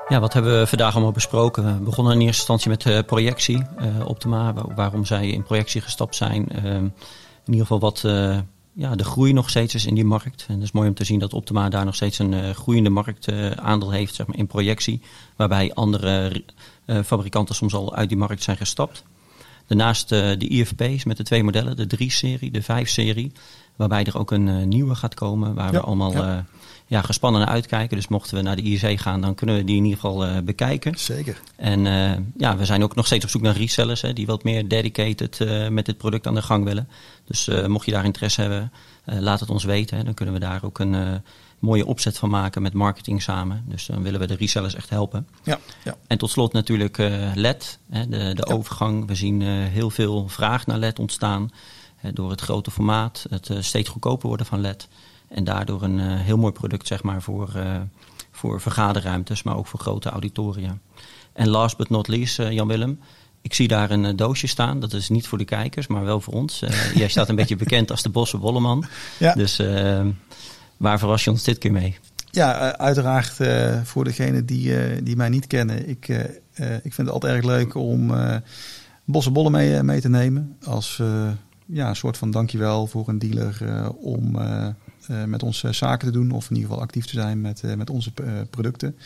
Ja, 0.08 0.20
wat 0.20 0.32
hebben 0.32 0.58
we 0.58 0.66
vandaag 0.66 0.92
allemaal 0.94 1.12
besproken? 1.12 1.64
We 1.78 1.84
begonnen 1.84 2.12
in 2.12 2.20
eerste 2.20 2.36
instantie 2.38 2.70
met 2.70 2.86
eh, 2.86 2.98
projectie, 3.06 3.62
Optima, 4.04 4.52
wa- 4.52 4.74
waarom 4.74 5.04
zij 5.04 5.28
in 5.28 5.42
projectie 5.42 5.80
gestapt 5.80 6.16
zijn. 6.16 6.48
Ehm, 6.48 6.84
in 7.44 7.52
ieder 7.52 7.60
geval 7.60 7.80
wat 7.80 8.02
eh, 8.04 8.38
ja, 8.72 8.94
de 8.94 9.04
groei 9.04 9.32
nog 9.32 9.50
steeds 9.50 9.74
is 9.74 9.86
in 9.86 9.94
die 9.94 10.04
markt. 10.04 10.44
En 10.48 10.54
het 10.54 10.62
is 10.62 10.72
mooi 10.72 10.88
om 10.88 10.94
te 10.94 11.04
zien 11.04 11.18
dat 11.18 11.34
Optima 11.34 11.68
daar 11.68 11.84
nog 11.84 11.94
steeds 11.94 12.18
een 12.18 12.54
groeiende 12.54 12.90
marktaandeel 12.90 13.90
heeft 13.90 14.14
zeg 14.14 14.26
maar, 14.26 14.36
in 14.36 14.46
projectie. 14.46 15.00
Waarbij 15.36 15.74
andere 15.74 16.42
fabrikanten 17.04 17.54
soms 17.54 17.74
al 17.74 17.94
uit 17.94 18.08
die 18.08 18.18
markt 18.18 18.42
zijn 18.42 18.56
gestapt. 18.56 19.02
Daarnaast 19.66 20.08
de 20.08 20.48
IFP's 20.48 21.04
met 21.04 21.16
de 21.16 21.22
twee 21.22 21.44
modellen, 21.44 21.76
de 21.76 21.96
3-serie, 21.96 22.50
de 22.50 22.62
5-serie. 22.62 23.32
Waarbij 23.76 24.04
er 24.04 24.18
ook 24.18 24.30
een 24.30 24.68
nieuwe 24.68 24.94
gaat 24.94 25.14
komen, 25.14 25.54
waar 25.54 25.72
Ja, 25.72 25.78
we 25.80 25.80
allemaal 25.86 26.12
ja. 26.12 26.44
Ja, 26.86 27.02
gespannen 27.02 27.40
naar 27.40 27.50
uitkijken. 27.50 27.96
Dus 27.96 28.08
mochten 28.08 28.36
we 28.36 28.42
naar 28.42 28.56
de 28.56 28.62
IEC 28.62 29.00
gaan, 29.00 29.20
dan 29.20 29.34
kunnen 29.34 29.56
we 29.56 29.64
die 29.64 29.76
in 29.76 29.84
ieder 29.84 30.00
geval 30.00 30.24
eh, 30.26 30.38
bekijken. 30.42 30.98
Zeker. 30.98 31.40
En 31.56 31.86
eh, 31.86 32.18
ja, 32.36 32.56
we 32.56 32.64
zijn 32.64 32.82
ook 32.82 32.94
nog 32.94 33.06
steeds 33.06 33.24
op 33.24 33.30
zoek 33.30 33.42
naar 33.42 33.56
resellers 33.56 34.00
hè, 34.00 34.12
die 34.12 34.26
wat 34.26 34.44
meer 34.44 34.68
dedicated 34.68 35.40
eh, 35.40 35.68
met 35.68 35.86
dit 35.86 35.96
product 35.96 36.26
aan 36.26 36.34
de 36.34 36.42
gang 36.42 36.64
willen. 36.64 36.88
Dus 37.24 37.50
mocht 37.66 37.86
je 37.86 37.92
daar 37.92 38.04
interesse 38.04 38.40
hebben, 38.40 38.72
laat 39.04 39.40
het 39.40 39.50
ons 39.50 39.64
weten. 39.64 39.96
Hè. 39.96 40.04
Dan 40.04 40.14
kunnen 40.14 40.34
we 40.34 40.40
daar 40.40 40.64
ook 40.64 40.78
een 40.78 41.22
mooie 41.58 41.86
opzet 41.86 42.18
van 42.18 42.30
maken 42.30 42.62
met 42.62 42.72
marketing 42.72 43.22
samen. 43.22 43.64
Dus 43.68 43.86
dan 43.86 44.02
willen 44.02 44.20
we 44.20 44.26
de 44.26 44.34
resellers 44.34 44.74
echt 44.74 44.90
helpen. 44.90 45.28
Ja, 45.44 45.58
ja. 45.84 45.96
En 46.06 46.18
tot 46.18 46.30
slot 46.30 46.52
natuurlijk 46.52 46.96
LED, 47.34 47.78
hè, 47.90 48.08
de, 48.08 48.34
de 48.34 48.44
Ja. 48.48 48.54
overgang. 48.54 49.06
We 49.06 49.14
zien 49.14 49.42
heel 49.42 49.90
veel 49.90 50.28
vraag 50.28 50.66
naar 50.66 50.78
LED 50.78 50.98
ontstaan. 50.98 51.50
door 52.12 52.30
het 52.30 52.40
grote 52.40 52.70
formaat, 52.70 53.26
het 53.30 53.50
steeds 53.60 53.88
goedkoper 53.88 54.28
worden 54.28 54.46
van 54.46 54.60
LED. 54.60 54.88
En 55.28 55.44
daardoor 55.44 55.82
een 55.82 56.00
eh, 56.00 56.20
heel 56.20 56.36
mooi 56.36 56.52
product 56.52 56.86
zeg 56.86 57.02
maar, 57.02 57.22
voor, 57.22 57.54
eh, 57.54 57.80
voor 58.30 58.60
vergaderruimtes, 58.60 59.42
maar 59.42 59.56
ook 59.56 59.66
voor 59.66 59.80
grote 59.80 60.08
auditoria. 60.08 60.78
En 61.32 61.48
last 61.48 61.76
but 61.76 61.88
not 61.88 62.08
least, 62.08 62.38
eh, 62.38 62.50
Jan-Willem. 62.50 63.00
Ik 63.42 63.54
zie 63.54 63.68
daar 63.68 63.90
een 63.90 64.16
doosje 64.16 64.46
staan. 64.46 64.80
Dat 64.80 64.92
is 64.92 65.08
niet 65.08 65.26
voor 65.26 65.38
de 65.38 65.44
kijkers, 65.44 65.86
maar 65.86 66.04
wel 66.04 66.20
voor 66.20 66.34
ons. 66.34 66.62
Jij 66.94 67.08
staat 67.08 67.28
een 67.28 67.36
beetje 67.36 67.56
bekend 67.56 67.90
als 67.90 68.02
de 68.02 68.08
Bosse 68.08 68.38
Bolleman. 68.38 68.84
Ja. 69.18 69.34
Dus 69.34 69.58
eh, 69.58 70.06
waar 70.76 70.98
verras 70.98 71.24
je 71.24 71.30
ons 71.30 71.42
dit 71.42 71.58
keer 71.58 71.72
mee? 71.72 71.96
Ja, 72.30 72.76
uiteraard 72.76 73.36
voor 73.84 74.04
degenen 74.04 74.46
die, 74.46 75.02
die 75.02 75.16
mij 75.16 75.28
niet 75.28 75.46
kennen. 75.46 75.88
Ik, 75.88 76.08
ik 76.82 76.94
vind 76.94 76.96
het 76.96 77.08
altijd 77.08 77.34
erg 77.34 77.44
leuk 77.44 77.74
om 77.74 78.12
bosse 79.04 79.30
bollen 79.30 79.52
mee, 79.52 79.82
mee 79.82 80.00
te 80.00 80.08
nemen. 80.08 80.56
Als 80.64 81.02
ja, 81.66 81.88
een 81.88 81.96
soort 81.96 82.16
van 82.16 82.30
dankjewel 82.30 82.86
voor 82.86 83.08
een 83.08 83.18
dealer 83.18 83.58
om 83.96 84.36
met 85.26 85.42
ons 85.42 85.64
eh, 85.64 85.72
zaken 85.72 86.06
te 86.06 86.12
doen. 86.12 86.30
Of 86.30 86.50
in 86.50 86.54
ieder 86.54 86.68
geval 86.70 86.84
actief 86.84 87.06
te 87.06 87.12
zijn 87.12 87.40
met, 87.40 87.62
eh, 87.62 87.74
met 87.74 87.90
onze 87.90 88.10
eh, 88.14 88.32
producten. 88.50 88.96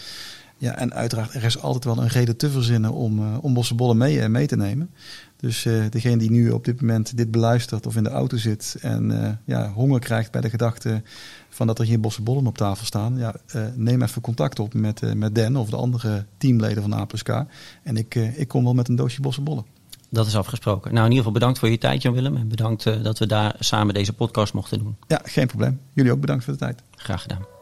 Ja, 0.60 0.76
en 0.76 0.94
uiteraard, 0.94 1.34
er 1.34 1.44
is 1.44 1.60
altijd 1.60 1.84
wel 1.84 1.98
een 1.98 2.08
reden 2.08 2.36
te 2.36 2.50
verzinnen 2.50 2.92
om, 2.92 3.18
eh, 3.18 3.36
om 3.40 3.54
bosse 3.54 3.74
bollen 3.74 3.96
mee, 3.96 4.20
eh, 4.20 4.28
mee 4.28 4.46
te 4.46 4.56
nemen. 4.56 4.90
Dus 5.36 5.64
eh, 5.64 5.84
degene 5.90 6.16
die 6.16 6.30
nu 6.30 6.50
op 6.50 6.64
dit 6.64 6.80
moment 6.80 7.16
dit 7.16 7.30
beluistert 7.30 7.86
of 7.86 7.96
in 7.96 8.02
de 8.02 8.10
auto 8.10 8.36
zit 8.36 8.76
en 8.80 9.24
eh, 9.24 9.32
ja, 9.44 9.72
honger 9.72 10.00
krijgt 10.00 10.32
bij 10.32 10.40
de 10.40 10.50
gedachte 10.50 11.02
van 11.48 11.66
dat 11.66 11.78
er 11.78 11.84
hier 11.84 12.00
bosse 12.00 12.22
bollen 12.22 12.46
op 12.46 12.56
tafel 12.56 12.86
staan. 12.86 13.18
Ja, 13.18 13.34
eh, 13.46 13.62
neem 13.74 14.02
even 14.02 14.22
contact 14.22 14.58
op 14.58 14.74
met, 14.74 15.02
eh, 15.02 15.12
met 15.12 15.34
Dan 15.34 15.56
of 15.56 15.70
de 15.70 15.76
andere 15.76 16.26
teamleden 16.38 16.82
van 16.82 16.92
A 16.92 17.04
plus 17.04 17.22
K. 17.22 17.44
En 17.82 17.96
ik, 17.96 18.14
eh, 18.14 18.38
ik 18.38 18.48
kom 18.48 18.64
wel 18.64 18.74
met 18.74 18.88
een 18.88 18.96
doosje 18.96 19.20
bosse 19.20 19.40
bollen. 19.40 19.79
Dat 20.10 20.26
is 20.26 20.36
afgesproken. 20.36 20.94
Nou, 20.94 21.04
in 21.06 21.10
ieder 21.10 21.16
geval 21.16 21.32
bedankt 21.32 21.58
voor 21.58 21.68
je 21.68 21.78
tijd, 21.78 22.02
Jan-Willem. 22.02 22.36
En 22.36 22.48
bedankt 22.48 22.86
eh, 22.86 23.02
dat 23.02 23.18
we 23.18 23.26
daar 23.26 23.54
samen 23.58 23.94
deze 23.94 24.12
podcast 24.12 24.52
mochten 24.52 24.78
doen. 24.78 24.96
Ja, 25.06 25.20
geen 25.24 25.46
probleem. 25.46 25.80
Jullie 25.92 26.12
ook 26.12 26.20
bedankt 26.20 26.44
voor 26.44 26.52
de 26.52 26.58
tijd. 26.58 26.82
Graag 26.96 27.22
gedaan. 27.22 27.59